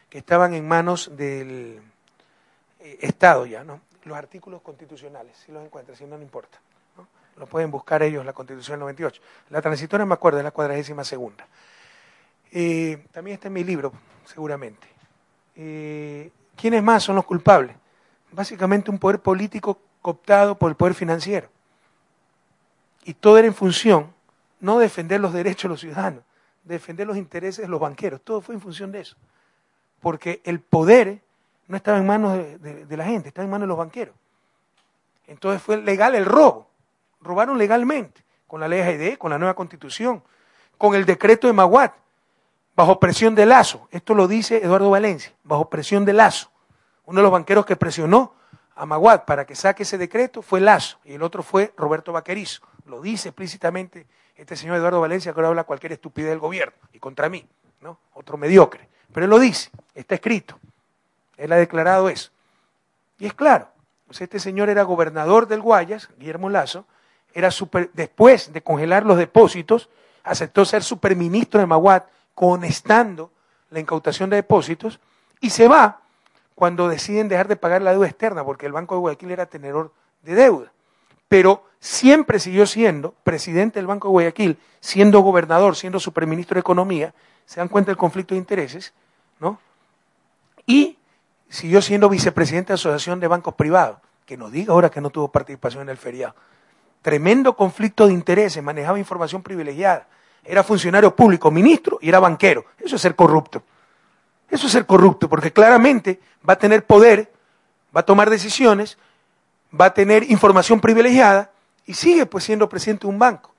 que 0.08 0.18
estaban 0.18 0.54
en 0.54 0.66
manos 0.66 1.16
del 1.16 1.80
eh, 2.80 2.98
Estado 3.00 3.46
ya, 3.46 3.64
¿no? 3.64 3.80
Los 4.04 4.16
artículos 4.16 4.62
constitucionales, 4.62 5.36
si 5.36 5.52
los 5.52 5.64
encuentran, 5.64 5.96
si 5.96 6.04
no, 6.04 6.16
no 6.16 6.22
importa. 6.22 6.58
¿no? 6.96 7.06
Lo 7.36 7.46
pueden 7.46 7.70
buscar 7.70 8.02
ellos, 8.02 8.24
la 8.24 8.32
Constitución 8.32 8.74
del 8.74 8.80
98. 8.80 9.20
La 9.50 9.60
transitoria, 9.60 10.06
me 10.06 10.14
acuerdo, 10.14 10.38
es 10.38 10.44
la 10.44 10.50
cuadragésima 10.50 11.04
segunda. 11.04 11.46
Eh, 12.50 13.04
también 13.12 13.34
está 13.34 13.48
en 13.48 13.54
mi 13.54 13.64
libro, 13.64 13.92
seguramente. 14.24 14.86
Eh, 15.56 16.30
¿Quiénes 16.56 16.82
más 16.82 17.02
son 17.02 17.16
los 17.16 17.26
culpables? 17.26 17.76
básicamente 18.32 18.90
un 18.90 18.98
poder 18.98 19.20
político 19.20 19.78
cooptado 20.02 20.56
por 20.56 20.70
el 20.70 20.76
poder 20.76 20.94
financiero. 20.94 21.48
Y 23.04 23.14
todo 23.14 23.38
era 23.38 23.46
en 23.46 23.54
función, 23.54 24.12
no 24.60 24.78
defender 24.78 25.20
los 25.20 25.32
derechos 25.32 25.64
de 25.64 25.68
los 25.68 25.80
ciudadanos, 25.80 26.22
defender 26.64 27.06
los 27.06 27.16
intereses 27.16 27.62
de 27.64 27.68
los 27.68 27.80
banqueros, 27.80 28.20
todo 28.22 28.40
fue 28.40 28.54
en 28.54 28.60
función 28.60 28.92
de 28.92 29.00
eso. 29.00 29.16
Porque 30.00 30.40
el 30.44 30.60
poder 30.60 31.20
no 31.66 31.76
estaba 31.76 31.98
en 31.98 32.06
manos 32.06 32.36
de, 32.60 32.96
la 32.96 33.04
gente, 33.04 33.28
estaba 33.28 33.44
en 33.44 33.50
manos 33.50 33.66
de 33.66 33.68
los 33.68 33.78
banqueros. 33.78 34.14
Entonces 35.26 35.62
fue 35.62 35.76
legal 35.76 36.14
el 36.14 36.24
robo, 36.24 36.68
robaron 37.20 37.58
legalmente, 37.58 38.24
con 38.46 38.60
la 38.60 38.68
ley 38.68 38.80
AGD, 38.80 39.18
con 39.18 39.30
la 39.30 39.38
nueva 39.38 39.54
constitución, 39.54 40.22
con 40.78 40.94
el 40.94 41.04
decreto 41.04 41.46
de 41.46 41.52
Maguat, 41.52 41.92
bajo 42.74 42.98
presión 42.98 43.34
de 43.34 43.44
Lazo. 43.44 43.86
Esto 43.90 44.14
lo 44.14 44.26
dice 44.26 44.64
Eduardo 44.64 44.88
Valencia, 44.88 45.32
bajo 45.44 45.68
presión 45.68 46.04
de 46.06 46.14
Lazo. 46.14 46.50
Uno 47.04 47.18
de 47.18 47.22
los 47.22 47.32
banqueros 47.32 47.66
que 47.66 47.76
presionó 47.76 48.34
a 48.74 48.86
Maguad 48.86 49.24
para 49.24 49.44
que 49.44 49.54
saque 49.54 49.82
ese 49.82 49.98
decreto 49.98 50.40
fue 50.40 50.60
Lazo 50.60 50.98
y 51.04 51.14
el 51.14 51.22
otro 51.22 51.42
fue 51.42 51.74
Roberto 51.76 52.12
Vaquerizo. 52.12 52.62
Lo 52.86 53.02
dice 53.02 53.28
explícitamente 53.28 54.06
este 54.36 54.56
señor 54.56 54.76
Eduardo 54.76 55.00
Valencia 55.00 55.32
que 55.32 55.40
ahora 55.40 55.48
habla 55.48 55.64
cualquier 55.64 55.92
estupidez 55.92 56.30
del 56.30 56.38
gobierno 56.38 56.76
y 56.92 56.98
contra 56.98 57.28
mí, 57.28 57.44
¿no? 57.80 57.98
Otro 58.14 58.38
mediocre. 58.38 58.88
Pero 59.12 59.24
él 59.24 59.30
lo 59.30 59.38
dice, 59.38 59.70
está 59.94 60.14
escrito. 60.14 60.58
Él 61.36 61.52
ha 61.52 61.56
declarado 61.56 62.08
eso. 62.08 62.30
Y 63.18 63.26
es 63.26 63.34
claro, 63.34 63.68
pues 64.06 64.20
este 64.20 64.38
señor 64.38 64.70
era 64.70 64.82
gobernador 64.82 65.48
del 65.48 65.60
Guayas, 65.60 66.08
Guillermo 66.18 66.48
Lazo, 66.48 66.86
era 67.34 67.50
super, 67.50 67.90
después 67.92 68.52
de 68.52 68.62
congelar 68.62 69.04
los 69.04 69.18
depósitos, 69.18 69.88
aceptó 70.24 70.64
ser 70.64 70.82
superministro 70.82 71.60
de 71.60 71.66
Maguad, 71.66 72.04
conestando 72.34 73.30
la 73.70 73.80
incautación 73.80 74.30
de 74.30 74.36
depósitos, 74.36 75.00
y 75.40 75.50
se 75.50 75.68
va 75.68 76.00
cuando 76.54 76.88
deciden 76.88 77.28
dejar 77.28 77.48
de 77.48 77.56
pagar 77.56 77.82
la 77.82 77.92
deuda 77.92 78.08
externa, 78.08 78.44
porque 78.44 78.66
el 78.66 78.72
Banco 78.72 78.94
de 78.94 79.00
Guayaquil 79.00 79.30
era 79.30 79.46
tenedor 79.46 79.92
de 80.22 80.34
deuda. 80.34 80.72
Pero 81.28 81.64
siempre 81.78 82.38
siguió 82.38 82.66
siendo 82.66 83.14
presidente 83.22 83.78
del 83.78 83.86
Banco 83.86 84.08
de 84.08 84.12
Guayaquil, 84.12 84.58
siendo 84.80 85.20
gobernador, 85.20 85.76
siendo 85.76 86.00
superministro 86.00 86.54
de 86.54 86.60
Economía, 86.60 87.14
se 87.44 87.60
dan 87.60 87.68
cuenta 87.68 87.90
del 87.90 87.96
conflicto 87.96 88.34
de 88.34 88.38
intereses, 88.38 88.92
¿no? 89.40 89.60
Y 90.66 90.98
siguió 91.48 91.80
siendo 91.80 92.08
vicepresidente 92.08 92.68
de 92.68 92.72
la 92.72 92.80
Asociación 92.80 93.20
de 93.20 93.28
Bancos 93.28 93.54
Privados, 93.54 93.98
que 94.26 94.36
nos 94.36 94.52
diga 94.52 94.72
ahora 94.72 94.90
que 94.90 95.00
no 95.00 95.10
tuvo 95.10 95.28
participación 95.32 95.82
en 95.82 95.88
el 95.88 95.96
feriado. 95.96 96.34
Tremendo 97.00 97.56
conflicto 97.56 98.06
de 98.06 98.12
intereses, 98.12 98.62
manejaba 98.62 98.98
información 98.98 99.42
privilegiada, 99.42 100.06
era 100.44 100.62
funcionario 100.62 101.14
público, 101.14 101.50
ministro 101.50 101.98
y 102.00 102.08
era 102.08 102.20
banquero. 102.20 102.64
Eso 102.78 102.96
es 102.96 103.02
ser 103.02 103.14
corrupto. 103.14 103.62
Eso 104.50 104.66
es 104.66 104.72
ser 104.72 104.86
corrupto, 104.86 105.28
porque 105.28 105.52
claramente 105.52 106.20
va 106.46 106.54
a 106.54 106.58
tener 106.58 106.84
poder, 106.84 107.30
va 107.94 108.00
a 108.00 108.06
tomar 108.06 108.30
decisiones, 108.30 108.98
va 109.78 109.86
a 109.86 109.94
tener 109.94 110.30
información 110.30 110.80
privilegiada 110.80 111.50
y 111.86 111.94
sigue 111.94 112.26
pues 112.26 112.44
siendo 112.44 112.68
presidente 112.68 113.06
de 113.06 113.12
un 113.12 113.18
banco. 113.18 113.52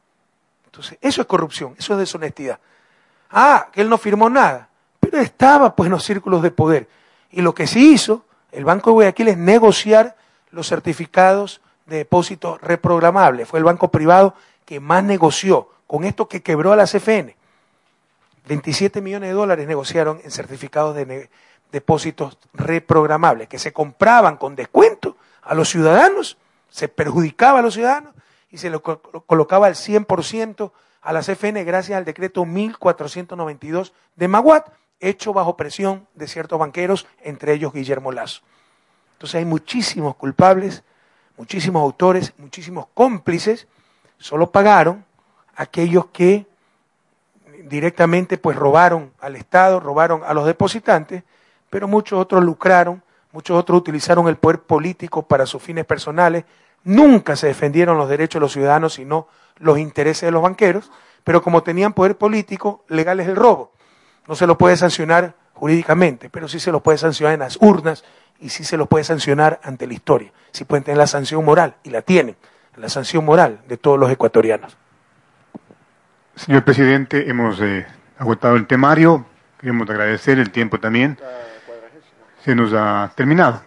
Entonces, 0.65 0.97
eso 1.01 1.21
es 1.21 1.27
corrupción, 1.27 1.75
eso 1.77 1.93
es 1.93 1.99
deshonestidad. 1.99 2.59
Ah, 3.31 3.67
que 3.71 3.81
él 3.81 3.89
no 3.89 3.97
firmó 3.97 4.29
nada, 4.29 4.69
pero 4.99 5.19
estaba 5.19 5.75
pues 5.75 5.87
en 5.87 5.91
los 5.91 6.03
círculos 6.03 6.41
de 6.41 6.51
poder. 6.51 6.87
Y 7.31 7.41
lo 7.41 7.53
que 7.53 7.67
sí 7.67 7.93
hizo 7.93 8.25
el 8.51 8.65
Banco 8.65 8.89
de 8.89 8.93
Guayaquil 8.93 9.27
es 9.29 9.37
negociar 9.37 10.15
los 10.51 10.67
certificados 10.67 11.61
de 11.85 11.97
depósito 11.97 12.57
reprogramables. 12.61 13.47
Fue 13.47 13.59
el 13.59 13.65
banco 13.65 13.89
privado 13.89 14.35
que 14.65 14.79
más 14.79 15.03
negoció 15.03 15.69
con 15.87 16.03
esto 16.03 16.27
que 16.27 16.41
quebró 16.41 16.71
a 16.71 16.75
la 16.75 16.85
CFN. 16.85 17.35
27 18.47 19.01
millones 19.01 19.29
de 19.29 19.33
dólares 19.33 19.67
negociaron 19.67 20.21
en 20.23 20.31
certificados 20.31 20.95
de 20.95 21.29
depósitos 21.71 22.37
reprogramables, 22.53 23.47
que 23.47 23.59
se 23.59 23.73
compraban 23.73 24.37
con 24.37 24.55
descuento 24.55 25.17
a 25.49 25.55
los 25.55 25.69
ciudadanos 25.69 26.37
se 26.69 26.87
perjudicaba 26.87 27.57
a 27.57 27.61
los 27.63 27.73
ciudadanos 27.73 28.13
y 28.51 28.59
se 28.59 28.69
lo 28.69 28.83
colocaba 28.83 29.65
al 29.65 29.73
100% 29.73 30.71
a 31.01 31.11
la 31.11 31.21
CFN 31.21 31.63
gracias 31.63 31.97
al 31.97 32.05
decreto 32.05 32.45
1492 32.45 33.93
de 34.15 34.27
Maguat, 34.27 34.67
hecho 34.99 35.33
bajo 35.33 35.57
presión 35.57 36.07
de 36.13 36.27
ciertos 36.27 36.59
banqueros, 36.59 37.07
entre 37.23 37.53
ellos 37.53 37.73
Guillermo 37.73 38.11
Lazo. 38.11 38.41
Entonces 39.13 39.39
hay 39.39 39.45
muchísimos 39.45 40.15
culpables, 40.17 40.83
muchísimos 41.35 41.81
autores, 41.81 42.31
muchísimos 42.37 42.85
cómplices, 42.93 43.67
solo 44.19 44.51
pagaron 44.51 45.03
aquellos 45.55 46.05
que 46.13 46.45
directamente 47.63 48.37
pues 48.37 48.55
robaron 48.55 49.13
al 49.19 49.35
Estado, 49.35 49.79
robaron 49.79 50.21
a 50.23 50.35
los 50.35 50.45
depositantes, 50.45 51.23
pero 51.71 51.87
muchos 51.87 52.19
otros 52.19 52.43
lucraron, 52.43 53.01
muchos 53.31 53.57
otros 53.57 53.79
utilizaron 53.79 54.27
el 54.27 54.37
poder 54.37 54.61
político 54.61 55.27
para 55.27 55.45
sus 55.45 55.61
fines 55.61 55.85
personales, 55.85 56.45
nunca 56.83 57.35
se 57.35 57.47
defendieron 57.47 57.97
los 57.97 58.09
derechos 58.09 58.39
de 58.39 58.41
los 58.41 58.53
ciudadanos, 58.53 58.93
sino 58.93 59.27
los 59.57 59.77
intereses 59.77 60.27
de 60.27 60.31
los 60.31 60.41
banqueros, 60.41 60.91
pero 61.23 61.41
como 61.41 61.63
tenían 61.63 61.93
poder 61.93 62.17
político, 62.17 62.85
legal 62.87 63.19
es 63.19 63.27
el 63.27 63.35
robo. 63.35 63.73
No 64.27 64.35
se 64.35 64.47
lo 64.47 64.57
puede 64.57 64.77
sancionar 64.77 65.35
jurídicamente, 65.53 66.29
pero 66.29 66.47
sí 66.47 66.59
se 66.59 66.71
lo 66.71 66.81
puede 66.81 66.97
sancionar 66.97 67.33
en 67.33 67.41
las 67.41 67.57
urnas 67.61 68.03
y 68.39 68.49
sí 68.49 68.63
se 68.63 68.77
lo 68.77 68.85
puede 68.85 69.03
sancionar 69.03 69.59
ante 69.63 69.85
la 69.85 69.93
historia. 69.93 70.31
Sí 70.51 70.63
pueden 70.63 70.83
tener 70.83 70.97
la 70.97 71.07
sanción 71.07 71.43
moral, 71.43 71.75
y 71.83 71.89
la 71.89 72.01
tienen, 72.01 72.35
la 72.77 72.89
sanción 72.89 73.25
moral 73.25 73.59
de 73.67 73.77
todos 73.77 73.99
los 73.99 74.09
ecuatorianos. 74.09 74.77
Señor 76.35 76.63
presidente, 76.63 77.29
hemos 77.29 77.59
eh, 77.59 77.85
agotado 78.17 78.55
el 78.55 78.65
temario, 78.65 79.25
queremos 79.59 79.89
agradecer 79.89 80.39
el 80.39 80.51
tiempo 80.51 80.79
también. 80.79 81.17
Se 82.43 82.55
nos 82.55 82.71
ha 82.73 83.11
terminado. 83.15 83.61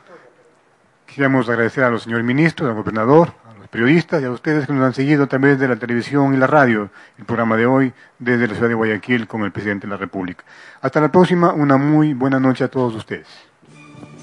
Quisiéramos 1.07 1.49
agradecer 1.49 1.85
a 1.85 1.91
los 1.91 2.05
señores 2.05 2.25
ministros, 2.25 2.68
al 2.68 2.75
gobernador, 2.75 3.33
a 3.47 3.59
los 3.59 3.68
periodistas 3.68 4.23
y 4.23 4.25
a 4.25 4.31
ustedes 4.31 4.66
que 4.66 4.73
nos 4.73 4.85
han 4.85 4.95
seguido 4.95 5.27
también 5.27 5.59
desde 5.59 5.68
la 5.68 5.79
televisión 5.79 6.33
y 6.33 6.39
la 6.39 6.47
radio, 6.47 6.89
el 7.18 7.25
programa 7.27 7.57
de 7.57 7.66
hoy 7.66 7.93
desde 8.18 8.49
la 8.49 8.55
ciudad 8.55 8.68
de 8.68 8.75
Guayaquil 8.75 9.27
con 9.27 9.43
el 9.43 9.53
presidente 9.53 9.87
de 9.87 9.91
la 9.91 9.99
República. 9.99 10.45
Hasta 10.81 11.01
la 11.01 11.12
próxima, 11.12 11.53
una 11.53 11.77
muy 11.77 12.14
buena 12.14 12.41
noche 12.41 12.64
a 12.64 12.68
todos 12.68 12.95
ustedes. 12.95 13.27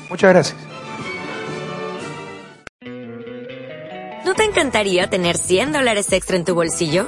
Muchas 0.09 0.33
gracias. 0.33 0.57
¿No 4.25 4.33
te 4.33 4.43
encantaría 4.43 5.09
tener 5.09 5.37
100 5.37 5.71
dólares 5.71 6.11
extra 6.11 6.35
en 6.37 6.45
tu 6.45 6.55
bolsillo? 6.55 7.07